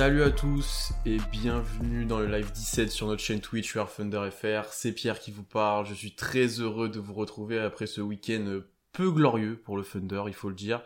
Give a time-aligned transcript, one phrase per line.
[0.00, 4.72] Salut à tous et bienvenue dans le live 17 sur notre chaîne Twitch FR.
[4.72, 5.84] C'est Pierre qui vous parle.
[5.84, 8.60] Je suis très heureux de vous retrouver après ce week-end
[8.92, 10.80] peu glorieux pour le Thunder, il faut le dire,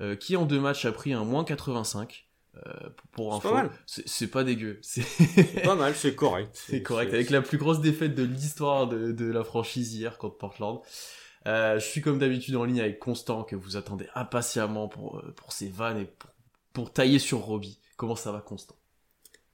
[0.00, 2.26] euh, qui en deux matchs a pris un moins 85.
[2.56, 2.72] Euh,
[3.12, 3.54] pour info,
[3.86, 4.80] c'est pas dégueu.
[4.82, 6.50] C'est pas mal, c'est correct.
[6.66, 10.36] C'est correct, avec la plus grosse défaite de l'histoire de, de, la franchise hier contre
[10.36, 10.80] Portland.
[11.46, 15.32] Euh, je suis comme d'habitude en ligne avec Constant que vous attendez impatiemment pour, euh,
[15.36, 16.30] pour ses vannes et pour,
[16.72, 17.78] pour tailler sur Robbie.
[17.98, 18.76] Comment ça va Constant?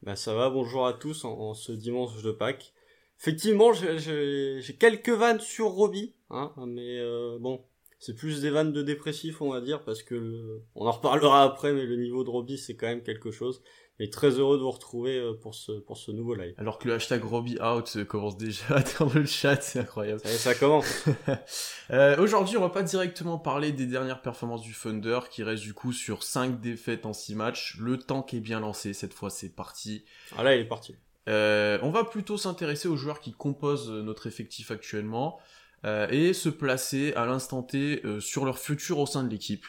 [0.03, 2.75] Bah ça va, bonjour à tous en, ce dimanche de Pâques.
[3.19, 7.65] Effectivement, j'ai quelques vannes sur Robbie, hein, mais euh, bon,
[7.99, 11.73] c'est plus des vannes de dépressif, on va dire, parce que on en reparlera après,
[11.73, 13.63] mais le niveau de Robbie, c'est quand même quelque chose.
[14.01, 16.55] Et très heureux de vous retrouver euh, pour ce, pour ce nouveau live.
[16.59, 20.21] Alors que le hashtag Robbie out commence déjà dans le chat, c'est incroyable.
[20.21, 21.05] Ça, ça commence.
[21.91, 25.75] euh, Aujourd'hui, on va pas directement parler des dernières performances du Thunder, qui reste du
[25.75, 27.77] coup sur 5 défaites en 6 matchs.
[27.79, 30.05] Le tank est bien lancé, cette fois c'est parti.
[30.37, 30.97] Ah là, il est parti.
[31.29, 35.39] Euh, on va plutôt s'intéresser aux joueurs qui composent notre effectif actuellement.
[35.85, 39.67] Euh, et se placer à l'instant T euh, sur leur futur au sein de l'équipe.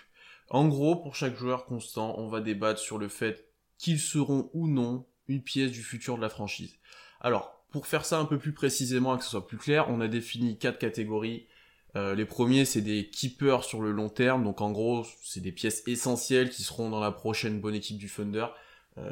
[0.49, 4.67] En gros, pour chaque joueur constant, on va débattre sur le fait qu'ils seront ou
[4.67, 6.75] non une pièce du futur de la franchise.
[7.19, 9.99] Alors, pour faire ça un peu plus précisément et que ce soit plus clair, on
[10.01, 11.47] a défini quatre catégories.
[11.95, 15.51] Euh, les premiers, c'est des keepers sur le long terme, donc en gros, c'est des
[15.51, 18.47] pièces essentielles qui seront dans la prochaine bonne équipe du Thunder.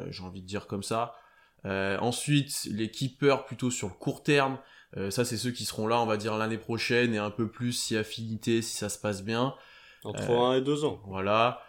[0.08, 1.14] J'ai envie de dire comme ça.
[1.64, 4.58] ensuite, les keepers plutôt sur le court terme,
[4.96, 7.48] euh, ça, c'est ceux qui seront là, on va dire, l'année prochaine et un peu
[7.48, 9.54] plus si affinité, si ça se passe bien.
[10.04, 11.00] Entre euh, 1 et 2 ans.
[11.06, 11.62] Voilà.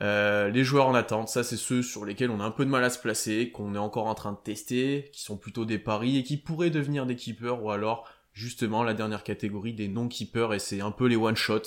[0.00, 2.70] Euh, les joueurs en attente, ça c'est ceux sur lesquels on a un peu de
[2.70, 5.78] mal à se placer, qu'on est encore en train de tester, qui sont plutôt des
[5.78, 10.54] paris et qui pourraient devenir des keepers ou alors justement la dernière catégorie des non-keepers
[10.54, 11.62] et c'est un peu les one-shot.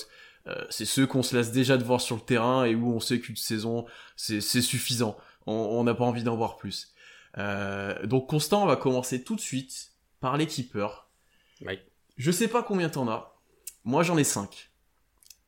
[0.47, 3.00] Euh, c'est ceux qu'on se laisse déjà de voir sur le terrain et où on
[3.00, 3.85] sait qu'une saison
[4.16, 5.17] c'est suffisant.
[5.45, 6.94] On n'a pas envie d'en voir plus.
[7.38, 11.09] Euh, donc Constant, on va commencer tout de suite par les keepers.
[12.17, 13.35] Je sais pas combien t'en as.
[13.83, 14.72] Moi, j'en ai 5.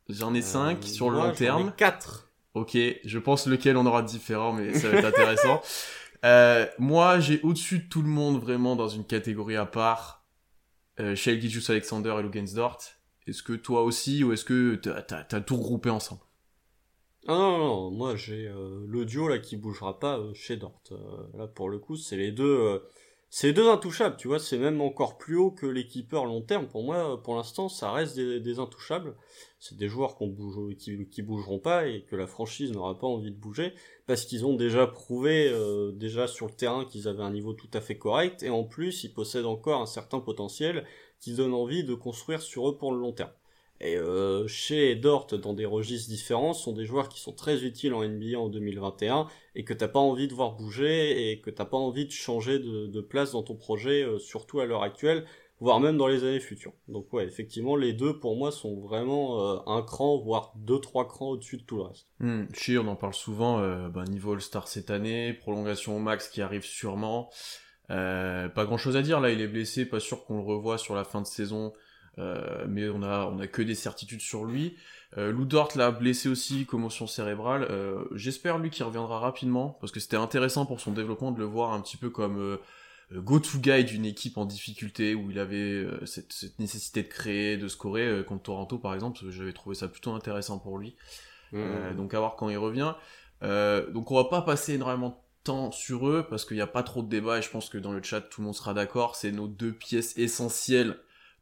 [0.09, 1.73] J'en ai 5 euh, sur le long terme.
[1.75, 2.29] 4.
[2.53, 5.61] Ok, je pense lequel on aura différent, mais ça va être intéressant.
[6.23, 10.25] Euh, moi, j'ai au-dessus de tout le monde vraiment dans une catégorie à part.
[10.99, 11.39] Euh, Shell
[11.69, 12.79] Alexander et Lugensdort.
[13.27, 16.21] Est-ce que toi aussi, ou est-ce que t'as as, tout regroupé ensemble?
[17.27, 20.81] Ah non, non, moi j'ai euh, le duo là qui bougera pas chez Dort.
[21.35, 22.81] là pour le coup, c'est les deux
[23.29, 26.67] c'est deux intouchables, tu vois, c'est même encore plus haut que les keepers long terme.
[26.67, 29.15] Pour moi, pour l'instant, ça reste des, intouchables.
[29.59, 30.17] C'est des joueurs
[30.77, 33.73] qui, qui bougeront pas et que la franchise n'aura pas envie de bouger
[34.07, 37.69] parce qu'ils ont déjà prouvé euh, déjà sur le terrain qu'ils avaient un niveau tout
[37.73, 40.85] à fait correct et en plus ils possèdent encore un certain potentiel
[41.19, 43.31] qui donne envie de construire sur eux pour le long terme.
[43.85, 47.93] Et euh, chez Dort, dans des registres différents, sont des joueurs qui sont très utiles
[47.93, 51.65] en NBA en 2021 et que t'as pas envie de voir bouger et que t'as
[51.65, 55.25] pas envie de changer de, place dans ton projet, euh, surtout à l'heure actuelle,
[55.59, 56.73] voire même dans les années futures.
[56.87, 61.07] Donc ouais, effectivement, les deux pour moi sont vraiment euh, un cran, voire deux trois
[61.07, 62.07] crans au-dessus de tout le reste.
[62.19, 62.45] Hmm,
[62.79, 63.59] on en parle souvent.
[63.89, 67.29] Bah, niveau All-Star cette année, prolongation au max qui arrive sûrement.
[67.87, 70.95] pas grand chose à dire là, il est blessé, pas sûr qu'on le revoie sur
[70.95, 71.71] la fin de saison.
[72.17, 74.75] Euh, mais on a, on a que des certitudes sur lui.
[75.17, 77.67] Euh, Lou Dort l'a blessé aussi, commotion cérébrale.
[77.69, 81.45] Euh, J'espère lui qu'il reviendra rapidement, parce que c'était intéressant pour son développement de le
[81.45, 82.57] voir un petit peu comme euh,
[83.13, 87.67] go-to guy d'une équipe en difficulté, où il avait cette, cette, nécessité de créer, de
[87.67, 90.95] scorer, contre Toronto par exemple, j'avais trouvé ça plutôt intéressant pour lui.
[91.51, 91.95] Mmh.
[91.95, 92.95] donc à voir quand il revient.
[93.41, 96.81] donc on va pas passer énormément de temps sur eux, parce qu'il n'y a pas
[96.81, 99.15] trop de débat, et je pense que dans le chat tout le monde sera d'accord,
[99.15, 100.97] c'est nos deux pièces essentielles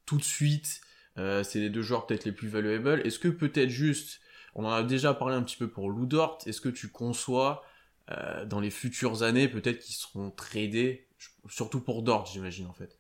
[0.06, 0.82] tout de suite.
[1.18, 3.06] Euh, c'est les deux joueurs peut-être les plus valuables.
[3.06, 4.20] Est-ce que peut-être juste,
[4.56, 7.64] on en a déjà parlé un petit peu pour Lou Dort, est-ce que tu conçois
[8.12, 11.08] euh, dans les futures années peut-être qu'ils seront tradés,
[11.50, 12.98] surtout pour Dort j'imagine en fait?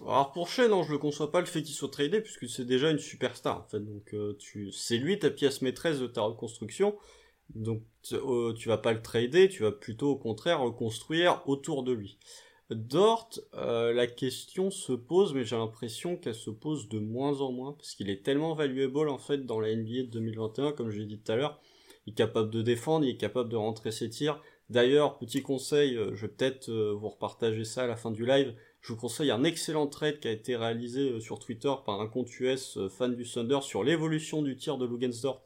[0.00, 2.64] Alors pour Shea, non, je le conçois pas le fait qu'il soit tradé puisque c'est
[2.64, 3.80] déjà une superstar en fait.
[3.80, 6.96] Donc euh, tu, c'est lui ta pièce maîtresse de ta reconstruction.
[7.54, 12.18] Donc tu vas pas le trader, tu vas plutôt au contraire reconstruire autour de lui.
[12.74, 17.52] Dort, euh, la question se pose, mais j'ai l'impression qu'elle se pose de moins en
[17.52, 20.98] moins, parce qu'il est tellement valuable en fait dans la NBA de 2021, comme je
[21.00, 21.60] l'ai dit tout à l'heure.
[22.06, 24.42] Il est capable de défendre, il est capable de rentrer ses tirs.
[24.70, 28.24] D'ailleurs, petit conseil, euh, je vais peut-être euh, vous repartager ça à la fin du
[28.26, 28.54] live.
[28.80, 32.28] Je vous conseille un excellent trade qui a été réalisé sur Twitter par un compte
[32.40, 35.42] US fan du Thunder sur l'évolution du tir de Lugensdort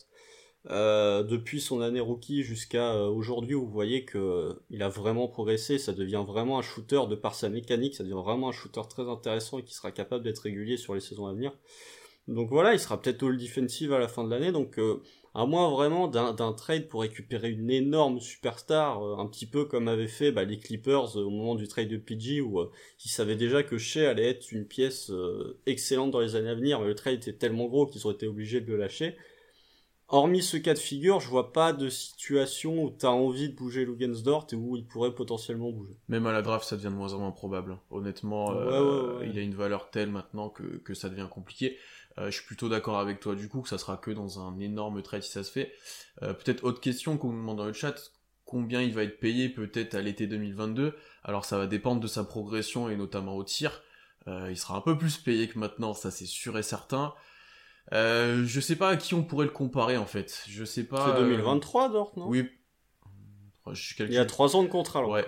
[0.70, 5.28] euh, depuis son année rookie jusqu'à euh, aujourd'hui vous voyez que euh, il a vraiment
[5.28, 8.80] progressé, ça devient vraiment un shooter de par sa mécanique, ça devient vraiment un shooter
[8.88, 11.52] très intéressant et qui sera capable d'être régulier sur les saisons à venir.
[12.26, 14.50] Donc voilà, il sera peut-être all defensive à la fin de l'année.
[14.50, 15.00] Donc euh,
[15.34, 20.08] à moins vraiment d'un trade pour récupérer une énorme superstar, un petit peu comme avaient
[20.08, 22.62] fait bah, les Clippers au moment du trade de PG, où
[23.04, 25.12] ils savaient déjà que Shea allait être une pièce
[25.66, 28.26] excellente dans les années à venir, mais le trade était tellement gros qu'ils ont été
[28.26, 29.14] obligés de le lâcher
[30.08, 33.56] hormis ce cas de figure, je vois pas de situation où tu as envie de
[33.56, 35.96] bouger Lugensdort et où il pourrait potentiellement bouger.
[36.08, 37.78] Même à la draft, ça devient de moins en moins probable.
[37.90, 41.76] Honnêtement, euh, il a une valeur telle maintenant que, ça devient compliqué.
[42.18, 44.58] Euh, je suis plutôt d'accord avec toi du coup que ça sera que dans un
[44.58, 45.72] énorme trade si ça se fait.
[46.22, 47.94] Euh, peut-être autre question qu'on nous demande dans le chat,
[48.46, 50.94] combien il va être payé peut-être à l'été 2022
[51.24, 53.82] Alors ça va dépendre de sa progression et notamment au tir.
[54.26, 57.12] il sera un peu plus payé que maintenant, ça c'est sûr et certain.
[57.92, 60.44] Euh, je sais pas à qui on pourrait le comparer en fait.
[60.48, 61.14] Je sais pas.
[61.14, 62.26] C'est 2023 Dort, non?
[62.28, 62.48] Oui.
[63.98, 65.10] Il y a 3 ans de contrat alors.
[65.10, 65.26] Ouais.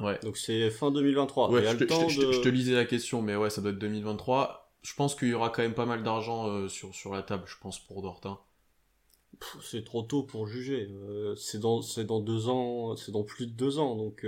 [0.00, 0.18] ouais.
[0.22, 1.50] Donc c'est fin 2023.
[1.50, 4.72] Ouais, je, te, je, te, lisais la question, mais ouais, ça doit être 2023.
[4.82, 7.44] Je pense qu'il y aura quand même pas mal d'argent euh, sur, sur la table,
[7.46, 8.20] je pense, pour Dort.
[8.24, 8.38] Hein.
[9.62, 10.88] C'est trop tôt pour juger.
[10.90, 14.24] Euh, c'est dans, dans deux ans, c'est dans plus de deux ans, donc.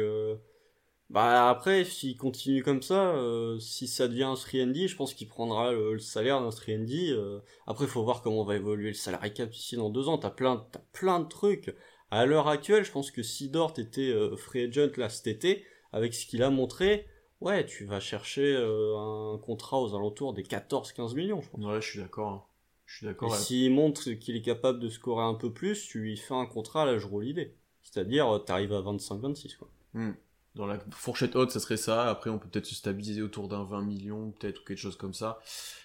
[1.13, 5.15] Euh, bah après, s'il continue comme ça, euh, si ça devient un 3 je pense
[5.15, 7.41] qu'il prendra le, salaire d'un 3 euh.
[7.67, 10.19] Après, il faut voir comment va évoluer le salaire cap ici dans deux ans.
[10.19, 11.75] T'as plein, as plein de trucs.
[12.11, 15.65] À l'heure actuelle, je pense que si Dort était euh, free agent là cet été,
[15.93, 17.07] avec ce qu'il a montré,
[17.41, 21.65] ouais, tu vas chercher un contrat aux alentours des 14-15 millions, je pense.
[21.65, 22.29] Ouais, je suis d'accord.
[22.29, 22.43] Hein.
[22.87, 23.35] Je suis d'accord.
[23.35, 26.47] Et s'il montre qu'il est capable de scorer un peu plus, tu lui fais un
[26.47, 27.55] contrat à la l'idée.
[27.83, 29.69] C'est-à-dire, t'arrives à 25-26, quoi.
[29.95, 30.13] Hmm
[30.55, 32.09] dans la fourchette haute, ça serait ça.
[32.11, 35.15] Après, on peut peut-être se stabiliser autour d'un 20 millions, peut-être, ou quelque chose comme
[35.15, 35.41] ça.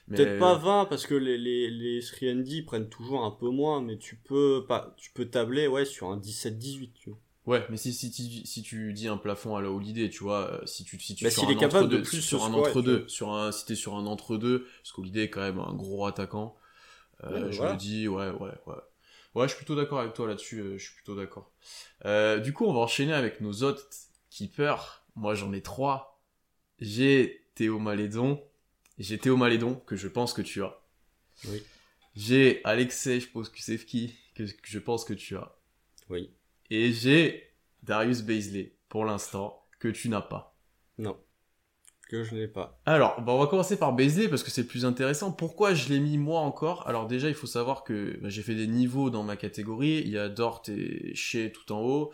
[0.10, 3.98] Peut-être pas 20, parce que les, les, les 3 prennent toujours un peu moins, mais
[3.98, 7.20] tu peux, pas, tu peux tabler, ouais, sur un 17-18, tu vois.
[7.46, 10.52] Ouais, mais si, si, si, si, tu dis un plafond à la Holiday, tu vois,
[10.52, 13.32] euh, si tu, si tu bah, sur, un capable de plus sur un entre-deux, sur
[13.32, 16.58] un, si t'es sur un entre-deux, parce qu'Holiday est quand même un gros attaquant,
[17.24, 18.76] euh, je me dis, ouais, ouais, ouais.
[19.36, 21.52] Ouais, je suis plutôt d'accord avec toi là-dessus, euh, je suis plutôt d'accord.
[22.06, 23.86] Euh, du coup, on va enchaîner avec nos autres
[24.38, 26.22] keeper, moi j'en ai trois.
[26.80, 28.44] J'ai Théo Malédon.
[29.00, 30.80] J'ai Théo Malédon, que je pense que tu as.
[31.46, 31.64] Oui.
[32.16, 35.56] J'ai Alexei Poskusevski, que je pense que tu as.
[36.10, 36.32] Oui.
[36.70, 37.52] Et j'ai
[37.82, 40.56] Darius Baisley, pour l'instant, que tu n'as pas.
[41.00, 41.18] Non.
[42.08, 42.80] Que je n'ai pas.
[42.86, 45.32] Alors, bah, on va commencer par Baisley parce que c'est le plus intéressant.
[45.32, 46.88] Pourquoi je l'ai mis moi encore?
[46.88, 50.02] Alors déjà, il faut savoir que bah, j'ai fait des niveaux dans ma catégorie.
[50.06, 52.14] Il y a Dort et Shea tout en haut.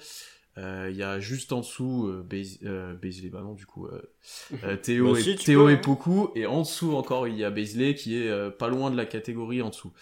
[0.60, 2.24] Euh, il y a juste en dessous euh,
[2.64, 2.94] euh
[3.32, 4.14] bah non du coup euh,
[4.64, 7.96] euh Théo, bah, et, Théo et Poku et en dessous encore il y a Baisley
[7.96, 9.94] qui est pas loin de la catégorie en dessous.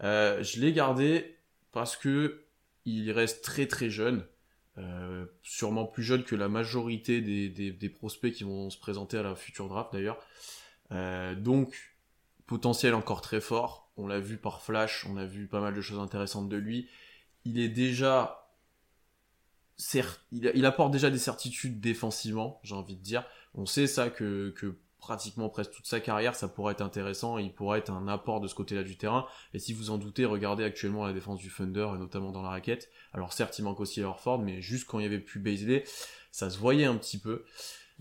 [0.00, 1.38] je l'ai gardé
[1.72, 2.44] parce que
[2.84, 4.26] il reste très très jeune,
[5.42, 9.22] sûrement plus jeune que la majorité des, des, des, prospects qui vont se présenter à
[9.22, 10.18] la future draft d'ailleurs.
[11.40, 11.74] donc
[12.46, 13.90] potentiel encore très fort.
[13.96, 16.86] On l'a vu par Flash, on a vu pas mal de choses intéressantes de lui.
[17.46, 18.45] Il est déjà
[20.32, 23.24] il, apporte déjà des certitudes défensivement, j'ai envie de dire.
[23.54, 24.54] On sait ça que,
[24.98, 28.48] pratiquement presque toute sa carrière, ça pourrait être intéressant, il pourrait être un apport de
[28.48, 29.26] ce côté-là du terrain.
[29.54, 32.48] Et si vous en doutez, regardez actuellement la défense du Thunder, et notamment dans la
[32.48, 32.90] raquette.
[33.12, 35.84] Alors certes, il manque aussi Horford, mais juste quand il y avait plus Baisley,
[36.32, 37.44] ça se voyait un petit peu.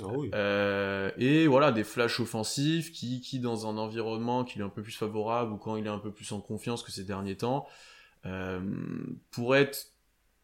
[0.01, 0.29] Ah oui.
[0.33, 4.81] euh, et voilà, des flashs offensifs qui, qui, dans un environnement qui est un peu
[4.81, 7.65] plus favorable ou quand il est un peu plus en confiance que ces derniers temps,
[8.25, 8.59] euh,
[9.31, 9.91] pourrait être,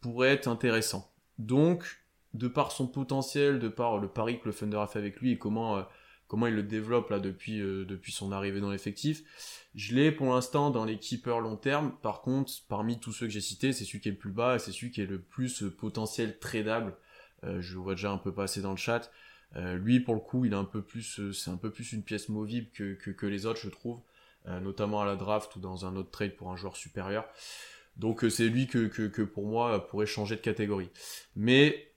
[0.00, 1.11] pourrait être intéressant.
[1.42, 5.20] Donc, de par son potentiel, de par le pari que le Thunder a fait avec
[5.20, 5.82] lui et comment, euh,
[6.28, 9.22] comment il le développe là depuis, euh, depuis son arrivée dans l'effectif,
[9.74, 11.94] je l'ai pour l'instant dans les long terme.
[12.00, 14.54] Par contre, parmi tous ceux que j'ai cités, c'est celui qui est le plus bas
[14.54, 16.96] et c'est celui qui est le plus euh, potentiel tradable.
[17.42, 19.10] je le vois déjà un peu passer dans le chat.
[19.56, 22.28] lui, pour le coup, il est un peu plus, c'est un peu plus une pièce
[22.28, 24.00] movible que, que, que les autres, je trouve,
[24.46, 27.24] notamment à la draft ou dans un autre trade pour un joueur supérieur.
[27.96, 30.90] Donc euh, c'est lui que, que, pour moi pourrait changer de catégorie.
[31.36, 31.92] Mais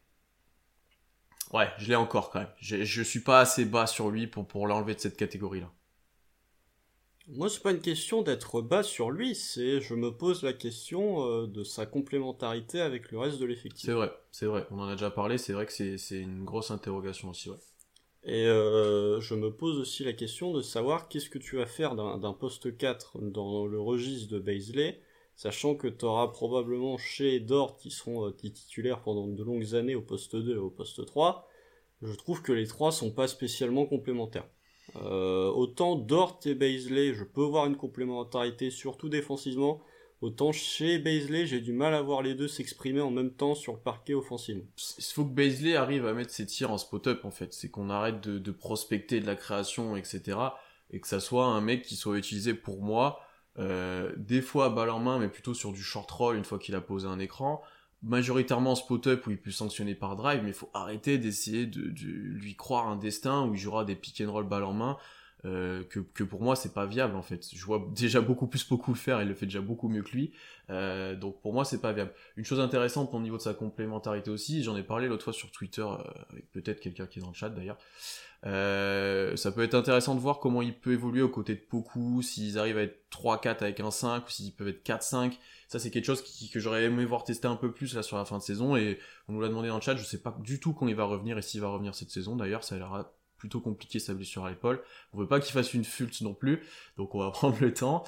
[1.53, 2.51] ouais, je l'ai encore quand même.
[2.59, 5.71] Je suis pas assez bas sur lui pour, pour l'enlever de cette catégorie-là.
[7.27, 11.25] Moi, c'est pas une question d'être bas sur lui, c'est je me pose la question
[11.25, 13.83] euh, de sa complémentarité avec le reste de l'effectif.
[13.83, 14.67] C'est vrai, c'est vrai.
[14.69, 15.39] On en a déjà parlé.
[15.39, 17.49] C'est vrai que c'est une grosse interrogation aussi.
[17.49, 17.57] Ouais.
[18.25, 21.95] Et euh, je me pose aussi la question de savoir qu'est-ce que tu vas faire
[21.95, 24.99] d'un poste 4 dans le registre de Baisley
[25.35, 29.95] sachant que tu auras probablement chez Dort qui seront euh, titulaires pendant de longues années
[29.95, 31.47] au poste 2 et au poste 3,
[32.01, 34.47] je trouve que les trois sont pas spécialement complémentaires.
[34.97, 39.81] Euh, autant Dort et Baisley, je peux voir une complémentarité, surtout défensivement,
[40.21, 43.73] autant chez Baisley, j'ai du mal à voir les deux s'exprimer en même temps sur
[43.73, 44.65] le parquet offensivement.
[44.97, 47.89] Il faut que Baisley arrive à mettre ses tirs en spot-up en fait, c'est qu'on
[47.89, 50.37] arrête de, de prospecter de la création, etc
[50.91, 53.19] et que ça soit un mec qui soit utilisé pour moi,
[53.57, 56.81] des fois balle en main, mais plutôt sur du short roll une fois qu'il a
[56.81, 57.61] posé un écran,
[58.05, 62.55] majoritairement spot-up où il peut sanctionner par drive, mais il faut arrêter d'essayer de, lui
[62.55, 64.97] croire un destin où il jouera des pick and roll balle en main,
[65.43, 67.47] euh, que, que, pour moi c'est pas viable en fait.
[67.53, 70.11] Je vois déjà beaucoup plus beaucoup le faire, il le fait déjà beaucoup mieux que
[70.11, 70.33] lui,
[70.69, 72.11] euh, donc pour moi c'est pas viable.
[72.37, 75.51] Une chose intéressante au niveau de sa complémentarité aussi, j'en ai parlé l'autre fois sur
[75.51, 75.97] Twitter euh,
[76.29, 77.77] avec peut-être quelqu'un qui est dans le chat d'ailleurs.
[78.45, 82.21] Euh, ça peut être intéressant de voir comment il peut évoluer aux côtés de Poku,
[82.21, 85.33] s'ils arrivent à être 3-4 avec un 5, ou s'ils peuvent être 4-5.
[85.67, 88.25] Ça, c'est quelque chose que j'aurais aimé voir tester un peu plus là sur la
[88.25, 88.75] fin de saison.
[88.75, 90.95] Et on nous l'a demandé dans le chat, je sais pas du tout quand il
[90.95, 92.35] va revenir et s'il va revenir cette saison.
[92.35, 93.05] D'ailleurs, ça a l'air
[93.37, 94.81] plutôt compliqué sa blessure à l'épaule.
[95.13, 96.63] On veut pas qu'il fasse une fultz non plus,
[96.97, 98.03] donc on va prendre le temps.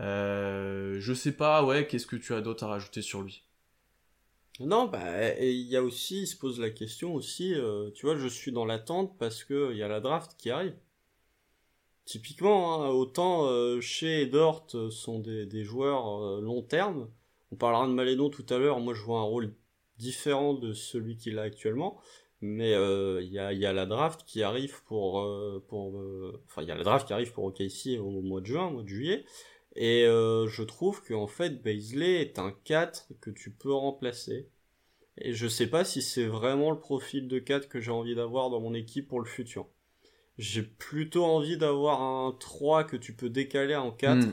[0.00, 3.44] Euh, je sais pas, ouais, qu'est-ce que tu as d'autre à rajouter sur lui?
[4.60, 8.16] Non, bah, il y a aussi, il se pose la question aussi, euh, tu vois,
[8.16, 10.74] je suis dans l'attente parce que il y a la draft qui arrive.
[12.06, 17.10] Typiquement, hein, autant euh, chez et Dort euh, sont des, joueurs long terme.
[17.52, 18.80] On parlera de Malédon tout à l'heure.
[18.80, 19.52] Moi, je vois un rôle
[19.98, 22.00] différent de celui qu'il a actuellement.
[22.40, 25.26] Mais il y, a, la draft qui arrive pour,
[25.68, 25.94] pour
[26.44, 29.24] enfin, la draft qui arrive pour OKC au mois de juin, au mois de juillet.
[29.76, 34.48] Et euh, je trouve qu'en fait, Baisley est un 4 que tu peux remplacer.
[35.18, 38.50] Et je sais pas si c'est vraiment le profil de 4 que j'ai envie d'avoir
[38.50, 39.66] dans mon équipe pour le futur.
[40.38, 44.32] J'ai plutôt envie d'avoir un 3 que tu peux décaler en 4, hmm.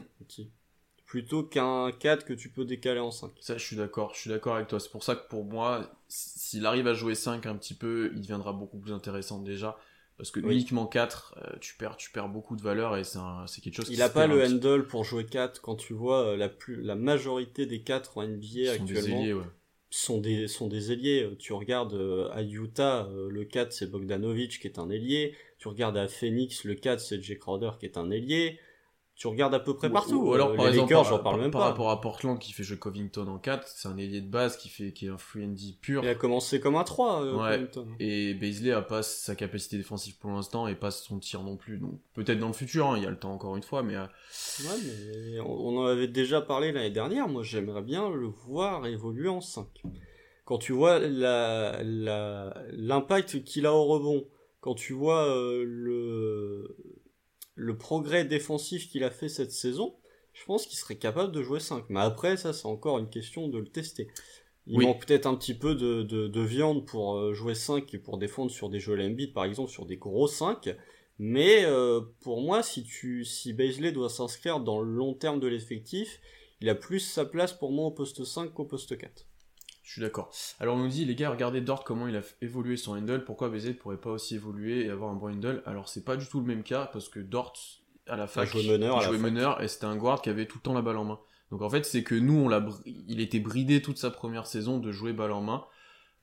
[1.05, 3.31] plutôt qu'un 4 que tu peux décaler en 5.
[3.39, 4.79] Ça, je suis d'accord, je suis d'accord avec toi.
[4.79, 8.21] C'est pour ça que pour moi, s'il arrive à jouer 5 un petit peu, il
[8.21, 9.77] deviendra beaucoup plus intéressant déjà.
[10.17, 13.75] Parce que uniquement 4, euh, tu, perds, tu perds beaucoup de valeur et c'est quelque
[13.75, 16.81] chose Il a pas le handle pour jouer 4 quand tu vois euh, la, plus,
[16.81, 19.43] la majorité des 4 en NBA actuellement.
[19.95, 21.29] Sont des, sont des ailiers.
[21.37, 25.35] Tu regardes euh, à Utah, le 4 c'est Bogdanovic qui est un ailier.
[25.59, 28.59] Tu regardes à Phoenix, le 4 c'est Jay Crowder qui est un ailier
[29.15, 30.15] tu regardes à peu près partout.
[30.15, 31.59] Ou, alors, par exemple, j'en parle même pas.
[31.59, 34.57] Par rapport à Portland qui fait jouer Covington en 4, c'est un ailier de base
[34.57, 36.03] qui fait, qui est un free and pur.
[36.03, 37.67] Il a commencé comme un 3, euh, ouais.
[37.99, 41.77] Et Baisley a pas sa capacité défensive pour l'instant et pas son tir non plus.
[41.77, 43.95] Donc, peut-être dans le futur, hein, il y a le temps encore une fois, mais.
[43.95, 44.05] Euh,
[44.61, 44.77] ouais,
[45.31, 47.27] mais on en avait déjà parlé l'année dernière.
[47.27, 49.67] Moi, j'aimerais bien le voir évoluer en 5.
[50.45, 54.25] Quand tu vois la, la, l'impact qu'il a au rebond,
[54.59, 56.75] quand tu vois euh, le,
[57.55, 59.95] le progrès défensif qu'il a fait cette saison,
[60.33, 61.85] je pense qu'il serait capable de jouer 5.
[61.89, 64.07] Mais après, ça, c'est encore une question de le tester.
[64.65, 68.17] Il manque peut-être un petit peu de, de, viande pour euh, jouer 5 et pour
[68.17, 70.73] défendre sur des jeux Embiid, par exemple, sur des gros 5.
[71.19, 76.21] Mais euh, pour moi, si tu si doit s'inscrire dans le long terme de l'effectif,
[76.61, 79.27] il a plus sa place pour moi au poste 5 qu'au poste 4.
[79.83, 80.31] Je suis d'accord.
[80.61, 83.49] Alors on nous dit, les gars, regardez Dort comment il a évolué son handle, pourquoi
[83.49, 86.25] BZ ne pourrait pas aussi évoluer et avoir un bon handle Alors c'est pas du
[86.25, 87.53] tout le même cas, parce que Dort,
[88.07, 90.45] à la fac, il jouait meneur, il jouait meneur et c'était un guard qui avait
[90.45, 91.19] tout le temps la balle en main.
[91.51, 94.79] Donc en fait, c'est que nous, on l'a, il était bridé toute sa première saison
[94.79, 95.65] de jouer balle en main.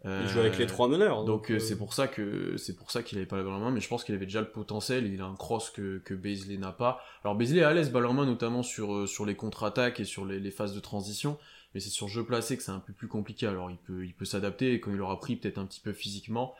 [0.04, 1.24] il jouait avec les trois meneurs.
[1.24, 3.52] Donc euh, euh, c'est pour ça que c'est pour ça qu'il avait pas la balle
[3.52, 5.06] en main, mais je pense qu'il avait déjà le potentiel.
[5.06, 7.00] Il a un cross que que Baisley n'a pas.
[7.24, 10.04] Alors Baisley est à l'aise balle en main, notamment sur euh, sur les contre-attaques et
[10.06, 11.38] sur les, les phases de transition
[11.74, 13.46] mais c'est sur jeu placé que c'est un peu plus compliqué.
[13.46, 15.92] Alors il peut, il peut s'adapter et quand il aura pris peut-être un petit peu
[15.92, 16.54] physiquement,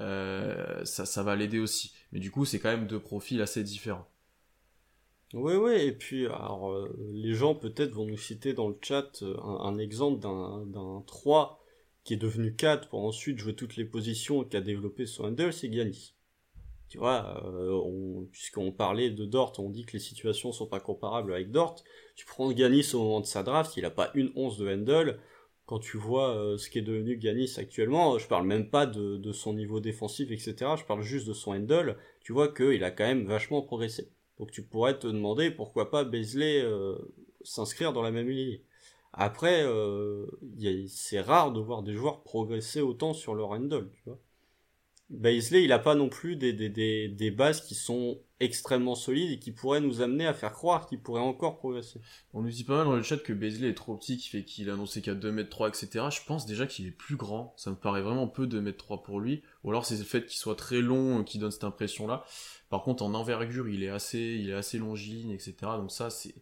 [0.00, 1.92] euh, ça, ça va l'aider aussi.
[2.12, 4.08] Mais du coup, c'est quand même deux profils assez différents.
[5.32, 9.22] Oui, oui, et puis alors, euh, les gens peut-être vont nous citer dans le chat
[9.22, 11.60] euh, un, exemple d'un 3
[12.04, 15.24] qui est devenu 4 pour ensuite jouer toutes les positions et qui a développé son
[15.24, 16.14] handle, c'est Giannis.
[16.88, 21.32] Tu vois, euh, puisqu'on parlait de Dort, on dit que les situations sont pas comparables
[21.32, 21.76] avec Dort.
[22.14, 25.18] Tu prends Ganis au moment de sa draft, il a pas une once de handle.
[25.66, 29.32] Quand tu vois euh, ce qui est devenu Ganis actuellement, je parle même pas de,
[29.32, 30.54] son niveau défensif, etc.
[30.78, 31.96] Je parle juste de son handle.
[32.20, 34.10] Tu vois qu'il a quand même vachement progressé.
[34.38, 36.96] Donc tu pourrais te demander pourquoi pas Beasley euh,
[37.42, 38.60] s'inscrire dans la même ligne.
[39.12, 39.64] Après,
[40.88, 44.18] c'est rare de voir des joueurs progresser autant sur leur handle, tu vois.
[45.14, 49.38] Baisley, il a pas non plus des, des, des, bases qui sont extrêmement solides et
[49.38, 52.00] qui pourraient nous amener à faire croire qu'il pourrait encore progresser.
[52.32, 54.44] On nous dit pas mal dans le chat que Baisley est trop petit, qui fait
[54.44, 56.06] qu'il a annoncé qu'à 2m3, etc.
[56.10, 57.54] Je pense déjà qu'il est plus grand.
[57.56, 59.42] Ça me paraît vraiment peu 2m3 pour lui.
[59.62, 62.24] Ou alors c'est le fait qu'il soit très long qui donne cette impression-là.
[62.68, 65.54] Par contre, en envergure, il est assez, il est assez longiligne, etc.
[65.76, 66.34] Donc ça, c'est,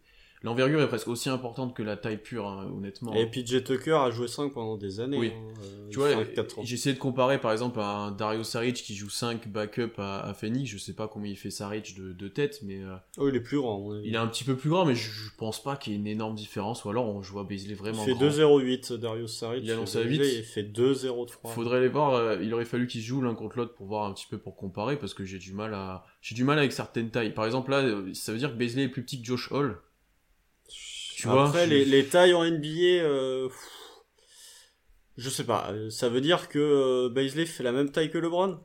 [0.43, 3.13] l'envergure est presque aussi importante que la taille pure, hein, honnêtement.
[3.13, 5.17] Et PJ Tucker a joué 5 pendant des années.
[5.17, 5.31] Oui.
[5.35, 6.61] hein, euh, Tu vois, il fait 4 ans.
[6.63, 10.19] j'ai essayé de comparer par exemple à un Dario Saric qui joue 5 backup à,
[10.27, 10.69] à Phoenix.
[10.69, 13.39] Je sais pas combien il fait Saric de, de tête, mais euh, Oh, il est
[13.41, 13.91] plus grand.
[13.93, 15.95] à il est un petit peu plus grand, mais je, je pense pas qu'il y
[15.95, 16.83] ait une énorme différence.
[16.85, 18.27] Ou alors on, je vois Beasley Il vraiment fait grand.
[18.27, 19.63] 2-0-8, Darius Saric.
[19.63, 20.37] Il a annoncé à Beasley, 8.
[20.39, 21.27] Il fait 2-0-3.
[21.53, 22.13] Faudrait les voir.
[22.13, 24.55] euh, il aurait fallu qu'ils jouent l'un contre l'autre pour voir un petit peu pour
[24.55, 27.33] comparer parce que j'ai du mal à j'ai du mal avec certaines tailles.
[27.33, 27.83] Par exemple là,
[28.13, 29.77] ça veut dire que Beasley est plus petit que Josh Hall.
[31.23, 32.67] Tu vois, Après, je- les, les tailles en NBA,
[33.03, 33.57] euh, pff,
[35.17, 35.71] je sais pas.
[35.71, 38.59] euh, Ça veut dire que euh, Baisley fait la même taille que LeBron?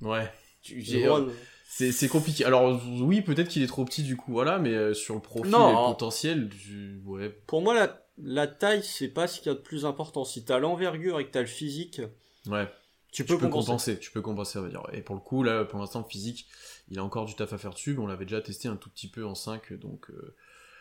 [0.00, 0.30] Ouais.
[0.70, 1.28] LeBron.
[1.68, 2.44] C'est c'est compliqué.
[2.44, 5.50] Alors oui, peut-être qu'il est trop petit du coup, voilà, mais euh, sur le profil
[5.50, 5.68] Non.
[5.68, 7.28] et le potentiel, je- ouais.
[7.46, 10.24] Pour moi, la, la taille, c'est pas ce qu'il y a de plus important.
[10.24, 12.00] Si t'as l'envergure et que t'as le physique,
[12.46, 12.66] Ouais.
[13.12, 13.66] tu Tu peux, peux compenser.
[13.66, 13.98] compenser.
[13.98, 14.82] tu peux compenser, on va dire.
[14.92, 16.46] Et pour le coup, là, pour l'instant, le physique,
[16.88, 18.88] il a encore du taf à faire dessus, mais on l'avait déjà testé un tout
[18.90, 20.08] petit peu en 5, donc...
[20.10, 20.34] euh,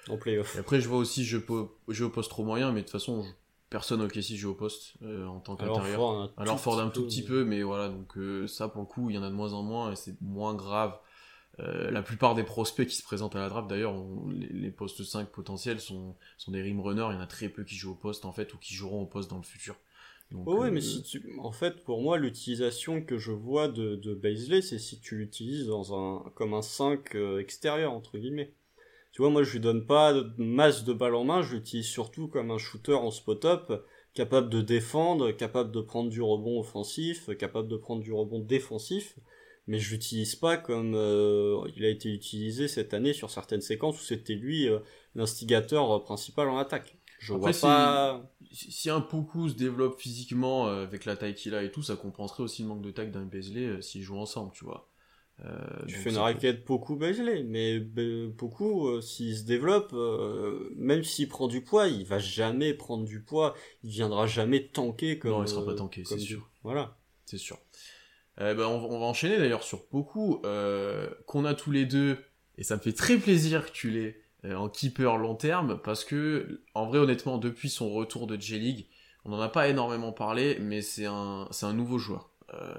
[0.09, 0.55] En playoff.
[0.55, 3.23] Et après, je vois aussi po- jeu au poste trop moyen, mais de toute façon,
[3.23, 3.29] je-
[3.69, 6.33] personne au KC joue au poste euh, en tant Alors, qu'intérieur.
[6.37, 8.67] Alors tout Ford un petit tout peu, petit mais- peu, mais voilà, donc euh, ça
[8.67, 10.97] pour le coup, il y en a de moins en moins et c'est moins grave.
[11.59, 13.93] Euh, la plupart des prospects qui se présentent à la draft, d'ailleurs,
[14.29, 17.49] les, les postes 5 potentiels sont, sont des rim runners, il y en a très
[17.49, 19.75] peu qui jouent au poste en fait, ou qui joueront au poste dans le futur.
[20.31, 21.23] Donc, ouais, euh, mais si tu...
[21.39, 25.67] en fait, pour moi, l'utilisation que je vois de, de Baisley, c'est si tu l'utilises
[25.67, 28.53] dans un, comme un 5 euh, extérieur, entre guillemets.
[29.15, 31.85] Tu vois, moi, je lui donne pas de masse de balles en main, je l'utilise
[31.85, 33.71] surtout comme un shooter en spot-up,
[34.13, 39.15] capable de défendre, capable de prendre du rebond offensif, capable de prendre du rebond défensif,
[39.67, 44.01] mais je l'utilise pas comme euh, il a été utilisé cette année sur certaines séquences
[44.01, 44.79] où c'était lui euh,
[45.15, 46.97] l'instigateur euh, principal en attaque.
[47.17, 48.29] Je Après, vois pas...
[48.51, 51.95] si un Poku se développe physiquement euh, avec la taille qu'il a et tout, ça
[51.95, 54.89] compenserait aussi le manque de taille d'un Beasley s'ils jouent ensemble, tu vois.
[55.43, 60.69] Euh, Tu fais une raquette beaucoup Baisley, mais be- beaucoup, euh, s'il se développe, euh,
[60.77, 65.19] même s'il prend du poids, il va jamais prendre du poids, il viendra jamais tanker
[65.19, 65.31] comme.
[65.31, 66.49] Non, il sera pas tanké, c'est sûr.
[66.63, 66.97] Voilà.
[67.25, 67.59] C'est sûr.
[68.39, 71.85] Euh, ben, on, va- on va enchaîner d'ailleurs sur beaucoup euh, qu'on a tous les
[71.85, 72.17] deux,
[72.57, 76.05] et ça me fait très plaisir que tu l'aies euh, en keeper long terme, parce
[76.05, 78.87] que, en vrai, honnêtement, depuis son retour de J-League,
[79.25, 82.29] on n'en a pas énormément parlé, mais c'est un, un nouveau joueur.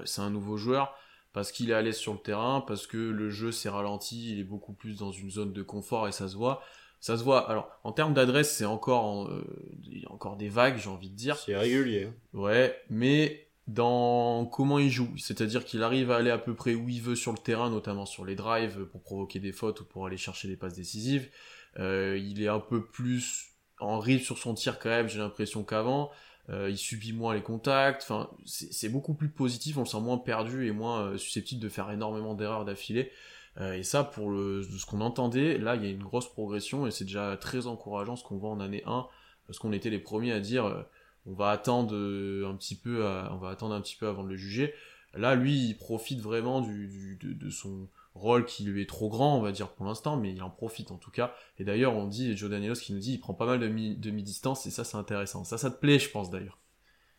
[0.05, 0.95] C'est un nouveau joueur
[1.33, 4.39] parce qu'il est à l'aise sur le terrain, parce que le jeu s'est ralenti, il
[4.39, 6.61] est beaucoup plus dans une zone de confort et ça se voit.
[6.99, 7.49] Ça se voit.
[7.49, 9.43] Alors, en termes d'adresse, c'est encore, en, euh,
[9.83, 11.37] il y a encore des vagues, j'ai envie de dire.
[11.37, 12.09] C'est régulier.
[12.33, 16.87] Ouais, mais dans comment il joue, c'est-à-dire qu'il arrive à aller à peu près où
[16.89, 20.05] il veut sur le terrain, notamment sur les drives pour provoquer des fautes ou pour
[20.05, 21.29] aller chercher des passes décisives.
[21.77, 25.63] Euh, il est un peu plus en rythme sur son tir quand même, j'ai l'impression
[25.63, 26.09] qu'avant.
[26.49, 28.03] Euh, il subit moins les contacts.
[28.03, 31.69] Enfin, c'est beaucoup plus positif, on le sent moins perdu et moins euh, susceptible de
[31.69, 33.11] faire énormément d'erreurs d'affilée.
[33.59, 36.87] Euh, et ça, pour le, ce qu'on entendait, là, il y a une grosse progression
[36.87, 39.07] et c'est déjà très encourageant ce qu'on voit en année 1,
[39.47, 40.65] parce qu'on était les premiers à dire.
[40.65, 40.83] euh,
[41.29, 44.23] on va attendre euh, un petit peu, à- on va attendre un petit peu avant
[44.23, 44.73] de le juger.
[45.13, 49.09] Là, lui, il profite vraiment du, du- de, de son rôle qui lui est trop
[49.09, 51.33] grand, on va dire pour l'instant, mais il en profite en tout cas.
[51.59, 53.95] Et d'ailleurs, on dit, Joe Danielos qui nous dit, il prend pas mal de mi-
[53.95, 55.43] de mi-distance, et ça, c'est intéressant.
[55.43, 56.59] Ça, ça te plaît, je pense d'ailleurs.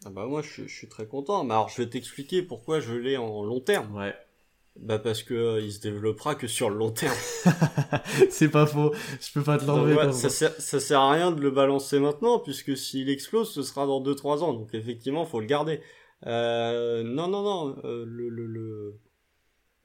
[0.04, 1.42] Ah bah moi, je, je suis très content.
[1.44, 3.94] Mais alors, je vais t'expliquer pourquoi je l'ai en long terme.
[3.96, 4.14] Ouais.
[4.80, 7.16] Bah parce que euh, il se développera que sur le long terme.
[8.30, 8.92] c'est pas faux.
[9.20, 9.96] Je peux pas te l'enlever.
[9.96, 10.30] ouais, ça
[10.80, 14.52] sert à rien de le balancer maintenant, puisque s'il explose, ce sera dans 2-3 ans.
[14.54, 15.80] Donc effectivement, faut le garder.
[16.26, 17.76] Euh, non, non, non.
[17.84, 18.94] euh, le, le, le...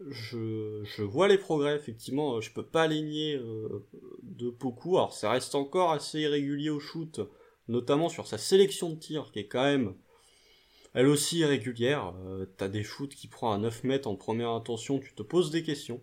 [0.09, 2.41] Je, vois les progrès, effectivement.
[2.41, 3.85] Je peux pas aligner euh,
[4.21, 4.97] de beaucoup.
[4.97, 7.21] Alors ça reste encore assez irrégulier au shoot,
[7.67, 9.95] notamment sur sa sélection de tir, qui est quand même
[10.93, 12.13] elle aussi irrégulière.
[12.25, 15.51] Euh, T'as des shoots qui prend à 9 mètres en première intention, tu te poses
[15.51, 16.01] des questions.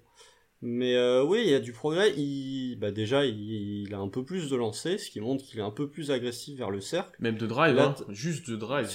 [0.63, 2.13] Mais euh, oui, il y a du progrès.
[2.19, 5.59] Il, bah déjà, il, il a un peu plus de lancer, ce qui montre qu'il
[5.59, 7.17] est un peu plus agressif vers le cercle.
[7.19, 8.05] Même de drive, Là, hein.
[8.11, 8.87] Juste de drive.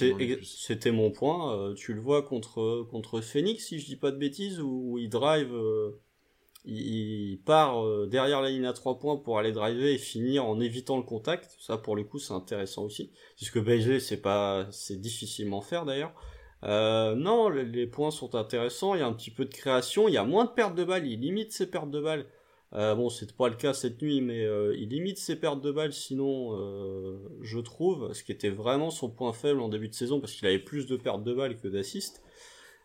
[0.44, 1.58] C'était mon point.
[1.58, 4.98] euh, tu le vois contre contre Phoenix, si je dis pas de bêtises, où, où
[5.00, 6.00] il drive, euh,
[6.66, 10.46] il, il part euh, derrière la ligne à 3 points pour aller driver et finir
[10.46, 11.56] en évitant le contact.
[11.60, 16.14] Ça, pour le coup, c'est intéressant aussi, puisque Bailey, c'est pas, c'est difficilement faire d'ailleurs.
[16.66, 18.96] Euh, non, les, points sont intéressants.
[18.96, 20.08] Il y a un petit peu de création.
[20.08, 21.06] Il y a moins de pertes de balles.
[21.08, 22.26] Il limite ses pertes de balles.
[22.74, 25.72] Euh, bon, c'est pas le cas cette nuit, mais euh, il limite ses pertes de
[25.72, 25.94] balles.
[25.94, 26.58] Sinon,
[27.42, 30.48] je trouve, ce qui était vraiment son point faible en début de saison, parce qu'il
[30.48, 32.22] avait plus de pertes de balles que d'assists.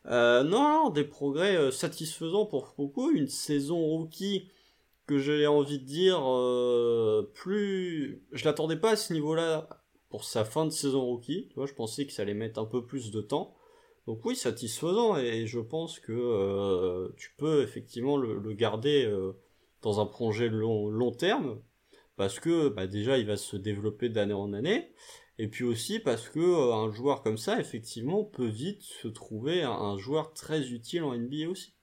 [0.06, 3.10] Non, non, des progrès satisfaisants pour beaucoup.
[3.10, 4.50] Une saison rookie
[5.06, 6.20] que j'ai envie de dire
[7.34, 8.22] plus.
[8.32, 9.68] Je l'attendais pas à ce niveau-là
[10.10, 11.48] pour sa fin de saison rookie.
[11.48, 13.56] Tu vois, je pensais que ça allait mettre un peu plus de temps.
[14.10, 19.34] Donc oui, satisfaisant et je pense que euh, tu peux effectivement le, garder euh,
[19.82, 21.60] dans un projet long, terme
[22.16, 24.90] parce que bah, déjà il va se développer d'année en année,
[25.38, 29.62] et puis aussi parce que euh, un joueur comme ça, effectivement, peut vite se trouver
[29.62, 31.76] un, joueur très utile en NBA aussi.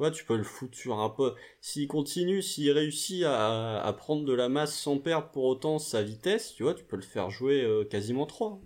[0.00, 1.34] Tu tu peux le foutre sur un peu.
[1.60, 6.54] S'il continue, s'il réussit à, prendre de la masse sans perdre pour autant sa vitesse,
[6.54, 8.58] tu vois, tu peux le faire jouer quasiment 3.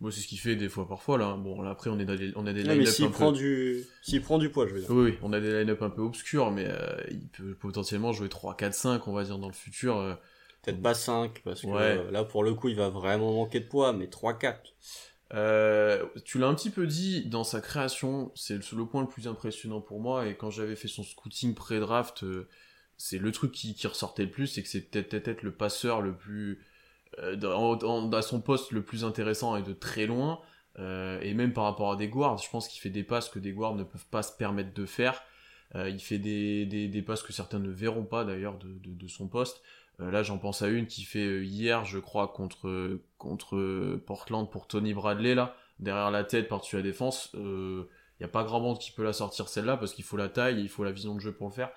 [0.00, 1.36] Bon, c'est ce qu'il fait des fois parfois là.
[1.36, 4.22] Bon, là, après on est dans des, on a des line-up s'il prend du s'il
[4.22, 4.90] prend du poids, je veux dire.
[4.90, 8.56] Oui, on a des line-up un peu obscurs mais euh, il peut potentiellement jouer 3
[8.56, 10.18] 4 5, on va dire dans le futur.
[10.62, 13.94] Peut-être pas 5, parce que là, pour le coup, il va vraiment manquer de poids,
[13.94, 14.56] mais 3-4.
[15.32, 19.28] Euh, tu l'as un petit peu dit dans sa création, c'est le, point le plus
[19.28, 20.26] impressionnant pour moi.
[20.26, 22.48] Et quand j'avais fait son scouting pré-draft, euh,
[22.96, 26.60] c'est le truc qui, ressortait le plus, c'est que c'est peut-être le passeur le plus
[27.18, 30.40] euh, à son poste le plus intéressant et de très loin.
[30.78, 33.52] et même par rapport à des guards, je pense qu'il fait des passes que des
[33.52, 35.22] guards ne peuvent pas se permettre de faire.
[35.74, 39.62] il fait des, des, passes que certains ne verront pas d'ailleurs de, de, son poste.
[40.00, 44.50] Euh, là, j'en pense à une qui fait euh, hier, je crois, contre, contre Portland
[44.50, 47.30] pour Tony Bradley, là, derrière la tête, par-dessus la défense.
[47.34, 47.88] Il euh,
[48.20, 50.60] n'y a pas grand monde qui peut la sortir celle-là, parce qu'il faut la taille,
[50.60, 51.70] il faut la vision de jeu pour le faire.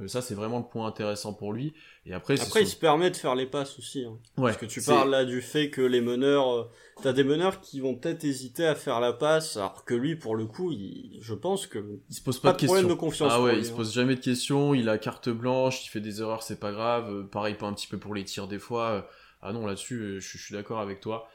[0.00, 1.74] Euh, ça, c'est vraiment le point intéressant pour lui.
[2.06, 4.04] Et après, après il se permet de faire les passes aussi.
[4.04, 4.18] Hein.
[4.36, 6.70] Parce que tu parles là du fait que les meneurs, euh,
[7.02, 10.36] t'as des meneurs qui vont peut-être hésiter à faire la passe, alors que lui, pour
[10.36, 13.32] le coup, il, je pense que il se pose pas, de, problème de confiance.
[13.34, 13.76] Ah ouais, il se hein.
[13.76, 14.74] pose jamais de questions.
[14.74, 17.10] Il a carte blanche, il fait des erreurs, c'est pas grave.
[17.10, 19.08] Euh, pareil, pas un petit peu pour les tirs des fois.
[19.42, 21.28] Ah non, là-dessus, je, je suis d'accord avec toi.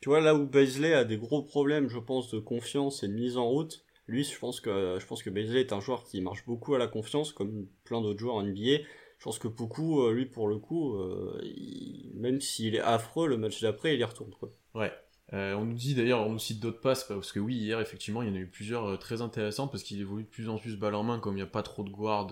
[0.00, 3.12] Tu vois là où Baisley a des gros problèmes, je pense, de confiance et de
[3.12, 6.44] mise en route lui, je pense que je pense que est un joueur qui marche
[6.44, 8.82] beaucoup à la confiance, comme plein d'autres joueurs en NBA.
[9.18, 11.38] Je pense que beaucoup, euh, lui, pour le coup, euh,
[12.14, 14.30] même s'il est affreux, le match d'après, il y retourne.
[14.30, 14.50] Quoi.
[14.74, 14.90] Ouais.
[15.34, 18.22] Euh, on nous dit d'ailleurs, on nous cite d'autres passes, parce que oui, hier, effectivement,
[18.22, 20.76] il y en a eu plusieurs très intéressantes, parce qu'il évolue de plus en plus
[20.76, 22.28] balle en main, comme il n'y a pas trop de guard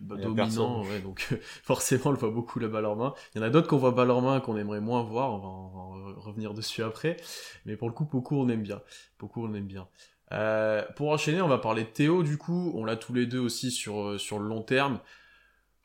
[0.00, 1.28] dominant, ouais, donc
[1.62, 3.14] forcément, on le voit beaucoup la balle en main.
[3.34, 5.38] Il y en a d'autres qu'on voit balle en main, qu'on aimerait moins voir, on
[5.38, 7.18] va, on va, revenir dessus après,
[7.66, 8.80] mais pour le coup, beaucoup on aime bien.
[9.18, 9.86] Beaucoup on aime bien.
[10.32, 12.72] Euh, pour enchaîner, on va parler de Théo du coup.
[12.74, 14.98] On l'a tous les deux aussi sur, euh, sur le long terme.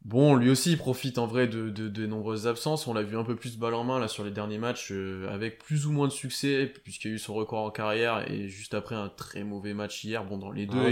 [0.06, 2.88] Bon, lui aussi il profite en vrai de, de, nombreuses absences.
[2.88, 5.28] On l'a vu un peu plus balle en main là sur les derniers matchs euh,
[5.30, 8.48] avec plus ou moins de succès puisqu'il y a eu son record en carrière et
[8.48, 10.24] juste après un très mauvais match hier.
[10.24, 10.92] Bon, dans les deux,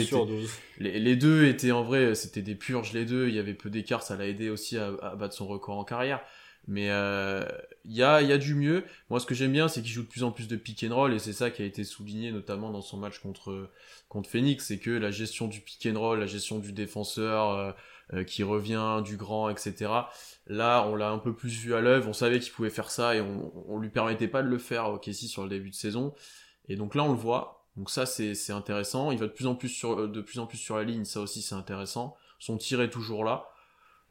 [0.79, 3.29] les, deux étaient en vrai, c'était des purges les deux.
[3.29, 5.85] Il y avait peu d'écart, ça l'a aidé aussi à, à battre son record en
[5.85, 6.19] carrière.
[6.67, 7.45] Mais il euh,
[7.85, 8.83] y, a, y a du mieux.
[9.09, 10.95] Moi, ce que j'aime bien, c'est qu'il joue de plus en plus de pick and
[10.95, 13.69] roll, et c'est ça qui a été souligné notamment dans son match contre,
[14.09, 17.71] contre Phoenix, c'est que la gestion du pick and roll, la gestion du défenseur euh,
[18.13, 19.91] euh, qui revient, du grand, etc.
[20.47, 23.15] Là, on l'a un peu plus vu à l'œuvre, on savait qu'il pouvait faire ça,
[23.15, 25.75] et on, on lui permettait pas de le faire au Casey sur le début de
[25.75, 26.15] saison.
[26.67, 27.67] Et donc là, on le voit.
[27.77, 29.11] Donc ça, c'est intéressant.
[29.11, 31.19] Il va de plus en plus sur, de plus en plus sur la ligne, ça
[31.19, 32.15] aussi, c'est intéressant.
[32.39, 33.49] Son tir est toujours là.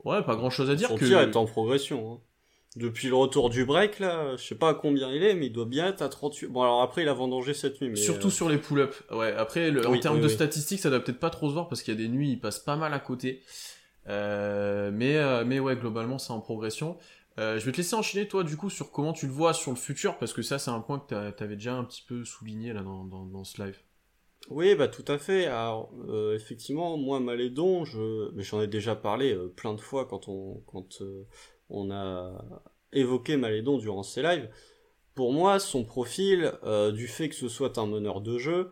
[0.05, 0.89] Ouais, pas grand chose à dire.
[0.89, 2.13] Son tir est en progression.
[2.13, 2.21] Hein
[2.77, 5.53] depuis le retour du break, là, je sais pas à combien il est, mais il
[5.53, 6.49] doit bien être à 38.
[6.49, 7.91] Bon, alors après, il a vendangé cette nuit.
[7.91, 9.05] Mais Surtout euh, sur les pull-ups.
[9.13, 11.95] Ouais, après, en termes de statistiques, ça doit peut-être pas trop se voir parce qu'il
[11.95, 13.43] y a des nuits, il passe pas mal à côté.
[14.09, 16.99] Euh, mais, euh, mais ouais, globalement, c'est en progression.
[17.39, 19.77] je vais te laisser enchaîner, toi, du coup, sur comment tu le vois sur le
[19.77, 22.73] futur, parce que ça, c'est un point que tu avais déjà un petit peu souligné
[22.73, 23.79] là dans, dans, dans ce live.
[24.51, 25.47] Oui, bah tout à fait.
[25.47, 25.93] Alors,
[26.35, 31.01] effectivement, moi, Malédon, je, mais j'en ai déjà parlé plein de fois quand on, quand
[31.75, 32.33] on a
[32.93, 34.49] évoqué Malédon durant ses lives.
[35.15, 38.71] Pour moi, son profil, euh, du fait que ce soit un meneur de jeu,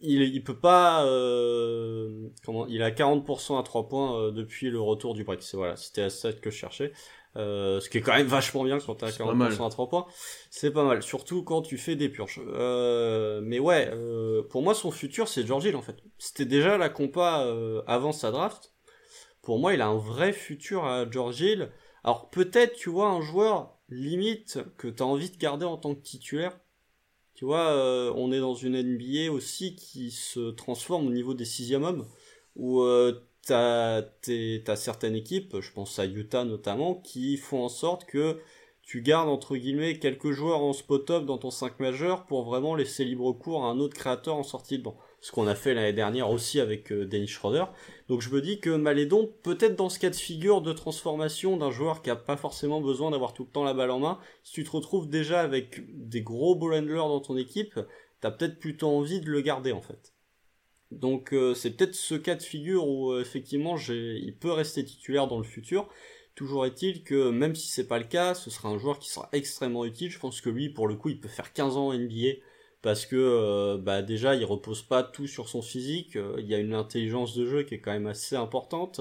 [0.00, 4.80] il, il peut pas, euh, comment, il a 40% à 3 points euh, depuis le
[4.80, 5.42] retour du break.
[5.42, 6.92] C'est voilà, c'était à ça que je cherchais.
[7.34, 10.06] ce qui est quand même vachement bien quand t'as 40% à 3 points.
[10.50, 12.40] C'est pas mal, surtout quand tu fais des purges.
[13.42, 13.90] mais ouais,
[14.50, 15.96] pour moi, son futur, c'est George Hill en fait.
[16.18, 17.46] C'était déjà la compa
[17.86, 18.72] avant sa draft.
[19.40, 21.70] Pour moi, il a un vrai futur à George Hill.
[22.04, 25.94] Alors peut-être, tu vois, un joueur limite que tu as envie de garder en tant
[25.94, 26.58] que titulaire.
[27.34, 31.44] Tu vois, euh, on est dans une NBA aussi qui se transforme au niveau des
[31.44, 32.06] sixième hommes,
[32.56, 38.04] où euh, t'as as certaines équipes, je pense à Utah notamment, qui font en sorte
[38.04, 38.38] que
[38.82, 43.04] tu gardes entre guillemets quelques joueurs en spot-up dans ton 5 majeur pour vraiment laisser
[43.04, 45.94] libre cours à un autre créateur en sortie de banc ce qu'on a fait l'année
[45.94, 47.64] dernière aussi avec euh, Schroeder.
[48.08, 51.70] Donc je me dis que Malédon, peut-être dans ce cas de figure de transformation d'un
[51.70, 54.52] joueur qui a pas forcément besoin d'avoir tout le temps la balle en main, si
[54.52, 57.80] tu te retrouves déjà avec des gros ball dans ton équipe,
[58.20, 60.12] t'as peut-être plutôt envie de le garder en fait.
[60.90, 65.26] Donc euh, c'est peut-être ce cas de figure où euh, effectivement il peut rester titulaire
[65.26, 65.88] dans le futur.
[66.34, 69.30] Toujours est-il que même si c'est pas le cas, ce sera un joueur qui sera
[69.32, 70.10] extrêmement utile.
[70.10, 72.40] Je pense que lui, pour le coup, il peut faire 15 ans en NBA
[72.84, 76.54] parce que euh, bah déjà il repose pas tout sur son physique, euh, il y
[76.54, 79.00] a une intelligence de jeu qui est quand même assez importante.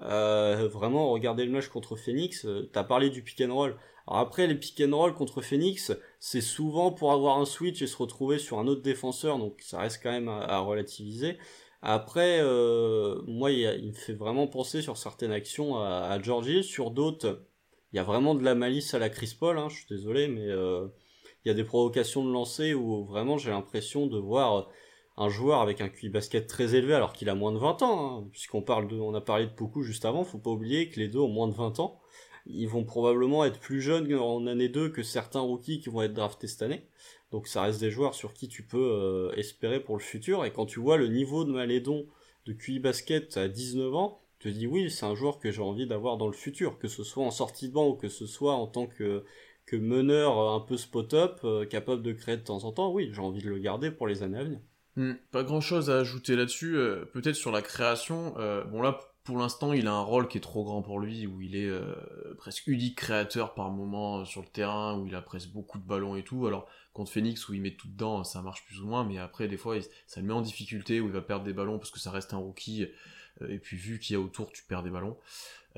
[0.00, 2.44] Euh, vraiment, regardez le match contre Phoenix.
[2.46, 3.76] Euh, T'as parlé du pick and roll.
[4.06, 7.86] Alors après, les pick and roll contre Phoenix, c'est souvent pour avoir un switch et
[7.86, 11.38] se retrouver sur un autre défenseur, donc ça reste quand même à, relativiser.
[11.82, 17.44] Après, euh, moi, il, me fait vraiment penser sur certaines actions à, Georgie, sur d'autres,
[17.92, 19.58] il y a vraiment de la malice à la Chris Paul.
[19.58, 20.48] Hein, je suis désolé, mais
[21.48, 24.68] il y a des provocations de lancer où vraiment j'ai l'impression de voir
[25.16, 28.18] un joueur avec un QI basket très élevé alors qu'il a moins de 20 ans,
[28.18, 31.00] hein, puisqu'on parle de, on a parlé de beaucoup juste avant, faut pas oublier que
[31.00, 32.00] les deux ont moins de 20 ans
[32.48, 36.14] ils vont probablement être plus jeunes en année 2 que certains rookies qui vont être
[36.14, 36.82] draftés cette année.
[37.30, 40.44] Donc ça reste des joueurs sur qui tu peux euh, espérer pour le futur.
[40.44, 42.06] Et quand tu vois le niveau de Malédon
[42.46, 45.60] de QI basket à 19 ans, tu te dis oui, c'est un joueur que j'ai
[45.60, 48.24] envie d'avoir dans le futur, que ce soit en sortie de banc ou que ce
[48.24, 49.24] soit en tant que,
[49.68, 53.10] que meneur euh, un peu spot-up, euh, capable de créer de temps en temps, oui,
[53.12, 54.60] j'ai envie de le garder pour les années à venir.
[54.96, 56.76] Hmm, pas grand chose à ajouter là-dessus,
[57.12, 58.34] peut-être sur la création.
[58.70, 61.42] bon là, pour l'instant, il a un rôle qui est trop grand pour lui, où
[61.42, 61.94] il est euh,
[62.38, 65.84] presque unique créateur par moment euh, sur le terrain, où il a presque beaucoup de
[65.84, 66.46] ballons et tout.
[66.46, 69.46] Alors, contre Phoenix, où il met tout dedans, ça marche plus ou moins, mais après,
[69.46, 69.76] des fois,
[70.06, 72.32] ça le met en difficulté, où il va perdre des ballons parce que ça reste
[72.32, 72.88] un rookie,
[73.42, 75.18] euh, et puis vu qu'il y a autour, tu perds des ballons.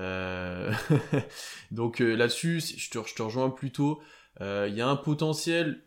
[1.71, 4.01] Donc là-dessus, je te, rejoins plutôt.
[4.41, 5.85] Il y a un potentiel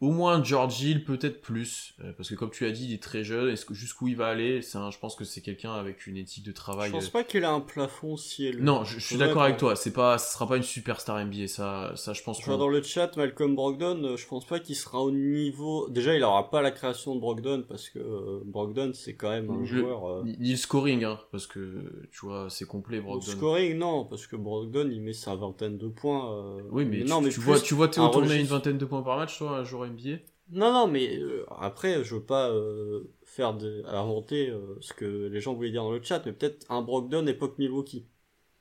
[0.00, 3.02] au moins George Hill, peut-être plus, euh, parce que comme tu as dit, il est
[3.02, 3.48] très jeune.
[3.48, 6.44] Est-ce que jusqu'où il va aller C'est je pense que c'est quelqu'un avec une éthique
[6.44, 6.88] de travail.
[6.88, 8.62] Je pense euh, pas qu'il a un plafond si élevé.
[8.62, 9.74] Non, je, suis d'accord avec toi.
[9.74, 11.48] C'est pas, ce sera pas une superstar NBA.
[11.48, 12.40] Ça, ça, je pense.
[12.40, 14.04] Je vois dans le chat Malcolm Brogdon.
[14.04, 15.88] Euh, je pense pas qu'il sera au niveau.
[15.88, 19.64] Déjà, il aura pas la création de Brogdon parce que Brogdon c'est quand même un
[19.64, 20.24] joueur.
[20.24, 23.24] Ni le scoring, hein, parce que tu vois, c'est complet Brogdon.
[23.26, 26.58] Le scoring, non, parce que Brogdon il met sa vingtaine de points.
[26.70, 29.02] Oui, mais, tu, non, mais tu vois, tu vois Théo tourner une vingtaine de points
[29.02, 30.18] par match, toi, un NBA.
[30.50, 35.26] Non, non, mais euh, après, je veux pas euh, faire de, inventer euh, ce que
[35.26, 38.06] les gens voulaient dire dans le chat, mais peut-être un Brogdon époque Milwaukee.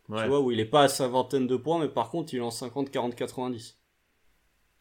[0.07, 2.37] Tu vois, où il est pas à sa vingtaine de points, mais par contre, il
[2.37, 3.79] est en 50, 40, 90.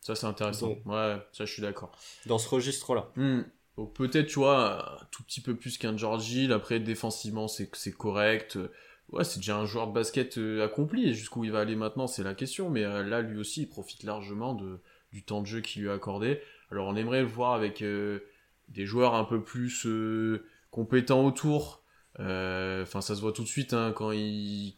[0.01, 0.77] Ça, c'est intéressant.
[0.85, 1.93] ouais, ça, je suis d'accord.
[2.27, 3.11] Dans ce registre-là.
[3.17, 3.41] Hmm.
[3.79, 6.53] Donc, peut-être, tu vois, un tout petit peu plus qu'un George Hill.
[6.53, 8.59] Après, défensivement, c'est correct.
[9.13, 11.09] Ouais, c'est déjà un joueur de basket accompli.
[11.09, 12.69] Et jusqu'où il va aller maintenant, c'est la question.
[12.69, 14.79] Mais là, lui aussi, il profite largement de,
[15.15, 16.41] du temps de jeu qu'il lui a accordé.
[16.71, 18.19] Alors on aimerait le voir avec euh,
[18.69, 21.85] des joueurs un peu plus euh, compétents autour.
[22.19, 24.75] Euh, enfin, ça se voit tout de suite hein, quand, il,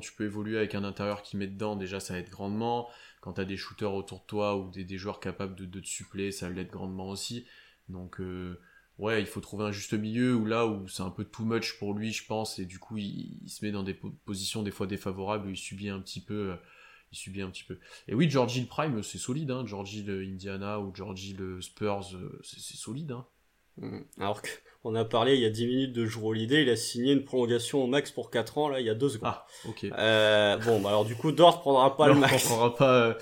[0.00, 2.88] tu peux évoluer avec un intérieur qui met dedans, déjà ça aide grandement.
[3.20, 6.30] Quand tu as des shooters autour de toi ou des, joueurs capables de, te suppléer,
[6.30, 7.46] ça l'aide grandement aussi.
[7.88, 8.20] Donc
[8.98, 11.78] ouais, il faut trouver un juste milieu où là où c'est un peu too much
[11.78, 14.86] pour lui, je pense, et du coup il, se met dans des positions des fois
[14.86, 16.56] défavorables où il subit un petit peu
[17.12, 17.78] il subit un petit peu.
[18.08, 19.64] Et oui, Georgie Prime, c'est solide, hein.
[19.66, 23.12] Georgie Indiana ou Georgie le Spurs, euh, c'est solide.
[23.12, 23.26] Hein.
[23.78, 24.00] Mm.
[24.20, 24.42] Alors
[24.82, 27.24] qu'on a parlé il y a 10 minutes de Jour Holiday, il a signé une
[27.24, 29.32] prolongation au max pour 4 ans, là, il y a 2 secondes.
[29.32, 29.84] Ah, ok.
[29.84, 32.44] Euh, bon, bah alors du coup, Dort prendra pas le max.
[32.44, 33.06] prendra pas.
[33.06, 33.14] Euh,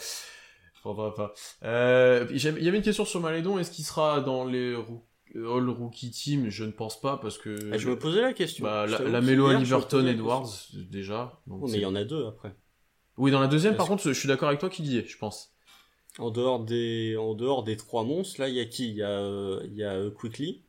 [0.80, 1.32] prendra pas.
[1.64, 4.74] Euh, il y avait une question sur Malédon, est-ce qu'il sera dans les
[5.34, 6.48] All Rookie Team?
[6.48, 7.72] Je ne pense pas, parce que...
[7.72, 8.64] Ah, je me posais la question.
[8.64, 11.40] Bah, la, la Melo Liberton Edwards, déjà.
[11.46, 12.54] Donc oh, mais il y en a deux après.
[13.18, 15.18] Oui, dans la deuxième, par contre, je suis d'accord avec toi qu'il y est, je
[15.18, 15.52] pense.
[16.18, 18.88] En dehors des, en dehors des trois monstres, là, il y a qui?
[18.88, 20.64] Il y a, euh, il y a euh, Quickly?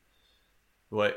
[0.91, 1.15] Ouais.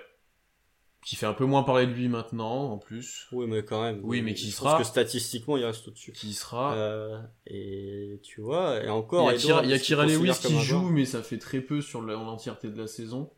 [1.05, 3.27] Qui fait un peu moins parler de lui maintenant, en plus.
[3.33, 4.01] Oui, mais quand même.
[4.05, 4.73] Oui, mais qui sera.
[4.73, 6.13] Parce que statistiquement, il reste au-dessus.
[6.13, 6.75] Qui sera.
[6.77, 9.33] Euh, et tu vois, et encore.
[9.33, 12.79] Il y a, Kira, Lewis qui joue, mais ça fait très peu sur l'entièreté de
[12.79, 13.33] la saison.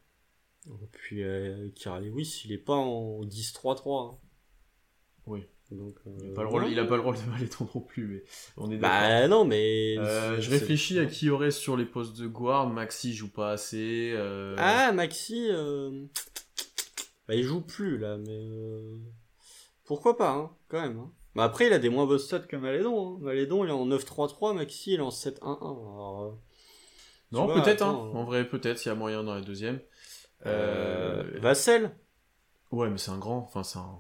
[0.66, 4.12] Et puis, euh, Kira Lewis, il est pas en 10-3-3.
[4.12, 4.18] Hein.
[5.26, 7.80] Oui il, n'a euh, pas le rôle, il a pas le rôle de Maléton non
[7.80, 8.24] plus, mais
[8.56, 9.96] on est Bah non, mais.
[9.98, 12.68] Euh, je réfléchis à qui aurait sur les postes de guard.
[12.68, 14.12] Maxi joue pas assez.
[14.14, 14.54] Euh.
[14.58, 15.48] Ah, Maxi.
[17.26, 18.46] Bah, il joue plus là, mais.
[19.84, 20.98] Pourquoi pas, hein, quand même.
[20.98, 21.12] Hein.
[21.34, 23.16] Bah après, il a des moins beaux stats que Malédon.
[23.16, 23.18] Hein.
[23.20, 26.34] Malédon, il est en 9-3-3, Maxi, il est en 7-1-1.
[27.32, 28.10] Non, peut-être, hein.
[28.14, 29.80] en vrai, peut-être, il y a moyen dans la deuxième.
[30.44, 31.96] Vassel
[32.70, 33.98] Ouais, mais c'est un grand, enfin, c'est un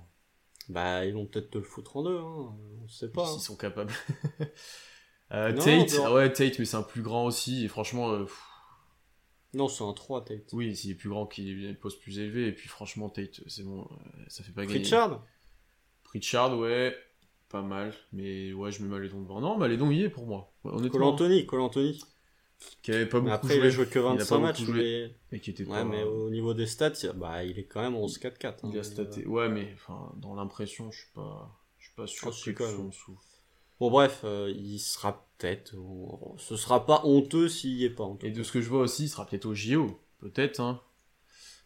[0.68, 2.56] bah, ils vont peut-être te le foutre en deux, hein.
[2.82, 3.26] on sait pas.
[3.26, 3.92] S'ils sont capables.
[5.32, 8.12] euh, Tate, ouais, Tate, mais c'est un plus grand aussi, et franchement.
[8.12, 8.26] Euh,
[9.52, 10.52] non, c'est un 3, Tate.
[10.52, 13.82] Oui, s'il est plus grand qu'il poste plus élevé, et puis franchement, Tate, c'est bon,
[13.82, 14.80] euh, ça fait pas gagner.
[14.80, 15.24] Pritchard?
[16.02, 16.96] Pritchard, ouais,
[17.48, 19.40] pas mal, mais ouais, je mets Malédon devant.
[19.40, 20.52] Non, Malédon y est pour moi.
[20.64, 22.00] Ouais, Colantoni, Colantoni
[22.82, 23.62] qui avait pas beaucoup Après, joué.
[23.62, 25.14] il a joué que 25 matchs, mais...
[25.32, 28.46] Et qui était ouais, mais au niveau des stats, bah, il est quand même 11-4-4.
[28.46, 29.26] Hein, il a staté.
[29.26, 32.84] Ouais, mais enfin, dans l'impression, je suis pas, je suis pas sûr oh, que en
[32.84, 33.18] dessous.
[33.80, 35.74] Bon, bref, euh, il sera peut-être.
[36.38, 38.08] Ce sera pas honteux s'il y est pas.
[38.22, 39.98] Et de ce que je vois aussi, il sera peut-être au JO.
[40.20, 40.80] Peut-être, hein.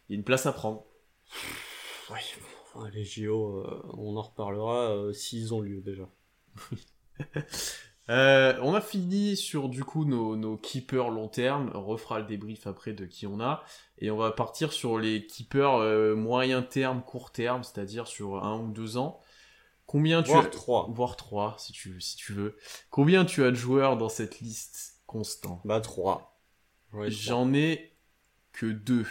[0.07, 0.85] Il y a une place à prendre.
[2.11, 2.19] Oui,
[2.73, 6.07] Enfin, les JO, euh, on en reparlera euh, s'ils ont lieu déjà.
[8.09, 11.71] Euh, on a fini sur du coup nos, nos keepers long terme.
[11.75, 13.63] On refera le débrief après de qui on a.
[13.99, 18.59] Et on va partir sur les keepers euh, moyen terme, court terme, c'est-à-dire sur un
[18.59, 19.21] ou deux ans.
[19.85, 20.87] Combien tu Voire as trois.
[20.91, 22.57] Voire trois, si tu, si tu veux.
[22.89, 26.39] Combien tu as de joueurs dans cette liste constant Bah 3.
[27.07, 27.91] J'en ai
[28.51, 29.07] que deux.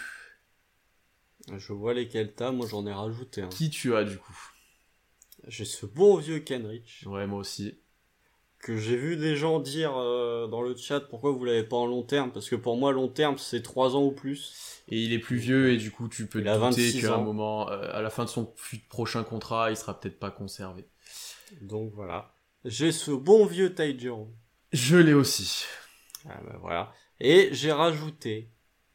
[1.57, 3.49] Je vois lesquels t'as, moi j'en ai rajouté un.
[3.49, 4.39] Qui tu as du coup?
[5.47, 7.81] J'ai ce bon vieux Kenrich, Ouais, moi aussi.
[8.61, 11.87] Que j'ai vu des gens dire euh, dans le chat pourquoi vous l'avez pas en
[11.87, 14.83] long terme, parce que pour moi long terme c'est 3 ans ou plus.
[14.89, 17.71] Et il est plus vieux et du coup tu peux douter 26 qu'à un moment,
[17.71, 18.53] euh, à la fin de son
[18.89, 20.87] prochain contrat, il sera peut-être pas conservé.
[21.61, 22.33] Donc voilà.
[22.65, 24.33] J'ai ce bon vieux Jerome.
[24.73, 25.65] Je l'ai aussi.
[26.29, 26.93] Ah bah voilà.
[27.21, 28.51] Et j'ai rajouté,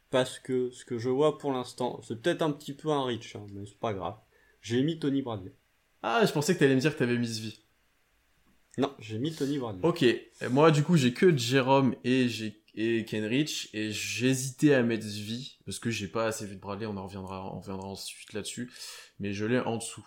[0.10, 3.36] parce que ce que je vois pour l'instant, c'est peut-être un petit peu un reach,
[3.36, 4.16] hein, mais c'est pas grave.
[4.62, 5.54] J'ai mis Tony Bradley.
[6.04, 7.63] Ah, je pensais que t'allais me dire que t'avais mis vie.
[8.78, 9.82] Non, j'ai mis Tony Bradley.
[9.84, 10.06] Ok,
[10.50, 15.60] moi du coup j'ai que Jérôme et j'ai et Kenrich et j'hésitais à mettre vie
[15.64, 18.72] parce que j'ai pas assez vu de Bradley, on en reviendra, on reviendra ensuite là-dessus,
[19.20, 20.04] mais je l'ai en dessous.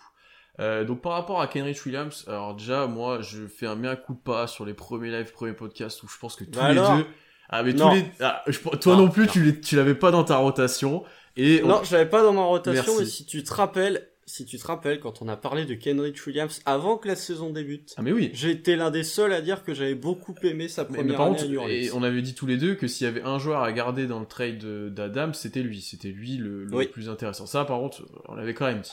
[0.59, 4.47] Euh, donc par rapport à Kenrich Williams, alors déjà moi je fais un mea culpa
[4.47, 7.05] sur les premiers lives, premiers podcasts où je pense que tous Bah les alors deux,
[7.49, 7.89] ah mais Non.
[7.89, 9.53] tous les, ah, je- toi non, Non, plus non.
[9.63, 11.05] tu l'avais pas dans ta rotation
[11.37, 12.99] et on- Non, je l'avais pas dans ma rotation, Merci.
[12.99, 16.27] mais si tu te rappelles, si tu te rappelles, quand on a parlé de Kenrich
[16.27, 18.25] Williams avant que la saison débute, ah mais oui.
[18.43, 21.37] été l'un des seuls à dire que j'avais beaucoup aimé sa première mais par année
[21.37, 23.63] contre, à et on avait dit tous les deux que s'il y avait un joueur
[23.63, 25.79] à garder dans le trade de- d'Adams, c'était lui.
[25.81, 26.87] C'était lui le, le Oui.
[26.87, 27.45] plus intéressant.
[27.45, 28.91] Ça, par contre, on l'avait quand même dit.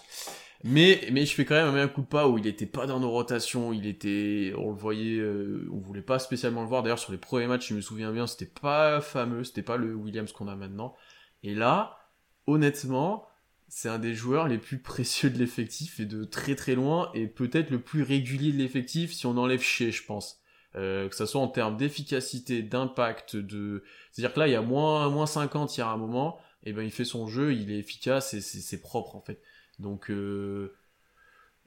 [0.62, 2.98] Mais, mais je fais quand même un coup de pas où il était pas dans
[3.00, 6.82] nos rotations, il était, on le voyait, euh, on voulait pas spécialement le voir.
[6.84, 9.94] D'ailleurs, sur les premiers matchs, je me souviens bien, c'était pas fameux, c'était pas le
[9.94, 10.94] Williams qu'on a maintenant.
[11.42, 11.98] Et là,
[12.46, 13.26] honnêtement,
[13.74, 17.26] c'est un des joueurs les plus précieux de l'effectif et de très très loin, et
[17.26, 20.40] peut-être le plus régulier de l'effectif si on enlève chez, je pense.
[20.76, 23.82] Euh, que ça soit en termes d'efficacité, d'impact, de...
[24.12, 26.72] C'est-à-dire que là, il y a moins, moins 50 il y a un moment, et
[26.72, 29.40] ben il fait son jeu, il est efficace et c'est propre en fait.
[29.80, 30.72] Donc, euh,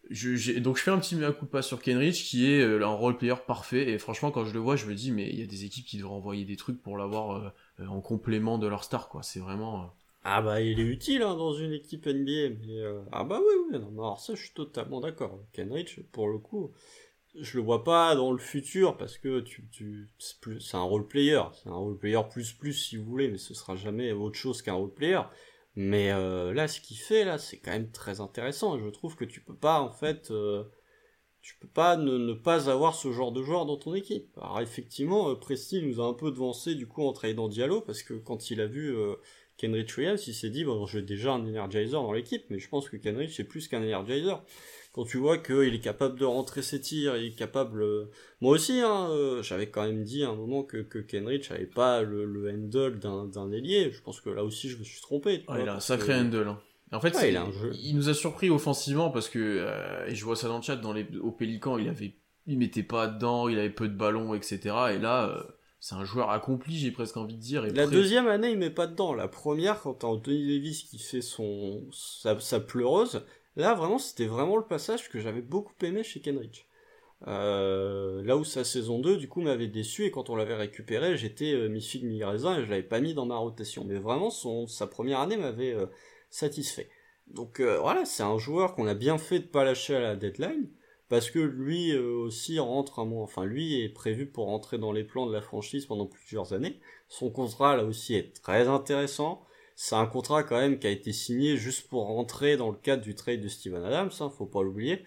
[0.09, 3.17] je, donc je fais un petit mea culpa sur Kenrich qui est euh, un role
[3.17, 5.45] player parfait et franchement quand je le vois je me dis mais il y a
[5.45, 9.09] des équipes qui devraient envoyer des trucs pour l'avoir euh, en complément de leur star
[9.09, 9.93] quoi c'est vraiment
[10.29, 12.49] Ah bah il est utile hein, dans une équipe NBA.
[12.59, 15.39] Mais euh, Ah bah oui, oui, non, alors ça je suis totalement d'accord.
[15.53, 16.73] Kenrich, pour le coup,
[17.39, 20.09] je le vois pas dans le futur parce que tu, tu,
[20.59, 21.41] c'est un role player.
[21.53, 24.61] C'est un role player plus plus si vous voulez, mais ce sera jamais autre chose
[24.61, 25.21] qu'un role player.
[25.75, 28.77] Mais euh, là, ce qu'il fait là, c'est quand même très intéressant.
[28.77, 30.65] Je trouve que tu peux pas en fait, euh,
[31.41, 34.37] tu peux pas ne, pas avoir ce genre de joueur dans ton équipe.
[34.41, 38.13] Alors effectivement, Presti nous a un peu devancé du coup en tradant Diallo parce que
[38.15, 38.93] quand il a vu
[39.57, 42.89] Kenrich Williams, il s'est dit, bon, j'ai déjà un Energizer dans l'équipe, mais je pense
[42.89, 44.43] que Kenrich, c'est plus qu'un Energizer.
[44.93, 47.81] Quand tu vois qu'il est capable de rentrer ses tirs, il est capable...
[47.83, 48.05] euh,
[48.41, 51.65] Moi aussi, hein, euh, j'avais quand même dit à un moment que, que Kenrich avait
[51.67, 53.91] pas le, le handle d'un ailier.
[53.91, 55.43] Je pense que là aussi, je me suis trompé.
[55.47, 56.47] vois, il a un sacré que- handle.
[56.47, 56.59] hein.
[56.93, 57.71] En fait, Ouais, il un jeu.
[57.83, 60.77] il nous a surpris offensivement parce que, euh, et je vois ça dans le chat,
[60.77, 62.13] dans les, au Pélican, il avait,
[62.47, 64.57] il mettait pas dedans, il avait peu de ballons, etc.
[64.95, 65.43] Et là, euh,
[65.79, 67.65] c'est un joueur accompli, j'ai presque envie de dire.
[67.65, 69.13] Et La prêt- deuxième année, il met pas dedans.
[69.13, 74.25] La première, quand t'as Anthony Davis qui fait son sa, sa pleureuse, là vraiment, c'était
[74.25, 76.65] vraiment le passage que j'avais beaucoup aimé chez Kenrich.
[77.27, 81.17] Euh, là où sa saison 2, du coup, m'avait déçu et quand on l'avait récupéré,
[81.17, 83.83] j'étais euh, mi-figue mi-raisin et je l'avais pas mis dans ma rotation.
[83.85, 85.87] Mais vraiment, son sa première année m'avait euh,
[86.29, 86.89] satisfait.
[87.27, 90.69] Donc voilà, c'est un joueur qu'on a bien fait de pas lâcher à la deadline
[91.09, 94.91] parce que lui euh, aussi rentre un mois, enfin lui est prévu pour rentrer dans
[94.91, 96.79] les plans de la franchise pendant plusieurs années.
[97.07, 99.45] Son contrat là aussi est très intéressant.
[99.75, 103.03] C'est un contrat quand même qui a été signé juste pour rentrer dans le cadre
[103.03, 105.03] du trade de Steven Adams, hein, faut pas l'oublier.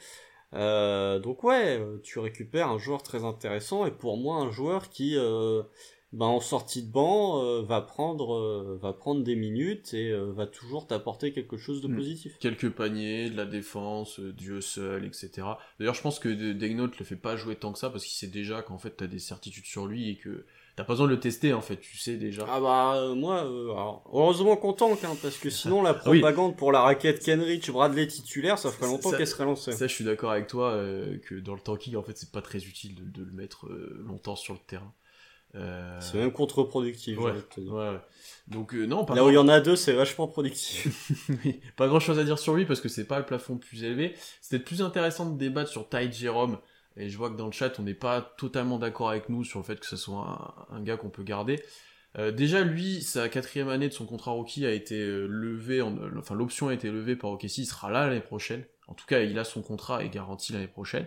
[0.54, 4.88] Euh, donc ouais, euh, tu récupères un joueur très intéressant et pour moi un joueur
[4.88, 5.62] qui, euh,
[6.12, 10.32] ben, en sortie de banc, euh, va prendre, euh, va prendre des minutes et euh,
[10.32, 11.96] va toujours t'apporter quelque chose de Mm.
[11.96, 12.36] positif.
[12.40, 15.46] quelques paniers, de la défense, euh, du hustle, etc.
[15.78, 18.14] D'ailleurs, je pense que De- Degnaut le fait pas jouer tant que ça parce qu'il
[18.18, 20.44] sait déjà qu'en fait t'as des certitudes sur lui et que
[20.76, 22.44] t'as pas besoin de le tester en fait, tu sais déjà.
[22.48, 26.20] Ah bah euh, moi, euh, alors, heureusement qu'on tank, hein, parce que sinon la Oui.
[26.20, 29.72] propagande pour la raquette Kenrich, Bradley titulaire, ça ferait longtemps qu'elle serait lancée.
[29.72, 32.42] Ça, je suis d'accord avec toi euh, que dans le tanking, en fait, c'est pas
[32.42, 34.92] très utile de, de le mettre euh, longtemps sur le terrain.
[35.56, 38.00] Euh, C'est même contre-productif, ouais, ouais.
[38.46, 41.10] Donc euh, non, pas Là où il y en a deux, c'est vachement productif.
[41.44, 43.82] Oui, pas grand chose à dire sur lui parce que c'est pas le plafond plus
[43.84, 44.14] élevé.
[44.40, 46.58] C'était plus intéressant de débattre sur Ty Jerome.
[46.96, 49.58] Et je vois que dans le chat, on n'est pas totalement d'accord avec nous sur
[49.60, 51.62] le fait que ce soit un, un gars qu'on peut garder.
[52.32, 56.68] déjà, lui, sa quatrième année de son contrat rookie a été levée, en, enfin l'option
[56.68, 58.64] a été levée par OKC, il sera là l'année prochaine.
[58.88, 61.06] En tout cas, il a son contrat et garanti l'année prochaine.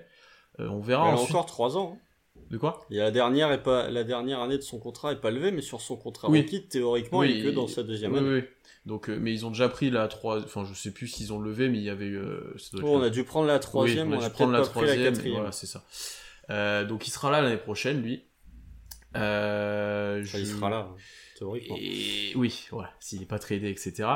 [0.57, 1.11] on verra.
[1.11, 1.97] Il a encore trois ans.
[1.97, 2.12] Hein.
[2.53, 2.85] De quoi?
[2.91, 5.61] Et la dernière est pas la dernière année de son contrat est pas levée, mais
[5.61, 8.29] sur son contrat rookie, théoriquement, il est que dans sa deuxième année.
[8.29, 8.43] Oui,
[8.85, 10.39] Donc, euh, mais ils ont déjà pris la trois.
[10.43, 12.17] Enfin, je sais plus s'ils ont levé, mais il y avait eu.
[12.17, 15.15] Euh, on a dû prendre la troisième, on a, prendre la troisième.
[15.15, 15.83] Voilà, c'est ça.
[16.49, 18.23] Euh, donc, il sera là l'année prochaine, lui.
[19.15, 20.89] Euh, Il sera là.
[20.91, 20.95] Hein,
[21.37, 21.75] théoriquement.
[21.79, 22.33] Et...
[22.35, 24.09] Oui, voilà, s'il n'est pas tradé, etc.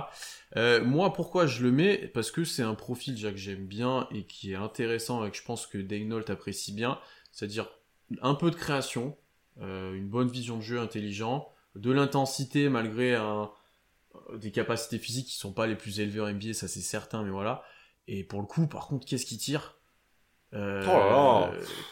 [0.83, 1.97] moi, pourquoi je le mets?
[2.13, 5.37] Parce que c'est un profil déjà que j'aime bien et qui est intéressant et que
[5.37, 6.99] je pense que Daynolt apprécie bien.
[7.31, 7.69] C'est-à-dire
[8.21, 9.17] un peu de création,
[9.61, 13.51] euh, une bonne vision de jeu intelligent, de l'intensité malgré un,
[14.35, 17.31] des capacités physiques qui sont pas les plus élevées en NBA, ça c'est certain, mais
[17.31, 17.63] voilà.
[18.07, 19.77] Et pour le coup, par contre, qu'est-ce qu'il tire?
[20.53, 21.43] Euh, oh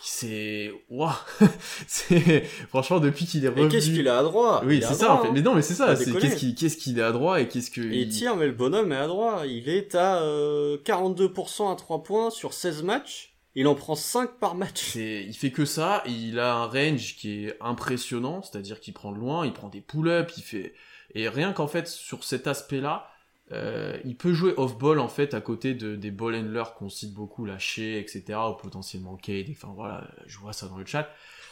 [0.02, 1.12] c'est waouh
[1.88, 2.40] c'est
[2.70, 4.64] franchement depuis qu'il est revenu qu'est-ce qu'il a à droit?
[4.66, 5.28] Oui c'est ça en fait.
[5.28, 5.32] hein.
[5.34, 7.70] mais non mais c'est ça c'est qu'est-ce qu'il qu'est-ce qu'il est à droit et qu'est-ce
[7.70, 8.08] que il...
[8.08, 9.46] tire mais le bonhomme est à droit.
[9.46, 14.38] Il est à 42% euh, à 3 points sur 16 matchs il en prend 5
[14.40, 14.96] par match.
[14.96, 19.18] Il fait que ça, il a un range qui est impressionnant, c'est-à-dire qu'il prend de
[19.18, 20.74] loin, il prend des pull-ups, il fait...
[21.14, 23.10] Et rien qu'en fait, sur cet aspect-là,
[23.52, 27.14] euh, il peut jouer off-ball en fait à côté de, des ball handlers qu'on cite
[27.14, 28.40] beaucoup, lâcher, etc.
[28.50, 31.08] ou potentiellement Cade, enfin voilà, je vois ça dans le chat.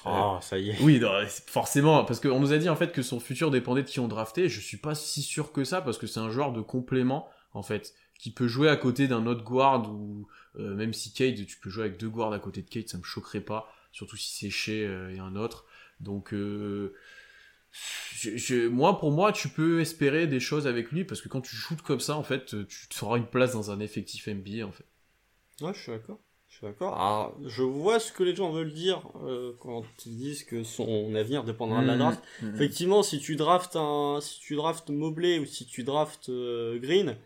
[0.05, 0.81] Oh, ça y est.
[0.81, 1.01] Oui,
[1.47, 4.07] forcément, parce qu'on nous a dit en fait que son futur dépendait de qui on
[4.07, 4.49] draftait.
[4.49, 7.63] Je suis pas si sûr que ça parce que c'est un joueur de complément en
[7.63, 10.27] fait qui peut jouer à côté d'un autre guard ou
[10.59, 12.97] euh, même si Cade, tu peux jouer avec deux guards à côté de Cade, ça
[12.97, 15.65] me choquerait pas, surtout si c'est chez euh, et un autre.
[15.99, 16.93] Donc euh,
[17.71, 21.55] je, moi, pour moi, tu peux espérer des choses avec lui parce que quand tu
[21.55, 24.71] shootes comme ça, en fait, tu te feras une place dans un effectif NBA, en
[24.71, 24.85] fait.
[25.61, 26.19] Ouais, je suis d'accord.
[26.49, 26.93] Je suis d'accord.
[26.93, 29.01] Alors, je vois ce que les gens veulent dire
[29.59, 31.99] quand ils disent que son avenir dépendra de la mmh.
[31.99, 32.23] draft.
[32.43, 32.55] Mmh.
[32.55, 37.17] Effectivement, si tu draftes un, si tu draftes Mobley ou si tu draftes Green,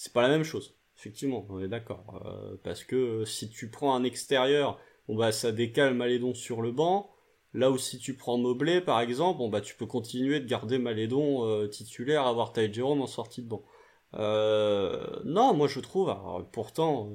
[0.00, 0.74] c'est pas la même chose.
[0.96, 2.22] Effectivement, on est d'accord.
[2.24, 4.80] Euh, parce que euh, si tu prends un extérieur,
[5.10, 7.10] bah ça décale Malédon sur le banc.
[7.52, 10.78] Là où si tu prends Mobley par exemple, bon bah tu peux continuer de garder
[10.78, 13.62] Malédon euh, titulaire, avoir Ty Jerome en sortie de banc.
[14.14, 16.16] non, moi je trouve,
[16.52, 17.12] pourtant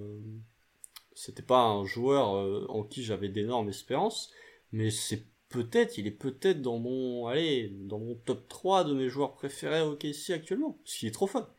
[1.15, 4.31] c'était pas un joueur en qui j'avais d'énormes espérances,
[4.71, 9.09] mais c'est peut-être, il est peut-être dans mon, allez, dans mon top 3 de mes
[9.09, 11.49] joueurs préférés au KC actuellement, parce qu'il est trop fun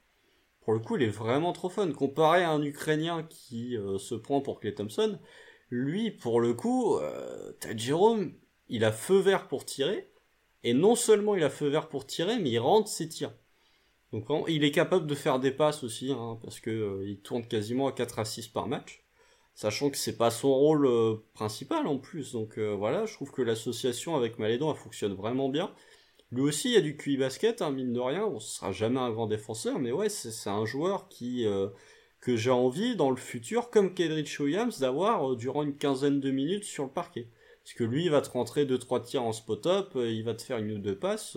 [0.67, 1.93] pour le coup, il est vraiment trop fun.
[1.93, 5.17] Comparé à un Ukrainien qui euh, se prend pour Clay Thompson,
[5.71, 8.35] lui, pour le coup, euh, Jérôme,
[8.69, 10.11] il a feu vert pour tirer,
[10.64, 13.33] et non seulement il a feu vert pour tirer, mais il rentre ses tirs.
[14.12, 17.47] Donc il est capable de faire des passes aussi, hein, parce que euh, il tourne
[17.47, 19.05] quasiment à 4 à 6 par match,
[19.55, 22.33] sachant que c'est pas son rôle euh, principal en plus.
[22.33, 25.73] Donc voilà, je trouve que l'association avec Malédon fonctionne vraiment bien.
[26.33, 28.24] Lui aussi, il y a du QI basket, hein, mine de rien.
[28.24, 31.68] On ce sera jamais un grand défenseur, mais ouais, c'est un joueur qui euh,
[32.20, 36.31] que j'ai envie dans le futur, comme Kedrich Williams, d'avoir euh, durant une quinzaine de
[36.31, 37.29] minutes sur le parquet.
[37.62, 40.35] Parce que lui, il va te rentrer deux trois tirs en spot-up, euh, il va
[40.35, 41.37] te faire une ou deux passes.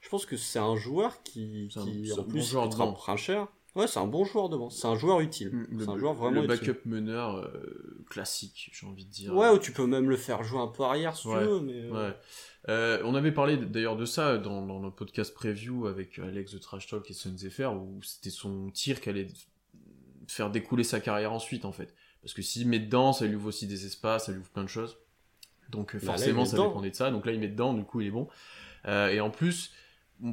[0.00, 1.78] je pense que c'est un joueur qui, qui
[2.12, 3.46] en plus, bon joueur cher.
[3.76, 4.68] Ouais, c'est un bon joueur devant.
[4.68, 5.50] C'est un joueur utile.
[5.50, 7.50] Mm, c'est un joueur vraiment le backup meneur
[8.08, 9.34] classique, j'ai envie de dire.
[9.34, 11.88] Ouais, ou tu peux même le faire jouer un peu arrière si tu veux, mais.
[11.88, 12.14] Ouais.
[12.68, 16.58] Euh, on avait parlé d'ailleurs de ça dans, dans notre podcast preview avec Alex de
[16.58, 17.14] Trash Talk et
[17.50, 19.28] FR où c'était son tir qui allait
[20.26, 21.94] faire découler sa carrière ensuite en fait.
[22.22, 24.64] Parce que s'il met dedans, ça lui ouvre aussi des espaces, ça lui ouvre plein
[24.64, 24.98] de choses.
[25.70, 27.10] Donc bah forcément, ça dépendait de ça.
[27.10, 28.28] Donc là, il met dedans, du coup, il est bon.
[28.86, 29.72] Euh, et en plus,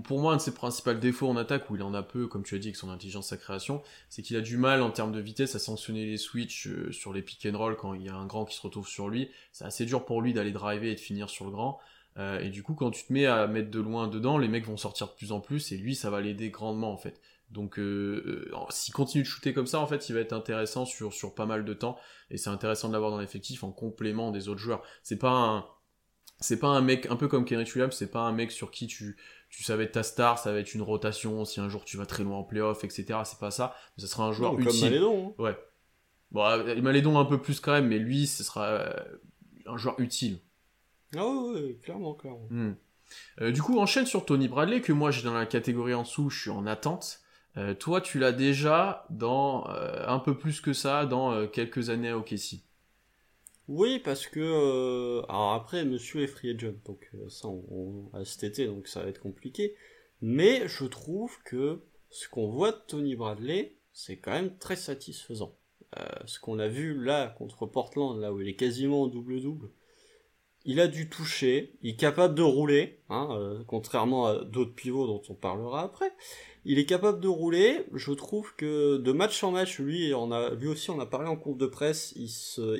[0.03, 2.43] pour moi, un de ses principaux défauts en attaque, où il en a peu, comme
[2.43, 5.11] tu as dit, avec son intelligence, sa création, c'est qu'il a du mal en termes
[5.11, 8.09] de vitesse à sanctionner les switches euh, sur les pick and roll quand il y
[8.09, 9.29] a un grand qui se retrouve sur lui.
[9.51, 11.79] C'est assez dur pour lui d'aller driver et de finir sur le grand.
[12.17, 14.65] Euh, et du coup, quand tu te mets à mettre de loin dedans, les mecs
[14.65, 17.21] vont sortir de plus en plus, et lui, ça va l'aider grandement en fait.
[17.51, 20.85] Donc, euh, euh, s'il continue de shooter comme ça, en fait, il va être intéressant
[20.85, 21.97] sur sur pas mal de temps,
[22.29, 24.83] et c'est intéressant de l'avoir dans l'effectif en complément des autres joueurs.
[25.03, 25.65] C'est pas un
[26.39, 28.87] c'est pas un mec un peu comme Kenrich Williams, c'est pas un mec sur qui
[28.87, 29.17] tu
[29.49, 32.23] tu savais ta star, ça va être une rotation si un jour tu vas très
[32.23, 33.19] loin en playoff, etc.
[33.23, 34.67] C'est pas ça, mais ça sera un joueur utile.
[34.67, 35.35] Comme Malédon.
[35.39, 35.41] Hein.
[35.41, 35.57] Ouais.
[36.31, 38.83] Bon, Malédon un peu plus quand même, mais lui, ce sera
[39.65, 40.39] un joueur utile.
[41.15, 42.47] Ah oui, clairement, clairement.
[42.49, 42.73] Hmm.
[43.41, 46.29] Euh, du coup, enchaîne sur Tony Bradley, que moi j'ai dans la catégorie en dessous,
[46.29, 47.21] je suis en attente.
[47.55, 52.09] Euh, toi, tu l'as déjà dans euh, un peu plus que ça, dans quelques années
[52.09, 52.61] à OKC.
[53.67, 58.65] Oui, parce que alors après, Monsieur est free agent, donc ça, on, a cet été,
[58.65, 59.75] donc ça va être compliqué.
[60.21, 65.57] Mais je trouve que ce qu'on voit de Tony Bradley, c'est quand même très satisfaisant.
[66.25, 69.69] ce qu'on a vu là contre Portland, là où il est quasiment double-double,
[70.67, 75.07] il a du toucher, il est capable de rouler, hein, euh, contrairement à d'autres pivots
[75.07, 76.11] dont on parlera après.
[76.65, 77.85] Il est capable de rouler.
[77.93, 81.67] Je trouve que de match en match, lui, aussi, on a parlé en conf de
[81.67, 82.29] presse, il,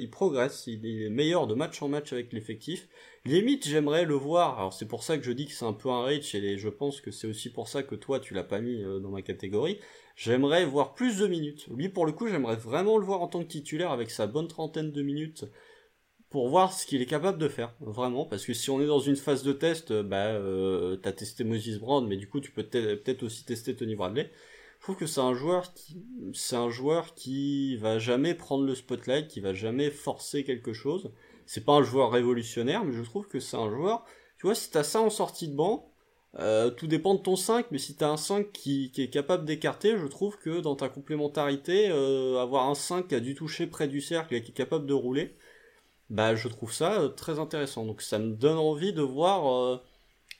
[0.02, 2.90] il progresse, il est meilleur de match en match avec l'effectif.
[3.24, 4.60] Limite, j'aimerais le voir.
[4.60, 6.70] Alors c'est pour ça que je dis que c'est un peu un reach et je
[6.70, 9.22] pense que c'est aussi pour ça que toi, tu l'as pas mis euh, dans ma
[9.22, 9.80] catégorie.
[10.18, 11.68] J'aimerais voir plus de minutes.
[11.74, 14.50] Lui, pour le coup, j'aimerais vraiment le voir en tant que titulaire avec sa bonne
[14.50, 15.46] trentaine de minutes
[16.38, 19.00] pour voir ce qu'il est capable de faire, vraiment, parce que si on est dans
[19.00, 22.52] une phase de test, euh, bah, euh, t'as testé Moses Brown, mais du coup, tu
[22.52, 24.30] peux peut-être aussi tester Tony Bradley.
[24.78, 25.98] Je trouve que c'est un joueur qui,
[26.36, 31.12] c'est un joueur qui va jamais prendre le spotlight, qui va jamais forcer quelque chose.
[31.48, 34.06] C'est pas un joueur révolutionnaire, mais je trouve que c'est un joueur,
[34.38, 35.92] tu vois, si t'as ça en sortie de banc,
[36.38, 39.98] euh, tout dépend de ton 5, mais si t'as un 5 qui, est capable d'écarter,
[39.98, 44.02] je trouve que dans ta complémentarité, avoir un 5 qui a du toucher près du
[44.02, 45.36] cercle et qui est capable de rouler,
[46.10, 47.86] bah je trouve ça euh, très intéressant.
[47.86, 49.82] Donc ça me donne envie de voir, euh,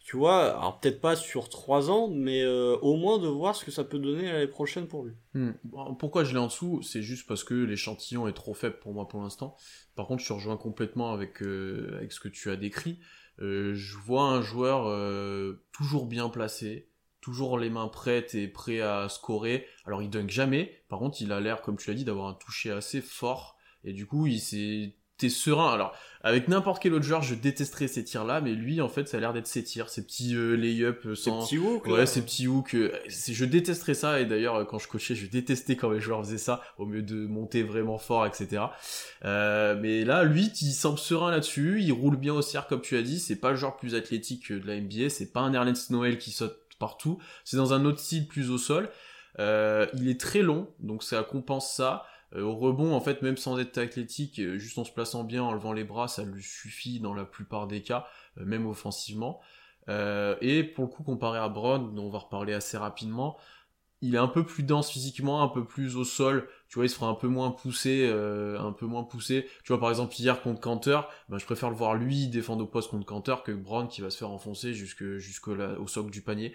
[0.06, 3.66] tu vois, alors peut-être pas sur 3 ans, mais euh, au moins de voir ce
[3.66, 5.14] que ça peut donner l'année prochaine pour lui.
[5.34, 5.52] Hmm.
[6.00, 6.82] Pourquoi je l'ai en dessous?
[6.82, 9.56] C'est juste parce que l'échantillon est trop faible pour moi pour l'instant.
[9.96, 13.00] Par contre, je rejoins complètement avec, avec ce que tu as décrit.
[13.40, 14.86] je vois un joueur
[15.74, 16.90] toujours bien placé,
[17.20, 19.66] toujours les mains prêtes et prêt à scorer.
[19.86, 22.34] Alors il dunk jamais, par contre il a l'air, comme tu l'as dit, d'avoir un
[22.34, 23.58] toucher assez fort.
[23.84, 25.74] Et du coup, il s'est t'es serein.
[25.74, 29.18] Alors, avec n'importe quel autre joueur, je détesterais ces tirs-là, mais lui, en fait, ça
[29.18, 31.42] a l'air d'être ses tirs, ces petits euh, lay-up euh, sans...
[31.42, 32.74] Ces petits hooks, Ouais, ces petits hooks.
[32.74, 36.38] Euh, je détesterais ça, et d'ailleurs, quand je coachais, je détestais quand les joueurs faisaient
[36.38, 38.64] ça, au mieux de monter vraiment fort, etc.
[39.24, 43.02] mais là, lui, il semble serein là-dessus, il roule bien au cercle, comme tu as
[43.02, 46.18] dit, c'est pas le genre plus athlétique de la NBA, c'est pas un Ernest Noël
[46.18, 48.90] qui saute partout, c'est dans un autre style plus au sol.
[49.40, 52.06] il est très long, donc ça compense ça.
[52.36, 55.44] Euh, au rebond, en fait, même sans être athlétique, euh, juste en se plaçant bien,
[55.44, 58.06] en levant les bras, ça lui suffit dans la plupart des cas,
[58.40, 59.42] euh, même offensivement.
[60.42, 63.38] et pour le coup, comparé à Brown, dont on va reparler assez rapidement,
[64.02, 66.50] il est un peu plus dense physiquement, un peu plus au sol.
[66.68, 69.48] Tu vois, il se fera un peu moins poussé, un peu moins poussé.
[69.64, 71.00] Tu vois, par exemple hier contre Canter,
[71.30, 74.10] ben, je préfère le voir lui défendre au poste contre Canter que Brown qui va
[74.10, 76.54] se faire enfoncer jusque jusqu'au au socle du panier.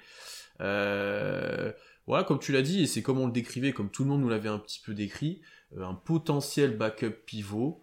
[0.58, 4.20] voilà, comme tu l'as dit, et c'est comme on le décrivait, comme tout le monde
[4.20, 5.40] nous l'avait un petit peu décrit.
[5.78, 7.82] Euh, un potentiel backup pivot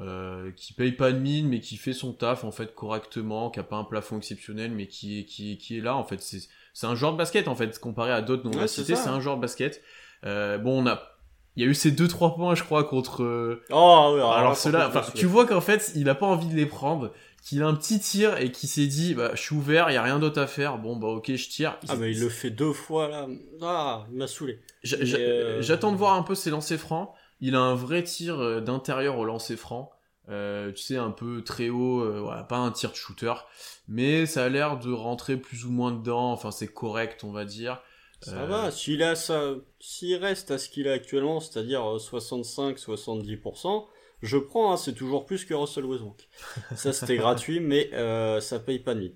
[0.00, 3.60] euh, qui paye pas de mine mais qui fait son taf en fait correctement, qui
[3.60, 6.20] a pas un plafond exceptionnel mais qui est qui est, qui est là en fait.
[6.20, 6.40] C'est
[6.74, 9.36] c'est un genre de basket en fait comparé à d'autres dont cité c'est un genre
[9.36, 9.82] de basket.
[10.24, 11.02] Euh, bon on a
[11.56, 14.88] il y a eu ces deux trois points je crois contre Oh oui, alors, cela
[14.88, 17.12] enfin tu vois qu'en fait il a pas envie de les prendre
[17.42, 19.96] qu'il a un petit tir et qui s'est dit bah je suis ouvert il y
[19.96, 20.78] a rien d'autre à faire.
[20.78, 21.78] Bon bah ok je tire.
[21.88, 23.26] Ah mais il le fait deux fois là.
[23.62, 24.60] Ah il m'a saoulé.
[24.82, 29.18] J'attends de voir un peu ses lancers francs il a un vrai tir euh, d'intérieur
[29.18, 29.90] au lancer franc.
[30.28, 33.32] Euh, tu sais, un peu très haut, euh, voilà, pas un tir de shooter,
[33.88, 37.44] mais ça a l'air de rentrer plus ou moins dedans, enfin c'est correct on va
[37.44, 37.82] dire.
[38.20, 43.86] Ça va, s'il a ça, s'il reste à ce qu'il a actuellement, c'est-à-dire 65-70%,
[44.22, 46.28] je prends, hein, c'est toujours plus que Russell Westbrook.
[46.76, 49.14] ça c'était gratuit, mais euh, ça paye pas de mine.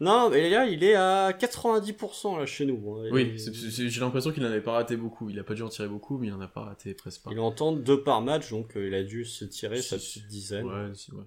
[0.00, 2.94] Non, mais là il est à 90% là chez nous.
[2.94, 5.30] Hein, oui, j'ai l'impression qu'il n'en avait pas raté beaucoup.
[5.30, 7.30] Il a pas dû en tirer beaucoup, mais il en a pas raté presque pas.
[7.32, 10.66] Il entend deux par match, donc euh, il a dû se tirer sa petite dizaine.
[10.66, 11.24] Ouais, ouais.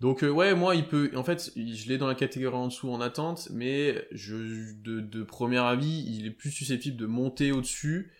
[0.00, 2.90] Donc euh, ouais, moi il peut, en fait, je l'ai dans la catégorie en dessous
[2.90, 8.12] en attente, mais je de, de premier avis, il est plus susceptible de monter au-dessus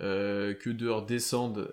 [0.00, 1.70] euh, que de redescendre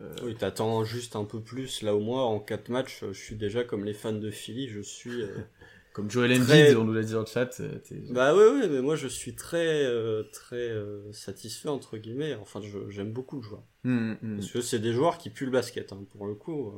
[0.00, 1.82] euh, oui, t'attends juste un peu plus.
[1.82, 4.80] Là, au moins, en 4 matchs, je suis déjà comme les fans de Philly, je
[4.80, 5.22] suis.
[5.22, 5.28] Euh,
[5.92, 7.60] comme Joel Embiid, on nous l'a dit dans le chat.
[7.60, 7.78] Euh,
[8.10, 9.86] bah oui, oui, mais moi, je suis très,
[10.32, 10.72] très
[11.12, 12.34] satisfait, entre guillemets.
[12.34, 13.62] Enfin, j'aime beaucoup le joueur.
[13.84, 14.36] Hum, hum.
[14.36, 16.72] Parce que c'est des joueurs qui puent le basket, hein, pour le coup.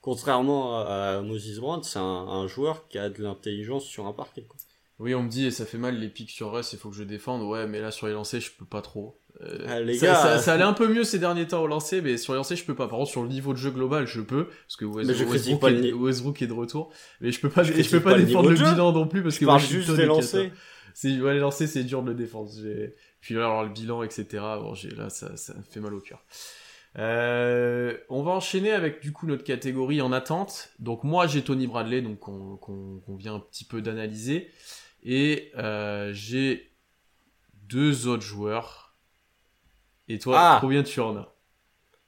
[0.00, 4.44] Contrairement à, Moses Brown, c'est un, joueur qui a de l'intelligence sur un parquet.
[4.48, 4.56] Quoi.
[4.98, 6.96] Oui, on me dit, et ça fait mal les pics sur Russ, il faut que
[6.96, 7.42] je défende.
[7.42, 9.20] Ouais, mais là, sur les lancers, je peux pas trop.
[9.40, 12.00] Euh, ah, les ça, gars, ça, allait un peu mieux ces derniers temps au lancer,
[12.00, 12.88] mais sur les lancers, je peux pas.
[12.88, 16.42] Par contre, sur le niveau de jeu global, je peux, parce que Westbrook, est, Westbrook
[16.42, 16.92] est de retour.
[17.20, 19.58] Mais je peux pas, je, peux pas, défendre le, bilan non plus, parce que moi,
[19.58, 20.50] je juste des lancers.
[20.94, 22.50] C'est, ouais, les lancers, c'est dur de le défendre.
[23.20, 24.26] Puis là, alors, le bilan, etc.
[24.60, 26.24] Bon, j'ai, là, ça, ça fait mal au cœur.
[26.96, 30.70] Euh, on va enchaîner avec du coup notre catégorie en attente.
[30.78, 34.50] Donc moi j'ai Tony Bradley, donc qu'on vient un petit peu d'analyser.
[35.02, 36.70] Et euh, j'ai
[37.68, 38.94] deux autres joueurs.
[40.08, 41.34] Et toi, ah combien tu en as?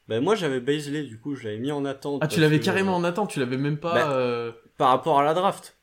[0.08, 2.20] Ben moi j'avais Baisley, du coup je l'avais mis en attente.
[2.24, 3.94] Ah tu l'avais carrément en attente, tu l'avais même pas...
[3.94, 5.78] Ben, euh, par rapport à la draft.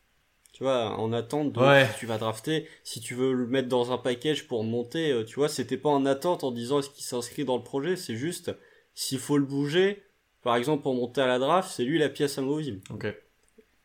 [0.51, 1.87] Tu vois, en attente de ouais.
[1.99, 2.67] tu vas drafter.
[2.83, 5.89] Si tu veux le mettre dans un package pour monter, euh, tu vois, c'était pas
[5.89, 8.51] en attente en disant est-ce qu'il s'inscrit dans le projet, c'est juste
[8.95, 10.03] s'il faut le bouger,
[10.41, 12.81] par exemple pour monter à la draft, c'est lui la pièce amovible.
[12.89, 13.05] Ok.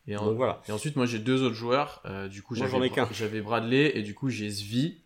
[0.07, 0.61] Et, Donc voilà.
[0.67, 2.01] et ensuite, moi j'ai deux autres joueurs.
[2.05, 5.01] Euh, du coup, j'avais Bra- j'avais Bradley et du coup j'ai Svi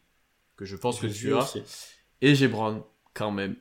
[0.55, 1.37] que je pense que tu as.
[1.39, 1.61] aussi.
[2.21, 2.81] Et j'ai Brown
[3.13, 3.55] quand même.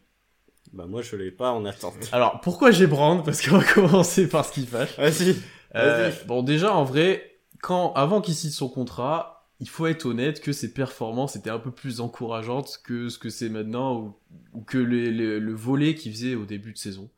[0.73, 1.95] Bah moi je l'ai pas en attente.
[2.13, 4.97] Alors pourquoi j'ai Brown Parce qu'on va commencer par ce qui fâche.
[4.97, 5.37] Vas-y.
[5.75, 6.25] Euh, Vas-y.
[6.27, 10.53] bon, déjà, en vrai, quand, avant qu'il signe son contrat, il faut être honnête que
[10.53, 14.17] ses performances étaient un peu plus encourageantes que ce que c'est maintenant ou,
[14.55, 17.11] ou que les- les- le volet qu'il faisait au début de saison.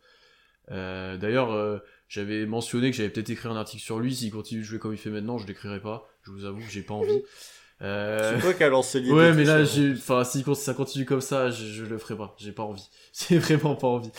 [0.70, 1.78] Euh, D'ailleurs, euh,
[2.08, 4.14] j'avais mentionné que j'avais peut-être écrit un article sur lui.
[4.14, 6.08] S'il continue de jouer comme il fait maintenant, je l'écrirai pas.
[6.22, 7.22] Je vous avoue que j'ai pas envie.
[7.80, 9.12] Euh, C'est toi qui as lancé l'idée.
[9.12, 12.34] Ouais, mais là, j'ai, enfin, si ça continue comme ça, je, je le ferai pas.
[12.36, 12.82] J'ai pas envie.
[13.28, 14.10] J'ai vraiment pas envie.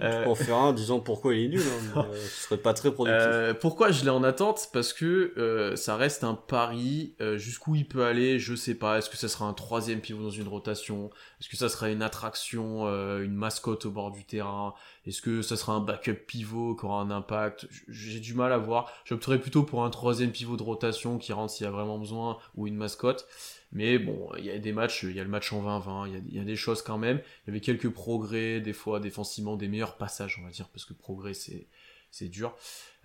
[0.00, 1.62] Euh, en faire un en disant pourquoi il est nul.
[1.62, 3.26] Hein, mais, euh, ce serait pas très productif.
[3.26, 4.68] Euh, pourquoi je l'ai en attente?
[4.70, 7.14] Parce que euh, ça reste un pari.
[7.22, 8.98] euh, Jusqu'où il peut aller, je sais pas.
[8.98, 11.10] Est-ce que ça sera un troisième pivot dans une rotation?
[11.40, 14.74] Est-ce que ça sera une attraction, euh, une mascotte au bord du terrain?
[15.06, 17.68] Est-ce que ça sera un backup pivot qui aura un impact?
[17.88, 18.90] J'ai du mal à voir.
[19.04, 22.38] J'opterais plutôt pour un troisième pivot de rotation qui rentre s'il y a vraiment besoin
[22.56, 23.26] ou une mascotte.
[23.72, 26.12] Mais bon, il y a des matchs, il y a le match en 20-20, il
[26.12, 27.20] y a- il y a des choses quand même.
[27.44, 30.84] Il y avait quelques progrès, des fois défensivement, des meilleurs passages, on va dire, parce
[30.84, 31.66] que progrès c'est
[32.12, 32.56] c'est dur.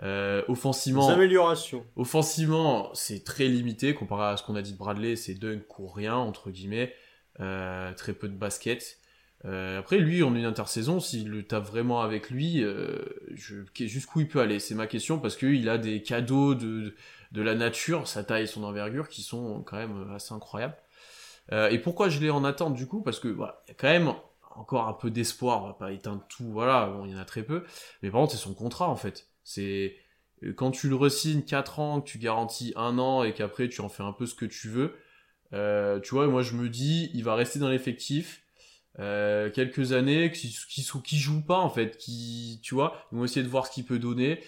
[0.04, 1.84] Euh, Des offensivement, améliorations.
[1.97, 5.88] offensivement, c'est très limité comparé à ce qu'on a dit de Bradley, c'est dunk ou
[5.88, 6.93] rien entre guillemets,
[7.39, 8.99] Euh, très peu de basket.
[9.46, 11.00] Euh, après, lui, on est une intersaison.
[11.00, 13.00] S'il le tape vraiment avec lui, euh,
[13.36, 14.60] jusqu'où il peut aller?
[14.60, 16.96] C'est ma question parce qu'il a des cadeaux de,
[17.32, 20.76] de la nature, sa taille et son envergure qui sont quand même assez incroyables.
[21.52, 23.02] Euh, et pourquoi je l'ai en attente du coup?
[23.02, 24.14] Parce que il y a quand même
[24.56, 25.64] encore un peu d'espoir.
[25.64, 26.46] On va pas éteindre tout.
[26.52, 27.64] Voilà, bon, il y en a très peu.
[28.04, 29.28] Mais par contre, c'est son contrat en fait.
[29.44, 29.96] C'est
[30.44, 33.82] euh, quand tu le resignes 4 ans, que tu garantis un an et qu'après tu
[33.82, 34.96] en fais un peu ce que tu veux.
[35.54, 38.44] euh, tu vois, moi je me dis, il va rester dans l'effectif.
[39.00, 43.26] Euh, quelques années, qui, qui, qui joue pas en fait, qui, tu vois, ils vont
[43.26, 44.42] essayer de voir ce qu'il peut donner.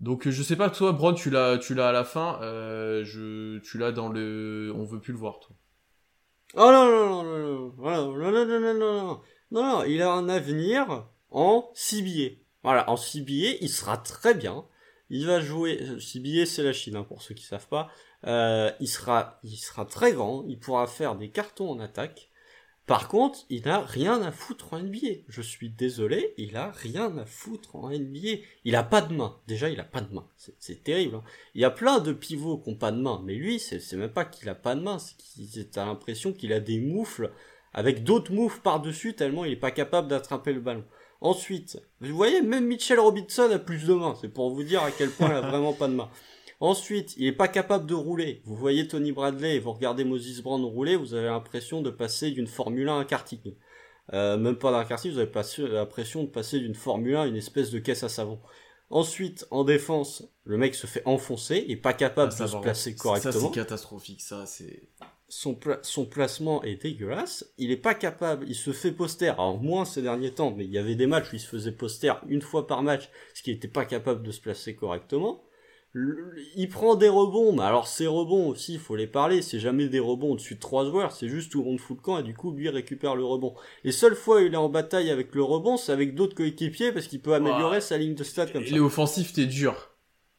[0.00, 3.04] Donc euh, je sais pas, toi, Bron, tu l'as, tu l'as à la fin, euh,
[3.04, 5.56] je, tu l'as dans le, on veut plus le voir, toi.
[6.54, 10.10] Oh non, non, non, non, non, non, non, non, non, non, non, non, il a
[10.12, 12.36] un avenir en CBA.
[12.62, 14.64] Voilà, en CBA, il sera très bien.
[15.08, 17.88] Il va jouer, euh, CBA c'est la Chine, hein, pour ceux qui savent pas.
[18.26, 22.30] Euh, il sera, il sera très grand, il pourra faire des cartons en attaque.
[22.86, 25.22] Par contre, il n'a rien à foutre en NBA.
[25.28, 28.38] Je suis désolé, il a rien à foutre en NBA.
[28.64, 29.36] Il a pas de main.
[29.48, 30.26] Déjà, il a pas de main.
[30.36, 31.16] C'est- terrible.
[31.16, 31.24] hein.
[31.56, 34.12] Il y a plein de pivots qui ont pas de main, mais lui, c'est même
[34.12, 37.32] pas qu'il a pas de main, c'est qu'il t'as l'impression qu'il a des moufles
[37.72, 40.84] avec d'autres moufles par-dessus tellement il est pas capable d'attraper le ballon.
[41.20, 44.14] Ensuite, vous voyez, même Mitchell Robinson a plus de mains.
[44.20, 46.08] C'est pour vous dire à quel point il a vraiment pas de main.
[46.60, 48.40] Ensuite, il est pas capable de rouler.
[48.44, 52.30] Vous voyez Tony Bradley et vous regardez Moses Brown rouler, vous avez l'impression de passer
[52.30, 53.54] d'une Formule 1 à un karting.
[54.12, 55.30] Euh, même pas d'un karting, vous avez
[55.70, 58.40] l'impression de passer d'une Formule 1 à une espèce de caisse à savon.
[58.88, 62.56] Ensuite, en défense, le mec se fait enfoncer, il est pas capable Ça, de se
[62.62, 64.88] placer correctement Ça, c'est catastrophique, ça, c'est.
[65.28, 67.52] son, pla- son placement est dégueulasse.
[67.58, 69.28] Il est pas capable, il se fait poster.
[69.30, 71.72] Alors moins ces derniers temps, mais il y avait des matchs où il se faisait
[71.72, 75.42] poster une fois par match, ce qui n'était pas capable de se placer correctement.
[76.56, 79.88] Il prend des rebonds, mais alors ces rebonds aussi, il faut les parler, c'est jamais
[79.88, 82.22] des rebonds au-dessus de trois joueurs, c'est juste tout le monde fout le camp et
[82.22, 83.54] du coup lui récupère le rebond.
[83.82, 86.92] Les seules fois où il est en bataille avec le rebond, c'est avec d'autres coéquipiers
[86.92, 88.70] parce qu'il peut améliorer sa ligne de stats comme ça.
[88.70, 89.90] Les offensifs, t'es dur.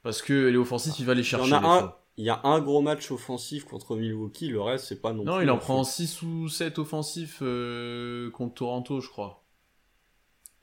[0.04, 1.54] Parce que les offensifs, il va les Il y chercher.
[1.54, 5.02] en a un, il y a un gros match offensif contre Milwaukee, le reste c'est
[5.02, 6.08] pas non, Non, plus il en prend folie.
[6.08, 9.44] 6 ou 7 offensifs euh, contre Toronto, je crois.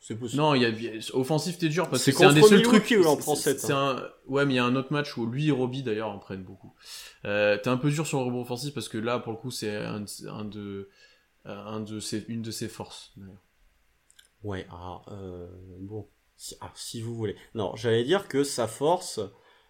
[0.07, 0.43] C'est possible.
[0.43, 2.83] Non, il y a offensif, t'es dur parce que c'est un des seuls trucs.
[2.91, 4.07] où il en prend c'est- sept, c'est un...
[4.27, 6.43] Ouais, mais il y a un autre match où lui et Roby d'ailleurs en prennent
[6.45, 6.75] beaucoup.
[7.25, 9.51] Euh, T'es un peu dur sur le rebond offensif parce que là, pour le coup,
[9.51, 10.91] c'est un, de- un de,
[11.47, 13.13] un de ses, une de ses forces.
[13.17, 13.41] d'ailleurs.
[14.43, 15.49] Ouais, alors, euh,
[15.81, 17.35] bon, si, ah, si vous voulez.
[17.55, 19.21] Non, j'allais dire que sa force,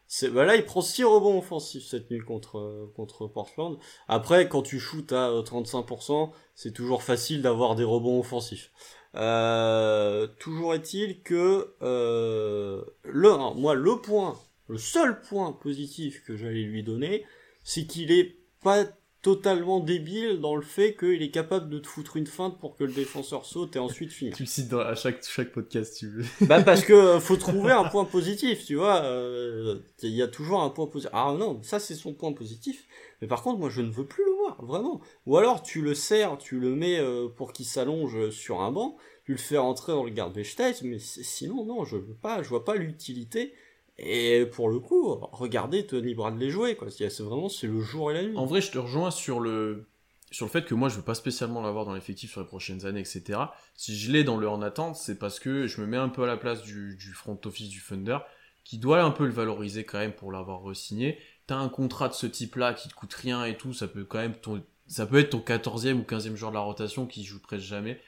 [0.09, 3.79] c'est, bah là, il prend 6 rebonds offensifs cette nuit contre, euh, contre Portland.
[4.09, 8.73] Après, quand tu shootes à euh, 35%, c'est toujours facile d'avoir des rebonds offensifs.
[9.17, 14.39] Euh, toujours est-il que, euh, le, alors, moi, le point,
[14.69, 17.25] le seul point positif que j'allais lui donner,
[17.63, 18.85] c'est qu'il est pas
[19.23, 22.85] totalement débile dans le fait qu'il est capable de te foutre une feinte pour que
[22.85, 24.37] le défenseur saute et ensuite finisse.
[24.37, 26.25] Tu le cites dans, à chaque, chaque podcast, tu veux.
[26.47, 29.03] Bah parce que euh, faut trouver un point positif, tu vois.
[29.03, 31.11] euh, Il y a toujours un point positif.
[31.15, 32.85] Ah non, ça c'est son point positif.
[33.23, 34.25] Mais par contre, moi je ne veux plus
[34.63, 35.01] vraiment.
[35.27, 38.97] Ou alors tu le serres, tu le mets euh, pour qu'il s'allonge sur un banc,
[39.25, 42.49] tu le fais rentrer dans le garbage time, mais sinon non, je veux pas, je
[42.49, 43.55] vois pas l'utilité.
[43.99, 46.89] Et pour le coup, regardez Tony Bradley jouer, quoi.
[46.91, 48.37] C'est vraiment c'est le jour et la nuit.
[48.37, 49.87] En vrai, je te rejoins sur le
[50.31, 52.87] sur le fait que moi je veux pas spécialement l'avoir dans l'effectif sur les prochaines
[52.87, 53.39] années, etc.
[53.77, 56.25] Si je l'ai dans le en attente, c'est parce que je me mets un peu
[56.25, 58.19] à la place du, du front office du Thunder,
[58.65, 61.19] qui doit un peu le valoriser quand même pour l'avoir re-signé.
[61.47, 64.19] T'as un contrat de ce type-là qui te coûte rien et tout, ça peut quand
[64.19, 67.41] même ton, ça peut être ton 14e ou 15e joueur de la rotation qui joue
[67.41, 68.01] presque jamais.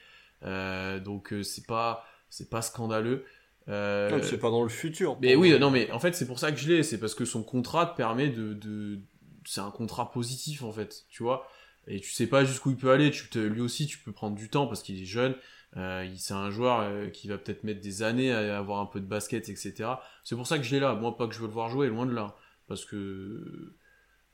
[0.43, 3.25] Euh, donc euh, c'est pas c'est pas scandaleux.
[3.69, 5.17] Euh, c'est pas dans le futur.
[5.21, 6.83] Mais oui, non, mais en fait, c'est pour ça que je l'ai.
[6.83, 8.99] C'est parce que son contrat te permet de, de...
[9.45, 11.49] c'est un contrat positif en fait, tu vois.
[11.87, 13.11] Et tu sais pas jusqu'où il peut aller.
[13.11, 13.39] Tu te...
[13.39, 15.35] lui aussi, tu peux prendre du temps parce qu'il est jeune.
[15.75, 18.99] Euh, c'est un joueur euh, qui va peut-être mettre des années à avoir un peu
[18.99, 19.89] de basket, etc.
[20.23, 20.95] C'est pour ça que je l'ai là.
[20.95, 22.35] Moi, pas que je veux le voir jouer, loin de là,
[22.67, 23.73] parce que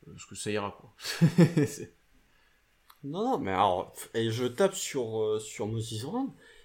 [0.06, 0.94] parce que ça ira quoi.
[3.04, 6.06] non, non, mais alors, et je tape sur euh, sur Moses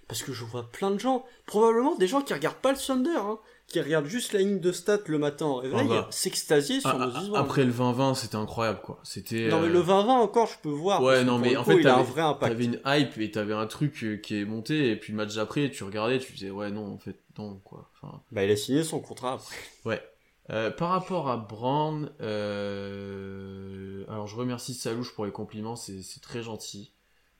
[0.09, 3.11] parce que je vois plein de gens, probablement des gens qui regardent pas le Thunder,
[3.19, 6.09] hein, qui regardent juste la ligne de stats le matin au réveil, ah bah.
[6.11, 8.99] s'extasier sur ah, ah, Après le 20-20, c'était incroyable, quoi.
[9.03, 9.49] C'était.
[9.49, 11.03] Non, mais le 20-20 euh, encore, je peux voir.
[11.03, 12.53] Ouais, non, mais en fait, il a un vrai impact.
[12.53, 15.35] T'avais une hype et t'avais un truc euh, qui est monté, et puis le match
[15.35, 17.91] d'après, tu regardais, tu disais, ouais, non, en fait, non, quoi.
[18.01, 18.23] Enfin...
[18.33, 19.57] Bah, il a signé son contrat après.
[19.85, 20.03] Ouais.
[20.51, 24.05] Euh, par rapport à Brand, euh...
[24.09, 26.92] alors je remercie Salouche pour les compliments, c'est très gentil.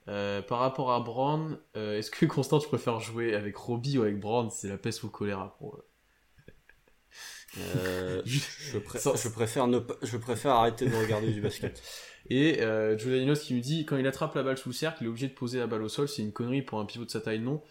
[0.09, 4.03] Euh, par rapport à Brown, euh, est-ce que Constant, tu préfères jouer avec Robbie ou
[4.03, 5.83] avec Brown C'est la peste ou le choléra pour.
[7.55, 8.79] Je, je,
[9.29, 11.83] préfère ne je préfère arrêter de regarder du basket.
[12.31, 15.07] Et euh, Jolaninos qui nous dit quand il attrape la balle sous le cercle, il
[15.07, 17.11] est obligé de poser la balle au sol, c'est une connerie pour un pivot de
[17.11, 17.63] sa taille, non.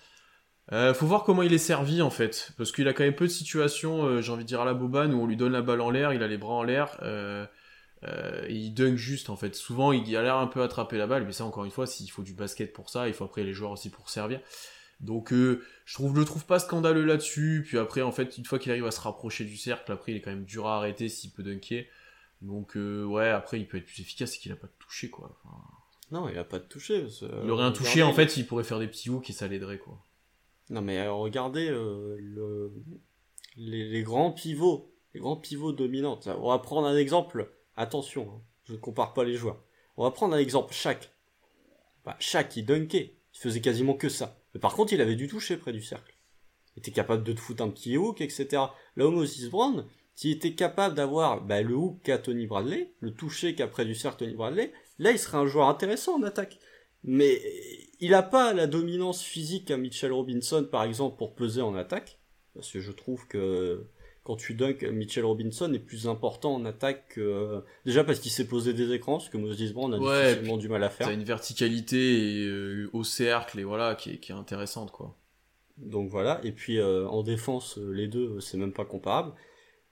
[0.74, 3.26] Euh, faut voir comment il est servi en fait, parce qu'il a quand même peu
[3.28, 5.80] de situations, j'ai envie de dire à la bobane, où on lui donne la balle
[5.80, 6.98] en l'air, il a les bras en l'air.
[8.04, 9.56] Euh, il dunk juste en fait.
[9.56, 12.10] Souvent il a l'air un peu attraper la balle, mais ça encore une fois, s'il
[12.12, 14.40] faut du basket pour ça, il faut après les joueurs aussi pour servir.
[15.00, 17.64] Donc euh, je trouve, je le trouve pas scandaleux là-dessus.
[17.68, 20.18] Puis après en fait, une fois qu'il arrive à se rapprocher du cercle, après il
[20.18, 21.88] est quand même dur à arrêter s'il peut dunker.
[22.42, 25.10] Donc euh, ouais, après il peut être plus efficace, c'est qu'il a pas de toucher
[25.10, 25.36] quoi.
[26.12, 27.08] Non, il a pas de toucher.
[27.44, 29.80] Il aurait un toucher en fait, il pourrait faire des petits hooks et ça l'aiderait
[29.80, 29.98] quoi.
[30.70, 32.72] Non mais regardez le...
[33.56, 36.20] les, les, grands pivots, les grands pivots dominants.
[36.26, 39.64] On va prendre un exemple Attention, hein, je ne compare pas les joueurs.
[39.98, 41.12] On va prendre un exemple, Shaq.
[42.04, 43.14] Bah, Shaq, il dunkait.
[43.36, 44.40] Il faisait quasiment que ça.
[44.54, 46.16] Mais par contre, il avait du toucher près du cercle.
[46.76, 48.48] Il était capable de te foutre un petit hook, etc.
[48.96, 53.14] Là où Moses Brown, s'il était capable d'avoir bah, le hook qu'a Tony Bradley, le
[53.14, 56.58] toucher qu'a près du cercle Tony Bradley, là, il serait un joueur intéressant en attaque.
[57.08, 57.42] Mais
[58.00, 62.20] il n'a pas la dominance physique à Mitchell Robinson, par exemple, pour peser en attaque.
[62.54, 63.86] Parce que je trouve que
[64.24, 67.64] quand tu dunks, Mitchell Robinson est plus important en attaque que...
[67.86, 70.84] Déjà parce qu'il s'est posé des écrans, ce que Moses Brown a difficilement du mal
[70.84, 71.08] à faire.
[71.08, 75.16] T'as une verticalité euh, au cercle et voilà qui est, qui est, intéressante quoi.
[75.78, 79.32] Donc voilà, et puis euh, en défense, les deux, c'est même pas comparable.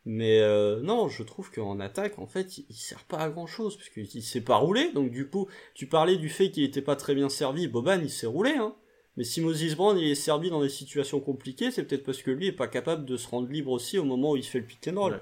[0.06, 0.40] Mais
[0.84, 4.24] non, je trouve qu'en attaque, en fait, il, sert pas à grand chose, parce qu'il
[4.24, 7.30] s'est pas roulé, donc du coup, tu parlais du fait qu'il était pas très bien
[7.30, 8.76] servi, Boban il s'est roulé, hein.
[9.18, 12.32] Mais si Moses Brown il est servi dans des situations compliquées, c'est peut-être parce que
[12.32, 14.66] lui est pas capable de se rendre libre aussi au moment où il fait le
[14.66, 15.22] pick and roll.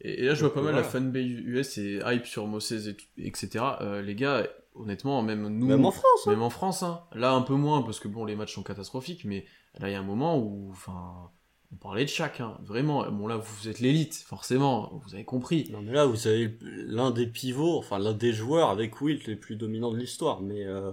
[0.00, 3.64] Et, là, je vois pas mal la fanbase US et hype sur Moses, et etc.
[3.80, 6.30] Euh, les gars, honnêtement, même nous, même en France, hein.
[6.30, 7.02] même en France, hein.
[7.12, 9.44] là un peu moins parce que bon, les matchs sont catastrophiques, mais
[9.78, 11.30] là il y a un moment où, enfin,
[11.72, 12.58] on parlait de chaque, hein.
[12.64, 13.08] vraiment.
[13.10, 15.68] Bon là, vous êtes l'élite, forcément, vous avez compris.
[15.70, 19.36] Non mais là, vous avez l'un des pivots, enfin l'un des joueurs avec Wilt les
[19.36, 20.92] plus dominants de l'histoire, mais euh,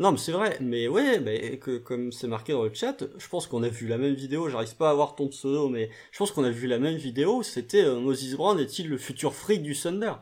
[0.00, 0.56] non, mais c'est vrai.
[0.62, 3.86] Mais ouais, mais que, comme c'est marqué dans le chat, je pense qu'on a vu
[3.86, 4.48] la même vidéo.
[4.48, 7.42] J'arrive pas à voir ton pseudo, mais je pense qu'on a vu la même vidéo.
[7.42, 10.14] C'était euh, Moses Brown est-il le futur fric du Thunder?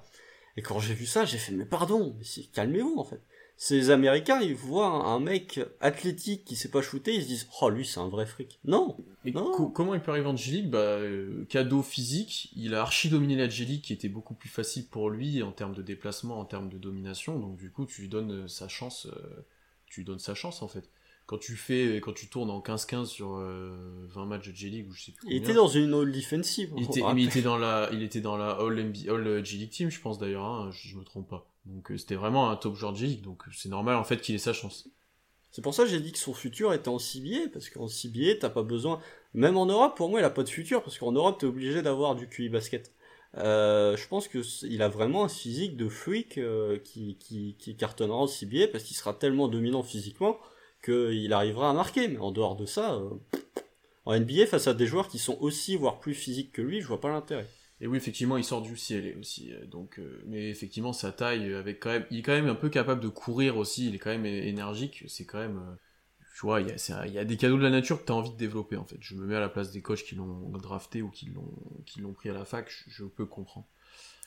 [0.56, 3.20] Et quand j'ai vu ça, j'ai fait mais pardon, mais calmez-vous en fait.
[3.60, 7.68] Ces Américains, ils voient un, mec athlétique qui sait pas shooter, ils se disent oh
[7.68, 8.60] lui c'est un vrai fric.
[8.64, 8.96] Non.
[9.74, 10.70] comment il peut arriver en G-League?
[10.70, 14.86] Bah euh, cadeau physique, il a archi dominé la G-League qui était beaucoup plus facile
[14.86, 17.38] pour lui en termes de déplacement, en termes de domination.
[17.38, 19.08] Donc du coup, tu lui donnes euh, sa chance
[19.88, 20.90] tu donnes sa chance en fait.
[21.26, 24.92] Quand tu fais, quand tu tournes en 15-15 sur 20 euh, matchs de J-League ou
[24.92, 25.28] je sais plus.
[25.28, 26.72] Il était dans une All Defensive.
[26.74, 28.78] Il était, mais il était dans la, il était dans la All,
[29.08, 31.46] All J-League Team, je pense d'ailleurs, hein, je, me trompe pas.
[31.68, 34.38] Donc euh, c'était vraiment un top joueur de donc c'est normal en fait qu'il ait
[34.38, 34.88] sa chance.
[35.50, 38.34] C'est pour ça que j'ai dit que son futur était en CBA, parce qu'en CBA,
[38.40, 39.00] t'as pas besoin,
[39.32, 41.80] même en Europe, pour moi, il a pas de futur, parce qu'en Europe, t'es obligé
[41.80, 42.92] d'avoir du QI basket.
[43.36, 47.76] Euh, je pense que il a vraiment un physique de freak euh, qui, qui, qui,
[47.76, 50.38] cartonnera en CBA parce qu'il sera tellement dominant physiquement
[50.82, 52.08] qu'il arrivera à marquer.
[52.08, 53.10] Mais en dehors de ça, euh,
[54.06, 56.86] en NBA, face à des joueurs qui sont aussi, voire plus physiques que lui, je
[56.86, 57.46] vois pas l'intérêt.
[57.80, 59.52] Et oui, effectivement, il sort du ciel aussi.
[59.70, 63.00] Donc, mais effectivement, sa taille, avec quand même, il est quand même un peu capable
[63.00, 63.88] de courir aussi.
[63.88, 65.04] Il est quand même énergique.
[65.06, 65.60] C'est quand même
[66.38, 68.36] tu vois, il y, a, des cadeaux de la nature que tu as envie de
[68.36, 68.98] développer en fait.
[69.00, 71.52] Je me mets à la place des coachs qui l'ont drafté ou qui l'ont
[71.84, 73.66] qui l'ont pris à la fac, je, peux comprendre.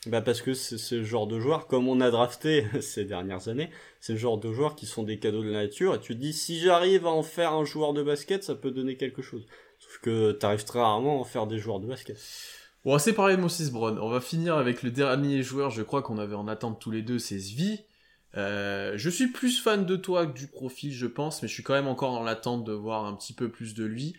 [0.08, 3.70] Bah parce que c'est ce genre de joueurs, comme on a drafté ces dernières années,
[3.98, 6.20] c'est le genre de joueurs qui sont des cadeaux de la nature, et tu te
[6.20, 9.46] dis si j'arrive à en faire un joueur de basket, ça peut donner quelque chose.
[9.78, 12.18] Sauf que t'arrives très rarement à en faire des joueurs de basket.
[12.84, 13.96] Bon, assez parlé de Moses Brown.
[14.00, 17.02] On va finir avec le dernier joueur, je crois qu'on avait en attente tous les
[17.02, 17.78] deux, c'est Svi.
[18.36, 21.62] Euh, je suis plus fan de toi que du profil, je pense, mais je suis
[21.62, 24.16] quand même encore dans l'attente de voir un petit peu plus de lui.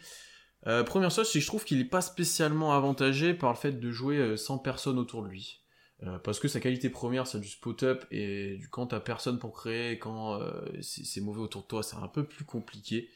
[0.65, 3.73] Euh, première chose, c'est que je trouve qu'il n'est pas spécialement avantagé par le fait
[3.73, 5.59] de jouer euh, sans personne autour de lui.
[6.25, 9.97] Parce que sa qualité première, c'est du spot-up, et du quand t'as personne pour créer,
[9.99, 10.37] quand
[10.81, 13.09] c'est mauvais autour de toi, c'est un peu plus compliqué.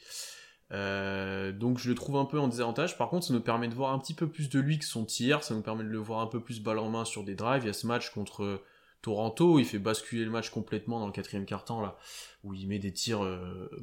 [0.70, 2.98] Euh, donc je le trouve un peu en désavantage.
[2.98, 5.04] Par contre, ça nous permet de voir un petit peu plus de lui que son
[5.04, 7.34] tir, ça nous permet de le voir un peu plus balle en main sur des
[7.34, 7.64] drives.
[7.64, 8.62] Il y a ce match contre
[9.02, 11.96] Toronto, où il fait basculer le match complètement dans le quatrième quart-temps, là,
[12.44, 13.20] où il met des tirs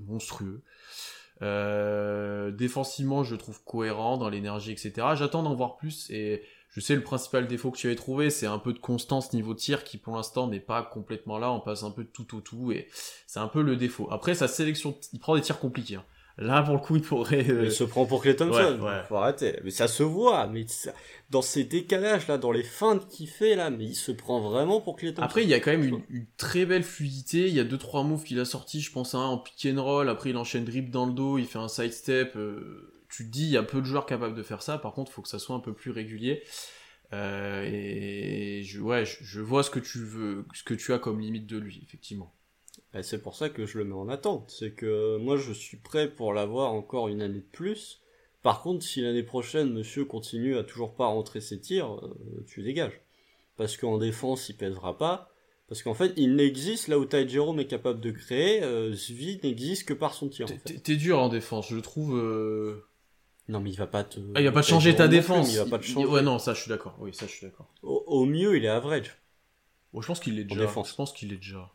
[0.05, 0.61] monstrueux.
[1.41, 4.93] Euh, défensivement, je le trouve cohérent dans l'énergie, etc.
[5.15, 8.45] J'attends d'en voir plus et je sais le principal défaut que tu avais trouvé, c'est
[8.45, 11.51] un peu de constance niveau tir qui pour l'instant n'est pas complètement là.
[11.51, 12.87] On passe un peu de tout au tout et
[13.27, 14.07] c'est un peu le défaut.
[14.11, 15.95] Après sa sélection, il prend des tirs compliqués.
[15.95, 16.05] Hein.
[16.37, 17.49] Là, pour le coup, il pourrait.
[17.49, 17.65] Euh...
[17.65, 18.77] Il se prend pour Clay Thompson.
[18.81, 19.03] Ouais, ouais.
[19.07, 19.59] Faut arrêter.
[19.63, 20.47] Mais ça se voit.
[20.47, 20.93] Mais ça...
[21.29, 24.81] dans ces décalages là, dans les feintes qu'il fait là, mais il se prend vraiment
[24.81, 25.23] pour Clay Thompson.
[25.23, 27.47] Après, il y a quand même une, une très belle fluidité.
[27.47, 28.81] Il y a deux trois moves qu'il a sortis.
[28.81, 30.09] Je pense à un en pick and roll.
[30.09, 31.37] Après, il enchaîne drip dans le dos.
[31.37, 32.35] Il fait un side step.
[32.35, 32.91] Euh...
[33.07, 34.77] Tu te dis, il y a peu de joueurs capables de faire ça.
[34.77, 36.43] Par contre, il faut que ça soit un peu plus régulier.
[37.13, 40.99] Euh, et je, ouais, je, je vois ce que tu veux, ce que tu as
[40.99, 42.33] comme limite de lui, effectivement.
[42.95, 44.49] Ben, c'est pour ça que je le mets en attente.
[44.57, 48.01] C'est que moi, je suis prêt pour l'avoir encore une année de plus.
[48.41, 52.63] Par contre, si l'année prochaine, monsieur continue à toujours pas rentrer ses tirs, euh, tu
[52.63, 53.01] dégages.
[53.57, 55.29] Parce qu'en défense, il pèsera pas.
[55.67, 59.41] Parce qu'en fait, il n'existe là où Ty Jerome est capable de créer, euh, Zvi
[59.43, 60.45] n'existe que par son tir.
[60.45, 60.81] En fait.
[60.81, 62.17] T'es dur en défense, je trouve.
[62.17, 62.87] Euh...
[63.49, 64.21] Non, mais il va pas te.
[64.35, 65.47] Ah, il va pas te changer ta défense.
[65.47, 66.07] Plus, il va pas te changer.
[66.07, 66.95] Ouais, non, ça, je suis d'accord.
[67.01, 67.67] Oui, ça, je suis d'accord.
[67.83, 69.17] Au, au, mieux, il est average.
[69.91, 70.61] Bon, je pense qu'il est déjà.
[70.61, 70.91] En défense.
[70.91, 71.73] Je pense qu'il est déjà.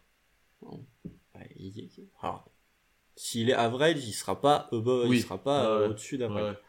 [3.16, 5.18] S'il est average, il sera pas above, oui.
[5.18, 6.54] il sera pas euh, au-dessus d'average.
[6.54, 6.62] Ouais.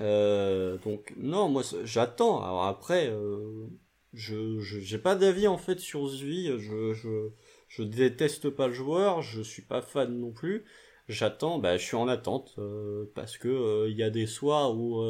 [0.00, 2.42] Euh, donc non, moi j'attends.
[2.42, 3.66] Alors après, euh,
[4.12, 6.48] je j'ai pas d'avis en fait sur Zvi.
[6.58, 7.30] Je, je
[7.68, 10.64] je déteste pas le joueur, je suis pas fan non plus.
[11.08, 15.02] J'attends, bah je suis en attente euh, parce que il y a des soirs où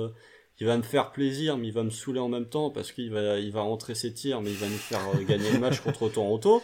[0.61, 3.11] il va me faire plaisir, mais il va me saouler en même temps parce qu'il
[3.11, 6.09] va il va rentrer ses tirs, mais il va nous faire gagner le match contre
[6.12, 6.62] Toronto.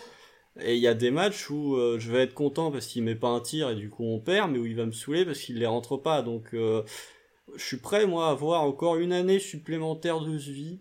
[0.61, 3.15] Et il y a des matchs où euh, je vais être content parce qu'il met
[3.15, 5.41] pas un tir et du coup on perd, mais où il va me saouler parce
[5.41, 6.23] qu'il les rentre pas.
[6.23, 6.83] Donc euh,
[7.57, 10.81] je suis prêt moi à avoir encore une année supplémentaire de vie.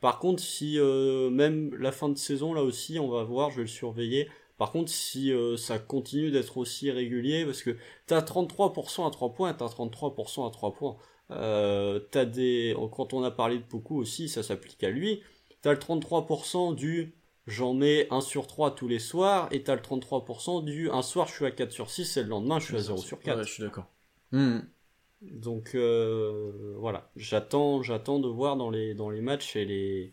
[0.00, 3.56] Par contre, si euh, même la fin de saison là aussi, on va voir, je
[3.56, 4.28] vais le surveiller.
[4.58, 7.76] Par contre, si ça continue d'être aussi régulier, parce que
[8.06, 10.96] t'as 33% à 3 points, t'as 33% à 3 points.
[11.28, 15.20] T'as des, quand on a parlé de beaucoup aussi, ça s'applique à lui.
[15.60, 17.14] T'as le 33% du
[17.46, 21.28] j'en mets 1 sur 3 tous les soirs, et t'as le 33% du un soir
[21.28, 23.38] je suis à 4 sur 6 et le lendemain je suis à 0 sur 4.
[23.38, 23.86] Ouais, je suis d'accord.
[24.32, 24.58] Mmh.
[25.22, 30.12] Donc euh, voilà, j'attends j'attends de voir dans les, dans les matchs et les,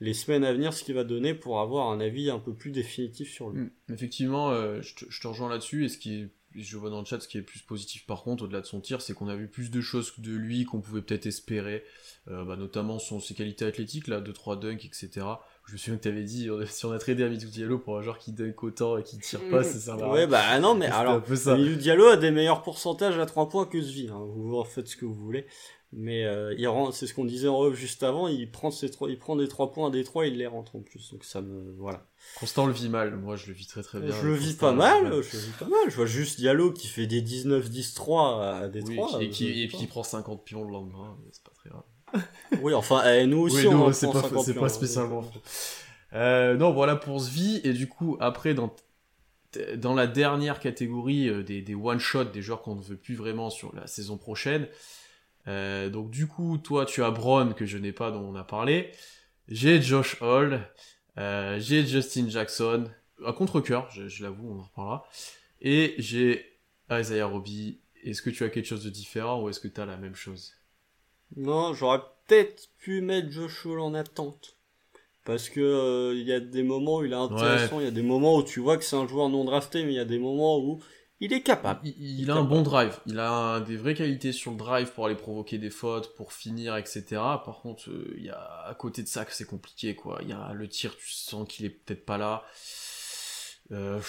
[0.00, 2.70] les semaines à venir ce qu'il va donner pour avoir un avis un peu plus
[2.70, 3.62] définitif sur lui.
[3.62, 3.70] Mmh.
[3.92, 7.00] Effectivement, euh, je, te, je, te, rejoins là-dessus, et ce qui est, je vois dans
[7.00, 9.28] le chat, ce qui est plus positif par contre, au-delà de son tir, c'est qu'on
[9.28, 11.82] a vu plus de choses de lui qu'on pouvait peut-être espérer,
[12.28, 15.26] euh, bah, notamment son, ses qualités athlétiques, là, 2-3 dunks, etc
[15.68, 18.02] je me souviens que tu avais dit si on a tradé Amidou Diallo pour un
[18.02, 20.86] joueur qui dunk autant et qui tire pas, ça sert à Ouais, bah non, mais
[20.90, 24.08] alors, Amidou Diallo a des meilleurs pourcentages à 3 points que Zvi.
[24.08, 24.24] Hein.
[24.34, 25.46] Vous en faites ce que vous voulez.
[25.92, 28.90] Mais euh, il rend, c'est ce qu'on disait en off juste avant, il prend, ses
[28.90, 31.12] 3, il prend des 3 points à Détroit, il les rentre en plus.
[31.12, 31.74] Donc ça me.
[31.78, 32.06] Voilà.
[32.38, 34.10] Constant le vit mal, moi je le vis très très bien.
[34.10, 35.80] Je le vis pas mal, je le vis pas mal.
[35.88, 39.16] Je vois juste Diallo qui fait des 19-10-3 à Détroit.
[39.16, 41.84] Oui, et, qui, et puis qui prend 50 pions le lendemain, c'est pas très grave.
[42.62, 45.24] oui, enfin, eh, nous aussi, oui, nous, on c'est pas, c'est pas spécialement.
[46.14, 47.60] Euh, non, voilà pour Zvi.
[47.64, 48.74] Et du coup, après, dans,
[49.76, 53.50] dans la dernière catégorie euh, des, des one-shot, des joueurs qu'on ne veut plus vraiment
[53.50, 54.68] sur la saison prochaine.
[55.46, 58.44] Euh, donc du coup, toi, tu as Braun, que je n'ai pas, dont on a
[58.44, 58.90] parlé.
[59.48, 60.60] J'ai Josh Hall.
[61.18, 62.90] Euh, j'ai Justin Jackson.
[63.26, 65.08] À contre-coeur, je, je l'avoue, on en reparlera.
[65.60, 66.58] Et j'ai
[66.90, 67.80] Isaiah Roby.
[68.04, 70.14] Est-ce que tu as quelque chose de différent ou est-ce que tu as la même
[70.14, 70.54] chose?
[71.36, 74.58] Non, j'aurais peut-être pu mettre Josh Hall en attente
[75.28, 77.84] parce que euh, il y a des moments où il est intéressant, il ouais.
[77.84, 79.96] y a des moments où tu vois que c'est un joueur non drafté, mais il
[79.96, 80.80] y a des moments où
[81.20, 81.80] il est capable.
[81.84, 82.46] Il, il, il a capable.
[82.46, 85.68] un bon drive, il a des vraies qualités sur le drive pour aller provoquer des
[85.68, 87.04] fautes, pour finir, etc.
[87.10, 90.20] Par contre, euh, il y a à côté de ça que c'est compliqué, quoi.
[90.22, 92.42] Il y a le tir, tu sens qu'il est peut-être pas là.
[93.72, 94.00] Euh,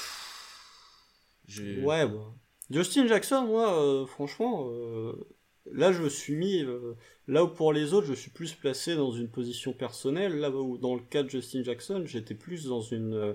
[1.82, 2.34] ouais, bon.
[2.70, 4.70] Justin Jackson, moi, euh, franchement,
[5.74, 6.96] là je me suis mis euh,
[7.28, 10.78] là où pour les autres je suis plus placé dans une position personnelle là où
[10.78, 13.34] dans le cas de Justin Jackson j'étais plus dans une euh,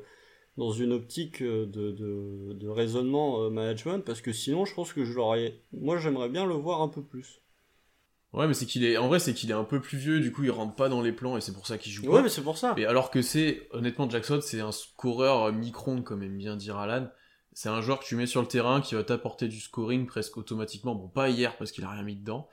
[0.56, 5.04] dans une optique euh, de, de, de raisonnement management parce que sinon je pense que
[5.04, 7.40] je l'aurais moi j'aimerais bien le voir un peu plus
[8.34, 10.32] Ouais, mais c'est qu'il est, en vrai, c'est qu'il est un peu plus vieux, du
[10.32, 12.10] coup, il rentre pas dans les plans et c'est pour ça qu'il joue pas.
[12.10, 12.74] Ouais, mais c'est pour ça.
[12.76, 17.08] Et alors que c'est, honnêtement, Jackson, c'est un scoreur micron, comme aime bien dire Alan.
[17.54, 20.36] C'est un joueur que tu mets sur le terrain qui va t'apporter du scoring presque
[20.36, 20.94] automatiquement.
[20.94, 22.48] Bon, pas hier parce qu'il a rien mis dedans.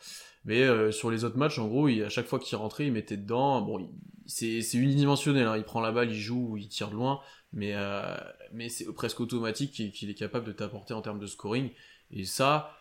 [0.46, 3.18] Mais euh, sur les autres matchs, en gros, à chaque fois qu'il rentrait, il mettait
[3.18, 3.62] dedans.
[3.62, 3.92] Bon,
[4.28, 5.48] c'est unidimensionnel.
[5.48, 5.58] Hein.
[5.58, 7.20] Il prend la balle, il joue, il tire de loin.
[7.52, 8.16] Mais, euh,
[8.54, 11.72] mais c'est presque automatique qu'il est capable de t'apporter en termes de scoring.
[12.12, 12.78] Et ça,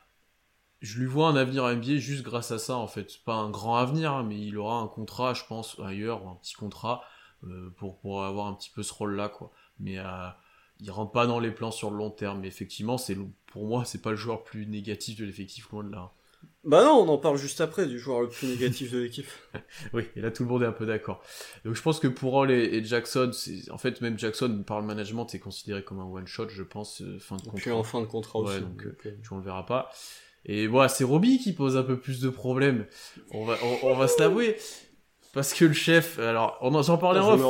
[0.81, 3.18] je lui vois un avenir à NBA juste grâce à ça, en fait.
[3.25, 6.55] Pas un grand avenir, hein, mais il aura un contrat, je pense, ailleurs, un petit
[6.55, 7.03] contrat,
[7.45, 9.51] euh, pour, pour avoir un petit peu ce rôle-là, quoi.
[9.79, 10.29] Mais euh,
[10.81, 12.41] il rentre pas dans les plans sur le long terme.
[12.41, 13.16] Mais effectivement, c'est
[13.47, 16.12] pour moi, c'est pas le joueur le plus négatif de l'effectif, loin de là.
[16.62, 19.26] Bah non, on en parle juste après du joueur le plus négatif de l'équipe.
[19.95, 21.22] oui, et là tout le monde est un peu d'accord.
[21.64, 24.87] Donc je pense que pour Hall et, Jackson, c'est en fait même Jackson par le
[24.87, 27.59] management est considéré comme un one shot, je pense, euh, fin de contrat.
[27.59, 28.61] Puis en fin de contrat aussi.
[28.61, 29.91] donc, euh, tu on le verra pas.
[30.45, 32.87] Et voilà, c'est Robbie qui pose un peu plus de problèmes.
[33.31, 34.57] On va, on, va se l'avouer.
[35.33, 37.41] Parce que le chef, alors, j'en parlais en off.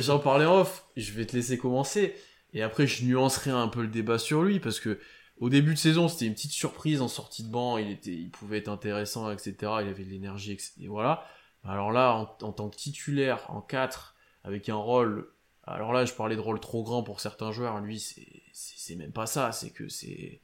[0.00, 0.84] J'en parlais en off.
[0.96, 2.14] Je vais te laisser commencer.
[2.54, 4.98] Et après, je nuancerai un peu le débat sur lui parce que
[5.38, 7.76] au début de saison, c'était une petite surprise en sortie de banc.
[7.76, 9.54] Il il pouvait être intéressant, etc.
[9.60, 10.72] Il avait de l'énergie, etc.
[10.80, 11.26] Et voilà.
[11.64, 15.30] Alors là, en, tant que titulaire, en 4, avec un rôle.
[15.66, 17.80] Alors là, je parlais de rôle trop grand pour certains joueurs.
[17.80, 17.98] Lui,
[18.52, 19.50] c'est même pas ça.
[19.50, 20.40] C'est que c'est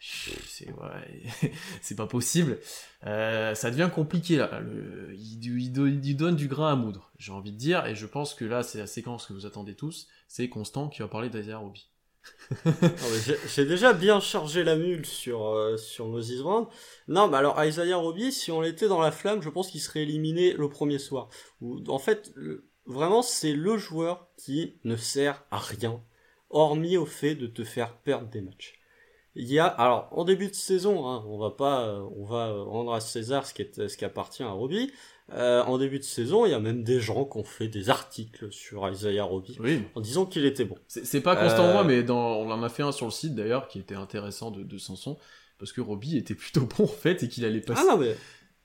[0.00, 2.58] c'est ouais, c'est pas possible.
[3.06, 4.60] Euh, ça devient compliqué là.
[4.60, 5.72] Le, il,
[6.16, 8.78] donne du grain à moudre, j'ai envie de dire, et je pense que là, c'est
[8.78, 10.08] la séquence que vous attendez tous.
[10.36, 11.88] C'est Constant qui va parler d'Isaiah Roby.
[13.54, 16.66] j'ai déjà bien chargé la mule sur euh, sur Moses Brown.
[17.06, 20.02] Non, mais alors Isaiah Roby, si on était dans la flamme, je pense qu'il serait
[20.02, 21.28] éliminé le premier soir.
[21.86, 22.34] En fait,
[22.84, 26.02] vraiment, c'est le joueur qui ne sert à rien,
[26.50, 28.74] hormis au fait de te faire perdre des matchs.
[29.36, 32.52] Il y a, alors, en début de saison, hein, on va pas, euh, on va
[32.52, 34.92] rendre à César ce qui, est, ce qui appartient à Roby.
[35.32, 37.88] Euh, en début de saison, il y a même des gens qui ont fait des
[37.88, 39.58] articles sur Isaiah Roby
[39.94, 40.76] en disant qu'il était bon.
[40.86, 43.34] C'est pas constant moi, euh, mais dans, on en a fait un sur le site
[43.34, 45.16] d'ailleurs qui était intéressant de, de Sanson
[45.58, 47.80] parce que Roby était plutôt bon en fait et qu'il allait passer.
[47.82, 48.14] Ah non mais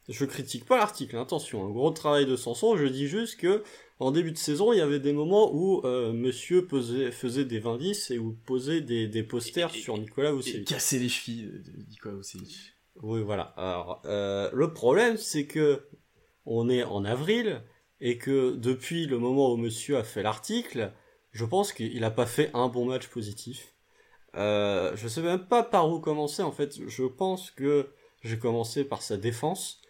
[0.10, 2.76] je critique pas l'article, attention, un gros travail de Sanson.
[2.76, 3.64] Je dis juste que
[4.00, 6.66] en début de saison, il y avait des moments où euh, Monsieur
[7.12, 10.68] faisait des 20-10 et où posait des, des posters sur Nicolas Vucevic.
[10.68, 12.74] Casser les chevilles de Nicolas Vucevic.
[13.02, 13.54] Oui, voilà.
[13.58, 15.88] Alors, euh, le problème, c'est que
[16.46, 17.62] on est en avril
[18.00, 20.94] et que depuis le moment où Monsieur a fait l'article,
[21.32, 23.76] je pense qu'il n'a pas fait un bon match positif.
[24.36, 26.80] Euh, je sais même pas par où commencer en fait.
[26.88, 27.90] Je pense que
[28.24, 29.82] j'ai commencé par sa défense.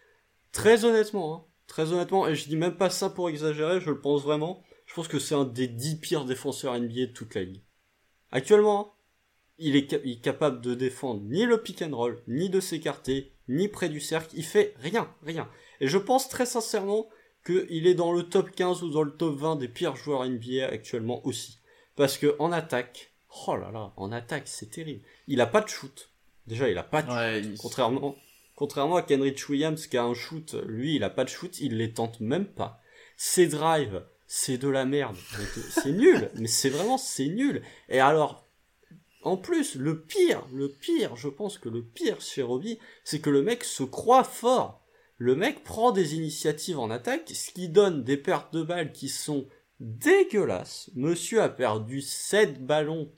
[0.52, 4.02] Très honnêtement, hein, Très honnêtement, et je dis même pas ça pour exagérer, je le
[4.02, 4.64] pense vraiment.
[4.88, 7.62] Je pense que c'est un des dix pires défenseurs NBA de toute la ligue.
[8.32, 8.96] Actuellement,
[9.60, 13.88] il est, capable de défendre ni le pick and roll, ni de s'écarter, ni près
[13.88, 14.32] du cercle.
[14.34, 15.48] Il fait rien, rien.
[15.80, 17.08] Et je pense très sincèrement
[17.46, 20.66] qu'il est dans le top 15 ou dans le top 20 des pires joueurs NBA
[20.66, 21.60] actuellement aussi.
[21.96, 23.14] Parce que en attaque,
[23.46, 25.06] oh là là, en attaque, c'est terrible.
[25.28, 26.10] Il a pas de shoot.
[26.48, 27.58] Déjà, il a pas de shoot.
[27.62, 28.16] Contrairement,
[28.60, 31.78] Contrairement à Kenrich Williams qui a un shoot, lui il a pas de shoot, il
[31.78, 32.82] les tente même pas.
[33.16, 35.16] Ses drives, c'est de la merde.
[35.70, 37.62] C'est nul, mais c'est vraiment c'est nul.
[37.88, 38.50] Et alors,
[39.24, 43.30] en plus, le pire, le pire, je pense que le pire chez Robbie, c'est que
[43.30, 44.86] le mec se croit fort.
[45.16, 49.08] Le mec prend des initiatives en attaque, ce qui donne des pertes de balles qui
[49.08, 49.48] sont
[49.80, 50.92] dégueulasses.
[50.96, 53.10] Monsieur a perdu 7 ballons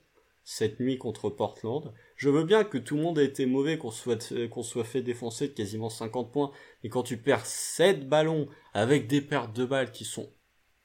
[0.44, 1.92] cette nuit contre Portland.
[2.22, 5.02] Je veux bien que tout le monde ait été mauvais, qu'on soit, qu'on soit fait
[5.02, 6.52] défoncer de quasiment 50 points,
[6.84, 10.30] mais quand tu perds 7 ballons avec des pertes de balles qui sont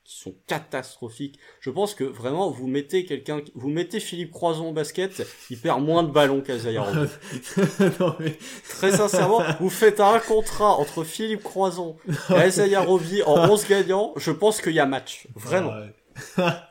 [0.04, 1.38] qui sont catastrophiques.
[1.60, 5.84] Je pense que vraiment vous mettez quelqu'un, vous mettez Philippe Croison au basket, il perd
[5.84, 6.84] moins de ballons qu'Azaya
[8.20, 8.40] mais...
[8.68, 11.98] Très sincèrement, vous faites un contrat entre Philippe Croison
[12.32, 15.28] et Azaya Roby en 11 gagnants, je pense qu'il y a match.
[15.36, 15.74] Vraiment.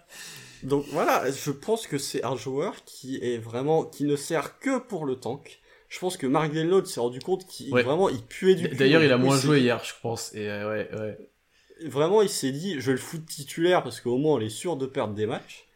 [0.67, 4.81] Donc voilà, je pense que c'est un joueur qui est vraiment, qui ne sert que
[4.81, 5.61] pour le tank.
[5.89, 9.13] Je pense que Mark Denload s'est rendu compte qu'il vraiment il puait du D'ailleurs, il
[9.13, 10.35] a moins joué hier, je pense.
[10.35, 11.89] Et euh, ouais, ouais.
[11.89, 14.77] Vraiment, il s'est dit, je vais le foutre titulaire parce qu'au moins on est sûr
[14.77, 15.69] de perdre des matchs.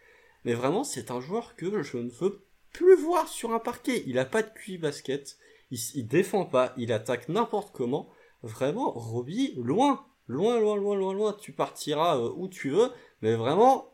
[0.44, 4.02] Mais vraiment, c'est un joueur que je ne veux plus voir sur un parquet.
[4.08, 5.36] Il a pas de QI basket,
[5.70, 8.08] il, il défend pas, il attaque n'importe comment.
[8.42, 11.36] Vraiment, Robbie, loin, loin, loin, loin, loin, loin.
[11.40, 12.90] Tu partiras euh, où tu veux,
[13.22, 13.89] mais vraiment,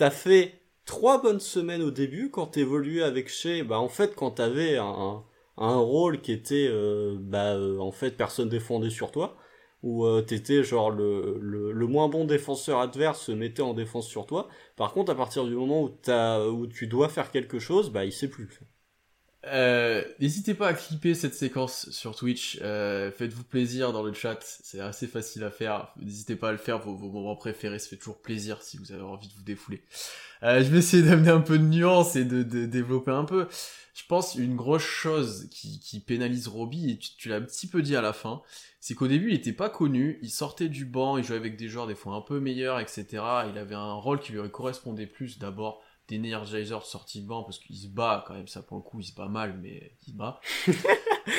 [0.00, 0.54] t'as fait
[0.86, 5.22] trois bonnes semaines au début quand t'évoluais avec Shea, bah en fait quand t'avais un,
[5.58, 9.36] rôle qui était euh, bah euh, en fait personne défendait sur toi
[9.82, 14.24] ou euh, t'étais genre le, le, moins bon défenseur adverse se mettait en défense sur
[14.24, 14.48] toi.
[14.76, 18.06] Par contre à partir du moment où t'as où tu dois faire quelque chose, bah
[18.06, 18.60] il sait plus.
[19.46, 22.58] Euh, N'hésitez pas à clipper cette séquence sur Twitch.
[22.62, 24.38] Euh, Faites-vous plaisir dans le chat.
[24.42, 25.92] C'est assez facile à faire.
[26.00, 26.78] N'hésitez pas à le faire.
[26.78, 29.82] Vos, vos, moments préférés, ça fait toujours plaisir si vous avez envie de vous défouler.
[30.42, 33.48] Euh, je vais essayer d'amener un peu de nuance et de, de, développer un peu.
[33.94, 37.66] Je pense une grosse chose qui, qui pénalise Robbie, et tu, tu l'as un petit
[37.66, 38.40] peu dit à la fin,
[38.78, 41.68] c'est qu'au début il était pas connu, il sortait du banc, il jouait avec des
[41.68, 43.06] joueurs des fois un peu meilleurs, etc.
[43.50, 47.76] Il avait un rôle qui lui correspondait plus d'abord d'Energizer sorti de banc parce qu'il
[47.76, 50.16] se bat quand même, ça pour le coup, il se bat mal, mais il se
[50.16, 50.40] bat.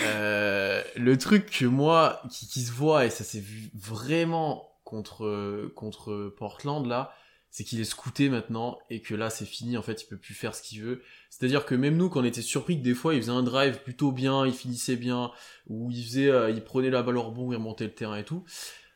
[0.06, 5.72] euh, le truc que moi, qui, qui se voit, et ça s'est vu vraiment contre,
[5.76, 7.14] contre Portland là,
[7.52, 10.34] c'est qu'il est scouté maintenant et que là c'est fini en fait il peut plus
[10.34, 12.84] faire ce qu'il veut c'est à dire que même nous quand on était surpris que
[12.84, 15.32] des fois il faisait un drive plutôt bien il finissait bien
[15.68, 18.24] ou il faisait euh, il prenait la balle au rebond il remontait le terrain et
[18.24, 18.46] tout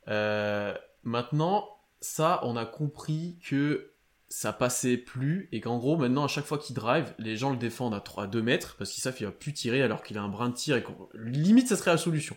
[0.07, 0.73] euh,
[1.03, 1.67] maintenant
[1.99, 3.91] ça on a compris que
[4.28, 7.57] ça passait plus et qu'en gros maintenant à chaque fois qu'il drive les gens le
[7.57, 10.21] défendent à 3 2 mètres parce qu'ils savent qu'il va plus tirer alors qu'il a
[10.21, 12.36] un brin de tir et limite ça serait la solution.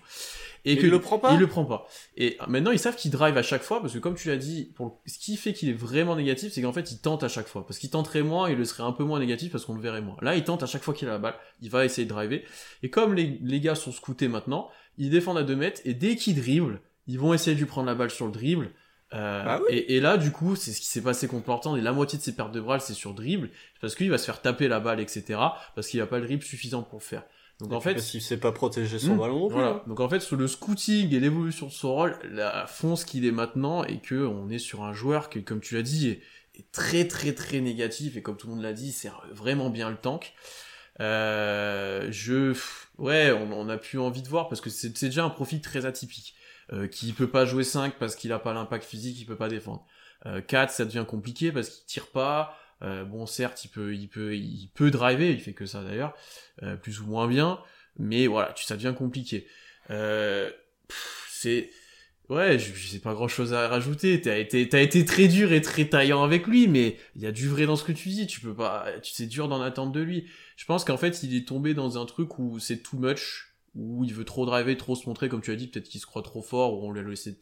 [0.64, 1.86] Et, que il le prend pas il le prend pas.
[2.16, 4.70] Et maintenant ils savent qu'il drive à chaque fois parce que comme tu l'as dit
[4.74, 7.49] pour ce qui fait qu'il est vraiment négatif c'est qu'en fait il tente à chaque
[7.49, 9.80] fois parce qu'il tenterait moins il le serait un peu moins négatif parce qu'on le
[9.80, 10.16] verrait moins.
[10.20, 12.45] Là il tente à chaque fois qu'il a la balle il va essayer de driver.
[12.82, 14.68] Et comme les, les gars sont scoutés maintenant
[14.99, 17.86] ils défendent à 2 mètres et dès qu'ils dribblent ils vont essayer de lui prendre
[17.86, 18.72] la balle sur le dribble
[19.15, 19.77] euh, ah oui.
[19.77, 22.19] et, et, là, du coup, c'est ce qui s'est passé contre Portland, et la moitié
[22.19, 23.51] de ses pertes de balles, c'est sur dribble,
[23.81, 25.41] parce qu'il va se faire taper la balle, etc.,
[25.75, 27.23] parce qu'il a pas le dribble suffisant pour le faire.
[27.61, 29.49] Donc et en fait, parce qu'il sait pas protéger son mmh, ballon.
[29.49, 29.83] Voilà.
[29.87, 33.25] Donc en fait, sur le scouting et l'évolution de son rôle, la fond ce qu'il
[33.25, 36.21] est maintenant, et que on est sur un joueur qui, comme tu l'as dit, est,
[36.55, 39.91] est, très très très négatif, et comme tout le monde l'a dit, c'est vraiment bien
[39.91, 40.35] le tank.
[41.01, 42.55] Euh, je,
[42.99, 45.87] ouais, on, on, a plus envie de voir parce que c'est déjà un profil très
[45.87, 46.35] atypique
[46.91, 49.87] qui peut pas jouer 5 parce qu'il a pas l'impact physique, il peut pas défendre.
[50.27, 52.57] Euh, 4, ça devient compliqué parce qu'il tire pas.
[52.83, 56.14] Euh, bon, certes, il peut, il peut, il peut driver, il fait que ça d'ailleurs,
[56.62, 57.61] euh, plus ou moins bien,
[57.99, 59.49] mais voilà, ça devient compliqué.
[59.91, 60.51] Euh,
[61.29, 61.71] c'est,
[62.29, 64.21] ouais, je, je sais pas grand chose à rajouter.
[64.21, 67.33] T'as été, t'as été très dur et très taillant avec lui, mais il y a
[67.33, 68.27] du vrai dans ce que tu dis.
[68.29, 70.29] Tu peux pas, c'est dur d'en attendre de lui.
[70.57, 73.47] Je pense qu'en fait, il est tombé dans un truc où c'est too much
[73.79, 76.07] où il veut trop driver, trop se montrer, comme tu as dit, peut-être qu'il se
[76.07, 77.39] croit trop fort, ou on lui a laissé,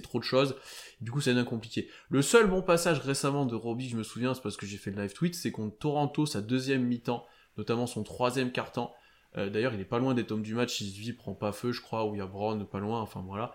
[0.00, 0.54] trop de choses.
[1.00, 1.88] Du coup, ça devient compliqué.
[2.08, 4.92] Le seul bon passage récemment de Robbie, je me souviens, c'est parce que j'ai fait
[4.92, 7.26] le live tweet, c'est contre Toronto, sa deuxième mi-temps,
[7.58, 8.94] notamment son troisième quart-temps.
[9.36, 11.50] Euh, D'ailleurs, il est pas loin des tomes du match, il se vit, prend pas
[11.50, 13.52] feu, je crois, où il y a Brown pas loin, enfin voilà.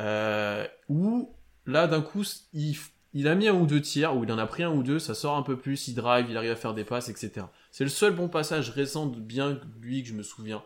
[0.00, 1.32] Euh, où,
[1.66, 4.64] là, d'un coup, il, a mis un ou deux tirs, ou il en a pris
[4.64, 6.84] un ou deux, ça sort un peu plus, il drive, il arrive à faire des
[6.84, 7.46] passes, etc.
[7.70, 10.64] C'est le seul bon passage récent de bien lui que je me souviens.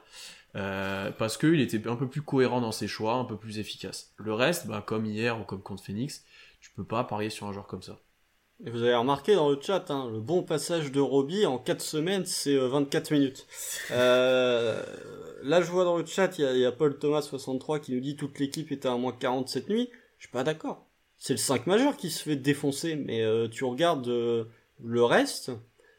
[0.56, 4.12] Euh, parce qu'il était un peu plus cohérent dans ses choix, un peu plus efficace.
[4.16, 6.24] Le reste, bah, comme hier ou comme contre Phoenix,
[6.60, 7.98] tu peux pas parier sur un joueur comme ça.
[8.64, 11.82] Et vous avez remarqué dans le chat, hein, le bon passage de Robbie en 4
[11.82, 13.46] semaines, c'est 24 euh, minutes.
[13.90, 14.82] Euh,
[15.42, 18.16] là, je vois dans le chat, il y, a Paul Thomas 63 qui nous dit
[18.16, 19.90] toute l'équipe était à moins 47 nuits.
[20.16, 20.86] Je suis pas d'accord.
[21.18, 25.50] C'est le 5 majeur qui se fait défoncer, mais tu regardes le reste,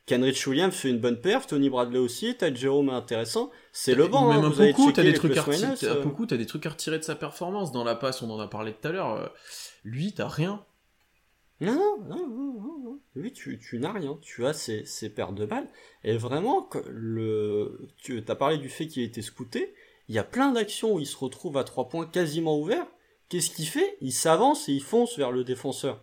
[0.08, 3.52] Kenrich Williams fait une bonne perf, Tony Bradley aussi, Ty Jerome est intéressant.
[3.74, 4.30] C'est le banc.
[4.30, 5.46] Même hein, un beaucoup, t'as des trucs à.
[5.46, 6.38] Euh...
[6.38, 8.22] des trucs à retirer de sa performance dans la passe.
[8.22, 9.14] On en a parlé tout à l'heure.
[9.16, 9.28] Euh,
[9.84, 10.64] lui, t'as rien.
[11.60, 13.00] Non, non, non, non, non.
[13.16, 14.18] Lui, tu, tu n'as rien.
[14.22, 15.68] Tu as ses, ses pertes de balles.
[16.06, 19.74] Et vraiment, le, tu as parlé du fait qu'il a été scouté.
[20.08, 22.88] Il y a plein d'actions où il se retrouve à trois points quasiment ouverts.
[23.28, 23.98] Qu'est-ce qu'il fait?
[24.00, 26.02] Il s'avance et il fonce vers le défenseur.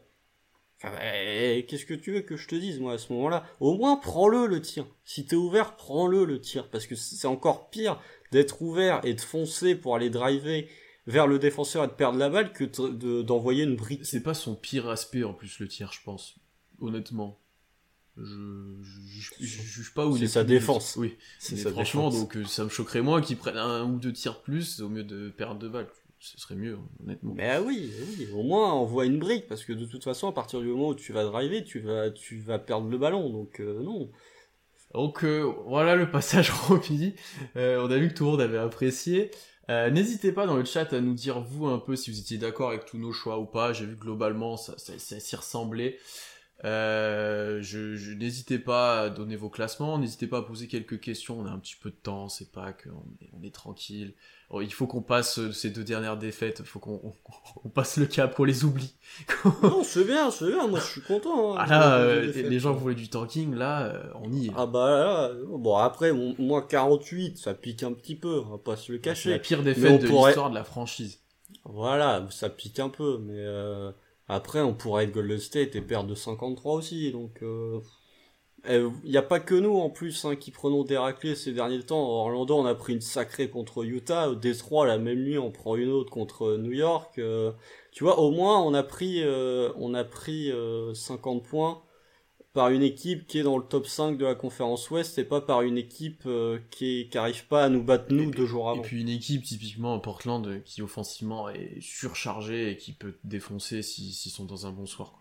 [0.80, 3.46] Qu'est-ce que tu veux que je te dise, moi, à ce moment-là?
[3.60, 4.86] Au moins, prends-le, le tir.
[5.04, 6.68] Si t'es ouvert, prends-le, le tir.
[6.68, 8.00] Parce que c'est encore pire
[8.32, 10.68] d'être ouvert et de foncer pour aller driver
[11.06, 12.64] vers le défenseur et de perdre la balle que
[13.22, 14.04] d'envoyer une brique.
[14.04, 16.36] C'est pas son pire aspect, en plus, le tir, je pense.
[16.80, 17.40] Honnêtement.
[18.16, 18.22] Je,
[19.40, 20.94] je, juge pas où c'est sa défense.
[20.96, 22.28] Oui, c'est franchement, défense.
[22.28, 25.30] donc ça me choquerait moins qu'il prenne un ou deux tirs plus au mieux de
[25.30, 25.88] perdre de balles
[26.24, 27.34] ce serait mieux, honnêtement.
[27.34, 30.32] Mais oui, oui, au moins on voit une brique, parce que de toute façon, à
[30.32, 33.60] partir du moment où tu vas driver, tu vas, tu vas perdre le ballon, donc
[33.60, 34.10] euh, non.
[34.94, 37.14] Donc euh, voilà le passage rempli.
[37.56, 39.30] Euh, on a vu que tout le monde avait apprécié.
[39.70, 42.38] Euh, N'hésitez pas dans le chat à nous dire vous un peu si vous étiez
[42.38, 43.72] d'accord avec tous nos choix ou pas.
[43.72, 45.98] J'ai vu globalement ça, ça, ça s'y ressemblait.
[46.64, 51.40] Euh, je, je n'hésitez pas à donner vos classements, n'hésitez pas à poser quelques questions.
[51.40, 54.14] On a un petit peu de temps, c'est pas qu'on est, on est tranquille.
[54.50, 57.12] Oh, il faut qu'on passe euh, ces deux dernières défaites, il faut qu'on on,
[57.64, 58.94] on passe le cap, pour les oublie.
[59.62, 61.54] non, c'est bien, c'est bien, moi je suis content.
[61.54, 64.52] Hein, ah là, euh, les gens voulaient du tanking, là, euh, on y est.
[64.56, 68.76] Ah bah là, bon après, moi 48, ça pique un petit peu, on va pas
[68.76, 69.30] se le cacher.
[69.30, 70.30] C'est la pire défaite de pourrait...
[70.30, 71.20] l'histoire de la franchise.
[71.64, 73.90] Voilà, ça pique un peu, mais euh,
[74.28, 77.42] après on pourrait être Golden State et perdre de 53 aussi, donc...
[77.42, 77.80] Euh...
[78.66, 81.82] Il n'y a pas que nous en plus hein, qui prenons des raclés ces derniers
[81.82, 82.00] temps.
[82.00, 84.34] Orlando, on a pris une sacrée contre Utah.
[84.34, 87.18] Détroit, la même nuit, on prend une autre contre New York.
[87.18, 87.52] Euh,
[87.92, 90.50] tu vois, au moins, on a pris, euh, on a pris
[90.94, 91.82] 50 euh, points
[92.54, 95.42] par une équipe qui est dans le top 5 de la conférence Ouest et pas
[95.42, 96.26] par une équipe
[96.70, 98.80] qui n'arrive pas à nous battre nous deux jours avant.
[98.80, 104.32] Et puis une équipe typiquement Portland qui offensivement est surchargée et qui peut défoncer s'ils
[104.32, 105.20] sont dans un bon soir.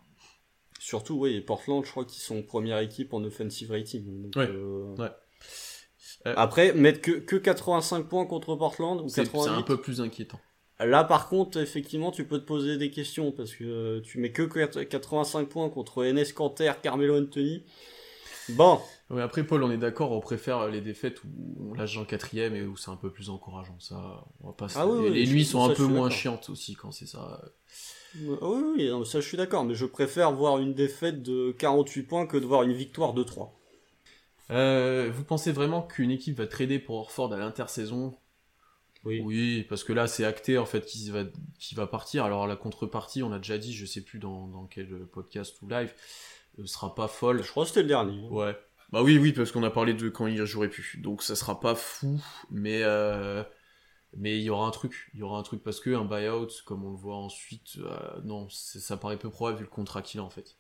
[0.84, 4.30] Surtout, oui, Portland, je crois qu'ils sont première équipe en offensive rating.
[4.36, 4.50] ouais.
[4.50, 4.96] Euh,
[6.28, 10.40] euh, Après, mettre que, que 85 points contre Portland ou C'est un peu plus inquiétant.
[10.86, 14.44] Là, par contre, effectivement, tu peux te poser des questions parce que tu mets que
[14.84, 17.64] 85 points contre Enes Kanter, Carmelo Anthony.
[18.50, 18.80] Bon.
[19.10, 21.28] Oui, après, Paul, on est d'accord, on préfère les défaites où
[21.70, 23.80] on lâche en quatrième et où c'est un peu plus encourageant.
[23.80, 24.68] Ça, on va pas.
[24.76, 27.42] Ah oui, les nuits sont un peu moins chiantes aussi quand c'est ça.
[28.22, 28.38] Oui,
[28.78, 32.38] oui, ça je suis d'accord, mais je préfère voir une défaite de 48 points que
[32.38, 33.60] de voir une victoire de 3.
[34.52, 38.14] Euh, vous pensez vraiment qu'une équipe va trader pour Orford à l'intersaison
[39.06, 39.22] oui.
[39.24, 41.24] oui, parce que là c'est acté en fait qu'il va,
[41.74, 42.26] va partir.
[42.26, 45.68] Alors la contrepartie, on a déjà dit, je sais plus dans, dans quel podcast ou
[45.68, 45.94] live,
[46.58, 47.44] ne euh, sera pas folle.
[47.44, 48.28] Je crois que c'était le dernier.
[48.30, 48.58] Ouais.
[48.92, 50.98] Bah oui, oui, parce qu'on a parlé de quand il jouerait plus.
[51.02, 52.22] Donc ça sera pas fou,
[52.52, 53.44] mais euh,
[54.16, 56.50] mais il y aura un truc, il y aura un truc parce que un buyout,
[56.66, 60.20] comme on le voit ensuite, euh, non, ça paraît peu probable vu le contrat qu'il
[60.20, 60.58] a en fait.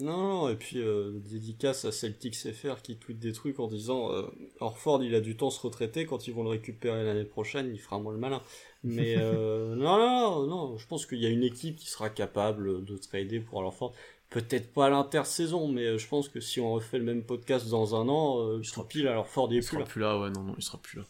[0.00, 4.22] Non, et puis euh, dédicace à Celtics FR qui tweet des trucs en disant euh,
[4.60, 7.80] Orford il a du temps se retraiter, quand ils vont le récupérer l'année prochaine, il
[7.80, 8.42] fera moins le malin.
[8.82, 12.84] Mais euh, non, non, non, je pense qu'il y a une équipe qui sera capable
[12.84, 13.94] de trader pour Orford.
[14.30, 17.94] Peut-être pas à l'intersaison, mais je pense que si on refait le même podcast dans
[18.00, 19.84] un an, il sera pile à Orford il est plus là.
[19.84, 21.04] plus là, ouais, non, non, il sera plus là.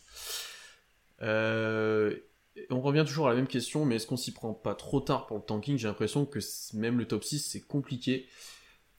[1.22, 2.16] Euh,
[2.70, 5.26] on revient toujours à la même question, mais est-ce qu'on s'y prend pas trop tard
[5.26, 5.78] pour le tanking?
[5.78, 6.38] J'ai l'impression que
[6.74, 8.26] même le top 6 c'est compliqué.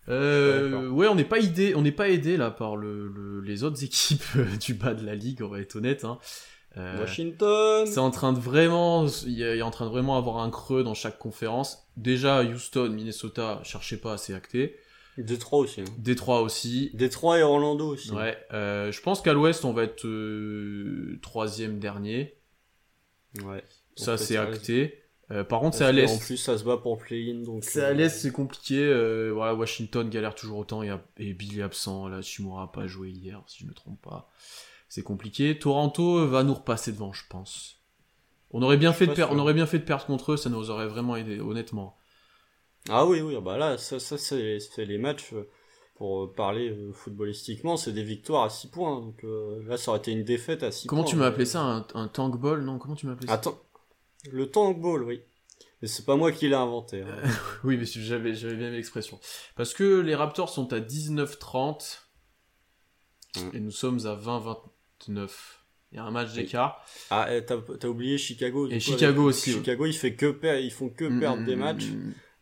[0.09, 3.83] Euh, ouais, on n'est pas aidé, on n'est pas aidé là par le, les autres
[3.83, 6.03] équipes du bas de la ligue, on va être honnête.
[6.05, 6.17] Hein.
[6.77, 7.85] Euh, Washington.
[7.85, 10.93] C'est en train de vraiment, il est en train de vraiment avoir un creux dans
[10.93, 11.87] chaque conférence.
[11.97, 14.77] Déjà Houston, Minnesota, cherchez pas, c'est acté.
[15.17, 15.81] Détroit aussi.
[15.81, 15.85] Hein.
[15.97, 16.91] Détroit aussi.
[16.93, 18.11] Détroit et Orlando aussi.
[18.11, 18.37] Ouais.
[18.53, 22.37] Euh, je pense qu'à l'ouest, on va être euh, troisième dernier.
[23.43, 23.63] Ouais.
[23.95, 25.00] Ça, c'est acté.
[25.31, 26.11] Euh, par contre, c'est à l'est.
[26.11, 27.43] En plus, ça se bat pour play-in.
[27.43, 27.63] donc.
[27.63, 28.85] C'est à l'est, c'est compliqué.
[29.33, 30.83] voilà, Washington galère toujours autant.
[30.83, 32.07] Et, et Billy absent.
[32.07, 34.29] Là, Shimura a pas joué hier, si je me trompe pas.
[34.89, 35.57] C'est compliqué.
[35.57, 37.81] Toronto va nous repasser devant, je pense.
[38.53, 40.49] On aurait bien fait de perdre, on aurait bien fait de perdre contre eux, ça
[40.49, 41.97] nous aurait vraiment aidé, honnêtement.
[42.89, 45.47] Ah oui, oui, bah là, ça, ça c'est les matchs, euh,
[45.95, 48.99] pour euh, parler euh, footballistiquement, c'est des victoires à 6 points.
[48.99, 49.23] Donc
[49.67, 50.97] là, ça aurait été une défaite à 6 points.
[50.97, 52.63] Comment tu m'as appelé ça un, un, tank ball?
[52.63, 53.33] Non, comment tu m'as appelé ça?
[53.33, 53.59] Attends,
[54.29, 55.21] le tank ball, oui.
[55.81, 57.01] Mais c'est pas moi qui l'ai inventé.
[57.01, 57.17] Hein.
[57.63, 59.19] oui, mais j'avais, j'avais bien l'expression.
[59.55, 61.99] Parce que les Raptors sont à 19-30
[63.37, 63.51] hum.
[63.53, 65.29] et nous sommes à 20-29.
[65.91, 66.85] Il y a un match d'écart.
[67.09, 68.69] Ah, t'as, as oublié Chicago.
[68.69, 69.51] Et Chicago aussi.
[69.51, 71.87] Chicago, il fait que ils font que hum, perdre des matchs.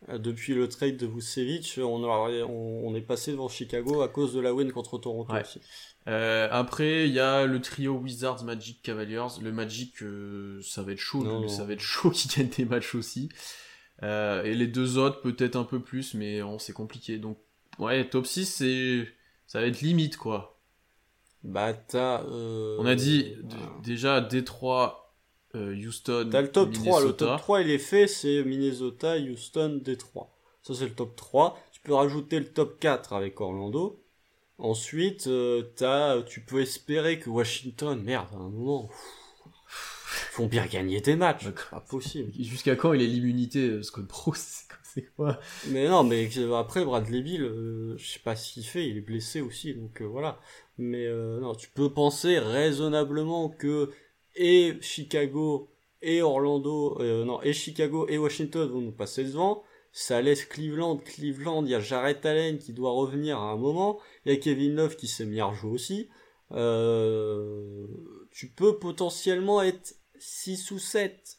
[0.09, 4.39] Euh, depuis le trade de Vucevic, on, on, est passé devant Chicago à cause de
[4.39, 5.61] la win contre Toronto aussi.
[6.07, 9.27] Euh, après, il y a le trio Wizards, Magic, Cavaliers.
[9.41, 12.95] Le Magic, euh, ça va être chaud, ça va être chaud qui gagne des matchs
[12.95, 13.29] aussi.
[14.01, 17.17] et les deux autres, peut-être un peu plus, mais c'est compliqué.
[17.17, 17.37] Donc,
[17.77, 19.07] ouais, top 6, c'est,
[19.45, 20.59] ça va être limite, quoi.
[21.43, 22.23] Bah, t'as.
[22.23, 23.35] On a dit
[23.83, 25.09] déjà Détroit,
[25.55, 26.89] euh, Houston, T'as le top Minnesota.
[26.89, 27.03] 3.
[27.03, 30.31] Le top 3, il est fait, c'est Minnesota, Houston, Détroit.
[30.61, 31.59] Ça, c'est le top 3.
[31.71, 34.03] Tu peux rajouter le top 4 avec Orlando.
[34.59, 38.89] Ensuite, euh, as, tu peux espérer que Washington, merde, à un moment,
[39.67, 41.49] font bien gagner des matchs.
[41.71, 42.31] Pas possible.
[42.37, 44.33] Jusqu'à quand il est l'immunité, euh, Scott Pro
[44.83, 48.97] C'est quoi Mais non, mais après, Bradley Bill, euh, je sais pas s'il fait, il
[48.97, 50.39] est blessé aussi, donc voilà.
[50.77, 53.91] Mais non, tu peux penser raisonnablement que
[54.35, 55.69] et Chicago
[56.01, 59.63] et Orlando, euh, non, et Chicago et Washington vont nous passer devant.
[59.91, 63.99] Ça laisse Cleveland, Cleveland, il y a Jarrett Allen qui doit revenir à un moment,
[64.25, 66.09] il y a Kevin Love qui s'est mis à rejouer aussi.
[66.51, 67.85] Euh,
[68.31, 71.37] tu peux potentiellement être 6 ou 7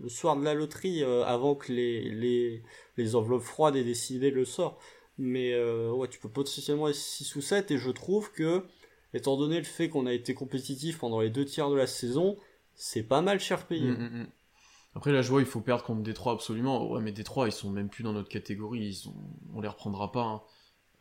[0.00, 2.62] le soir de la loterie euh, avant que les, les,
[2.96, 4.78] les enveloppes froides aient décidé le sort.
[5.18, 5.54] Mais
[5.90, 8.64] ouais, tu peux potentiellement être 6 ou 7 et je trouve que
[9.12, 12.36] étant donné le fait qu'on a été compétitif pendant les deux tiers de la saison,
[12.74, 13.90] c'est pas mal cher payé.
[13.90, 14.26] Mm, mm, mm.
[14.94, 16.90] Après, là, je vois, il faut perdre contre Détroit absolument.
[16.90, 18.80] Ouais, mais Détroit, ils sont même plus dans notre catégorie.
[18.80, 19.14] Ils sont...
[19.54, 20.22] On les reprendra pas.
[20.22, 20.42] Hein.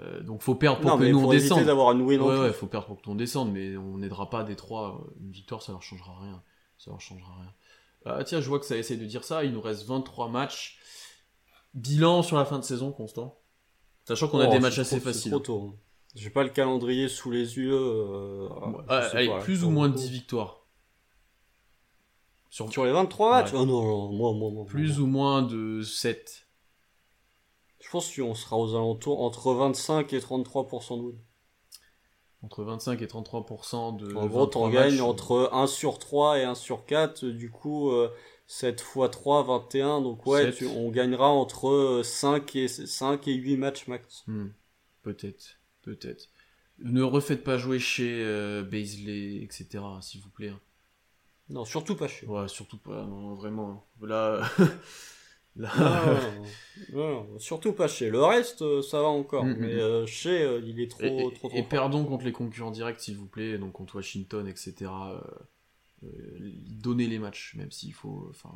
[0.01, 1.65] Euh, donc, faut perdre pour que nous on descende.
[1.65, 4.29] d'avoir une win ouais, ouais, faut perdre pour que nous on descende, mais on n'aidera
[4.29, 5.01] pas Détroit.
[5.19, 6.41] Une victoire, ça leur changera rien.
[6.77, 7.53] Ça leur changera rien.
[8.05, 9.43] Ah, tiens, je vois que ça essaie de dire ça.
[9.43, 10.79] Il nous reste 23 matchs.
[11.73, 13.39] Bilan sur la fin de saison, Constant.
[14.05, 15.31] Sachant qu'on a oh, des matchs assez faciles.
[15.31, 15.73] Trop tôt.
[15.73, 15.79] Hein.
[16.15, 17.73] J'ai pas le calendrier sous les yeux.
[17.73, 18.49] Euh,
[18.87, 20.58] allez, plus ou moins de 10 victoires.
[22.49, 26.47] Sur, les 23 matchs oh non, non, moi, Plus ou moins de 7.
[27.79, 31.17] Je pense qu'on sera aux alentours entre 25 et 33% de win.
[32.41, 34.15] Entre 25 et 33% de.
[34.15, 37.25] En gros, t'en gagnes entre 1 sur 3 et 1 sur 4.
[37.25, 37.91] Du coup,
[38.47, 40.01] 7 x 3, 21.
[40.01, 44.23] Donc, ouais, on gagnera entre 5 et, 5 et 8 matchs max.
[44.27, 44.47] Hmm.
[45.03, 45.59] Peut-être.
[45.81, 46.29] Peut-être.
[46.79, 49.67] Ne refaites pas jouer chez euh, etc.,
[50.01, 50.49] s'il vous plaît.
[50.49, 50.59] Hein.
[51.49, 52.27] Non, surtout pas chez.
[52.27, 53.85] Ouais, surtout pas, non, vraiment.
[54.01, 54.41] Là.
[55.55, 56.15] Là...
[57.37, 58.09] surtout pas chez.
[58.09, 59.43] Le reste, euh, ça va encore.
[59.43, 59.79] Mm, mm, mais mm.
[59.79, 63.17] Euh, chez, euh, il est trop, et, trop, Et perdons contre les concurrents directs, s'il
[63.17, 64.91] vous plaît, donc contre Washington, etc.
[66.01, 68.27] donnez les matchs, même s'il faut.
[68.29, 68.53] Enfin.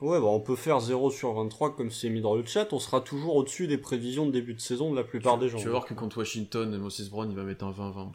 [0.00, 2.78] Ouais, bah on peut faire 0 sur 23 comme c'est mis dans le chat, on
[2.78, 5.58] sera toujours au-dessus des prévisions de début de saison de la plupart des gens.
[5.58, 8.12] Tu vas voir que contre Washington, Moses Brown il va mettre un 20-20.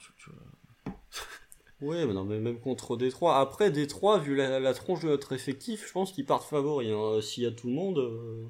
[1.83, 3.39] Oui, mais non, mais même contre Détroit.
[3.39, 6.89] Après, Détroit, vu la, tronche de notre effectif, je pense qu'ils partent favoris.
[6.89, 7.99] Hein, s'il y a tout le monde.
[7.99, 8.47] Euh.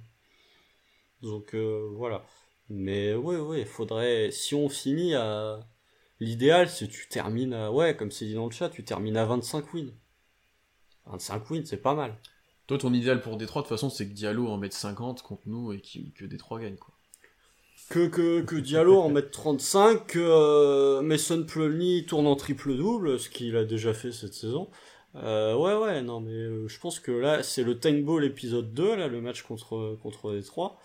[1.23, 2.23] Donc euh, voilà.
[2.69, 4.29] Mais ouais, ouais, faudrait.
[4.31, 5.59] Si on finit à.
[6.19, 7.71] L'idéal, c'est tu termines à.
[7.71, 9.93] Ouais, comme c'est dit dans le chat, tu termines à 25 wins.
[11.07, 12.15] 25 wins, c'est pas mal.
[12.67, 15.43] Toi, ton idéal pour Détroit, de toute façon, c'est que Diallo en mette 50 contre
[15.47, 16.92] nous et que Détroit gagne, quoi
[17.89, 23.29] que, que, que Diallo en mette 35, que euh, Mason Plumlee tourne en triple-double, ce
[23.29, 24.69] qu'il a déjà fait cette saison.
[25.15, 28.73] Euh, ouais, ouais, non, mais euh, je pense que là, c'est le Tank Ball épisode
[28.73, 30.79] 2, là, le match contre, contre Détroit.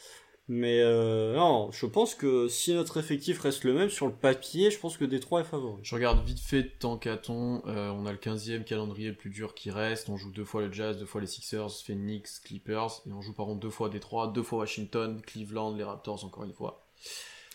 [0.51, 4.71] Mais euh, non, je pense que si notre effectif reste le même sur le papier,
[4.71, 5.79] je pense que Détroit est favori.
[5.83, 7.63] Je regarde vite fait tant qu'à-t-on.
[7.67, 10.09] Euh, on a le 15e calendrier le plus dur qui reste.
[10.09, 13.03] On joue deux fois le Jazz, deux fois les Sixers, Phoenix, Clippers.
[13.07, 16.45] Et on joue par contre deux fois Détroit, deux fois Washington, Cleveland, les Raptors encore
[16.45, 16.88] une fois.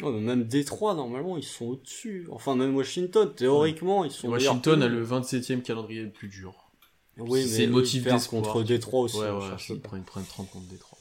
[0.02, 2.28] Ouais, mais même Détroit, normalement, ils sont au-dessus.
[2.32, 6.72] Enfin, même Washington, théoriquement, ils sont Washington a le 27e calendrier le plus dur.
[7.18, 8.42] Oui, c'est le motif d'espoir.
[8.44, 9.18] contre Détroit aussi.
[9.18, 10.98] Ouais, ouais, ils prennent, 30 contre Détroit.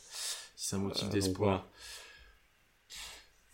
[0.56, 1.66] C'est un motif euh, d'espoir.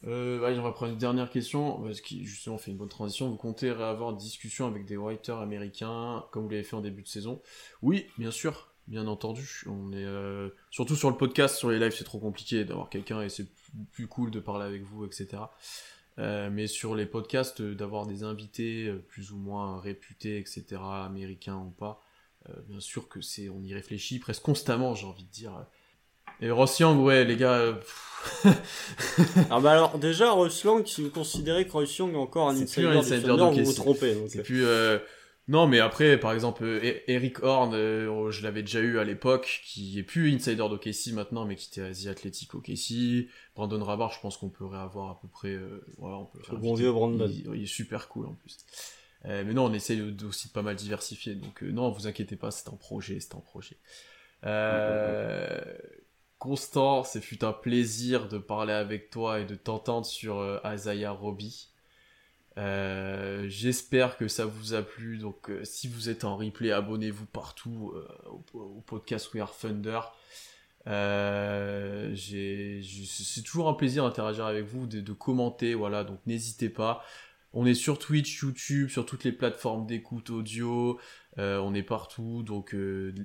[0.06, 3.28] Euh, allez, on va prendre une dernière question, parce que justement fait une bonne transition.
[3.30, 7.02] Vous comptez avoir une discussion avec des writers américains, comme vous l'avez fait en début
[7.02, 7.40] de saison?
[7.82, 9.64] Oui, bien sûr, bien entendu.
[9.66, 13.22] On est euh, surtout sur le podcast, sur les lives, c'est trop compliqué d'avoir quelqu'un
[13.22, 13.46] et c'est
[13.92, 15.42] plus cool de parler avec vous, etc.
[16.18, 21.58] Euh, mais sur les podcasts, euh, d'avoir des invités plus ou moins réputés, etc., américains
[21.58, 22.02] ou pas,
[22.66, 25.66] bien sûr que c'est, on y réfléchit presque constamment, j'ai envie de dire.
[26.40, 27.78] Et Ross Young, ouais, les gars.
[29.50, 32.56] ah bah alors déjà Ross Young, si vous considérez que Ross Young est encore un
[32.56, 34.16] insider, un insider de vous vous trompez.
[34.28, 34.64] C'est plus.
[35.48, 39.62] Non, mais après, par exemple, e-, Eric Horn, euh, je l'avais déjà eu à l'époque,
[39.64, 43.28] qui est plus insider d'OKC maintenant, mais qui était Asie Athletic OKC.
[43.54, 45.54] Brandon Rabar, je pense qu'on pourrait avoir à peu près.
[45.54, 47.26] Euh, voilà, on peut Le bon vieux Brandon.
[47.26, 48.58] Il, est super cool en plus.
[49.24, 51.34] Euh, mais non, on essaye aussi de pas mal diversifier.
[51.34, 53.78] Donc non, vous inquiétez pas, c'est un projet, c'est un projet.
[56.38, 61.70] Constant, c'est fut un plaisir de parler avec toi et de t'entendre sur Isaiah Robbie.
[62.58, 65.18] Euh, j'espère que ça vous a plu.
[65.18, 68.08] Donc, euh, si vous êtes en replay, abonnez-vous partout euh,
[68.52, 70.00] au, podcast We Are Thunder.
[72.16, 75.74] c'est toujours un plaisir d'interagir avec vous, de, commenter.
[75.74, 77.04] Voilà, donc n'hésitez pas.
[77.54, 80.98] On est sur Twitch, YouTube, sur toutes les plateformes d'écoute audio.
[81.36, 82.42] on est partout.
[82.42, 82.74] Donc,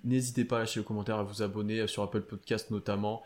[0.04, 3.24] n'hésitez pas à lâcher le commentaire, à vous abonner sur Apple Podcast notamment.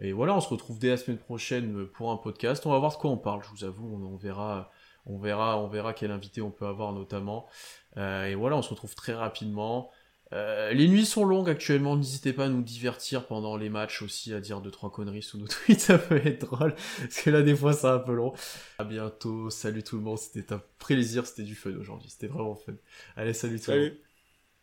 [0.00, 2.64] Et voilà, on se retrouve dès la semaine prochaine pour un podcast.
[2.66, 3.86] On va voir de quoi on parle, je vous avoue.
[3.86, 4.70] on verra
[5.06, 7.48] on verra, on verra quel invité on peut avoir notamment.
[7.96, 9.90] Euh, et voilà, on se retrouve très rapidement.
[10.34, 14.34] Euh, les nuits sont longues actuellement, n'hésitez pas à nous divertir pendant les matchs aussi,
[14.34, 17.40] à dire deux trois conneries sous nos tweets, ça peut être drôle, parce que là
[17.40, 18.34] des fois c'est un peu long.
[18.78, 22.54] À bientôt, salut tout le monde, c'était un plaisir, c'était du fun aujourd'hui, c'était vraiment
[22.56, 22.74] fun.
[23.16, 23.92] Allez, salut tout le monde.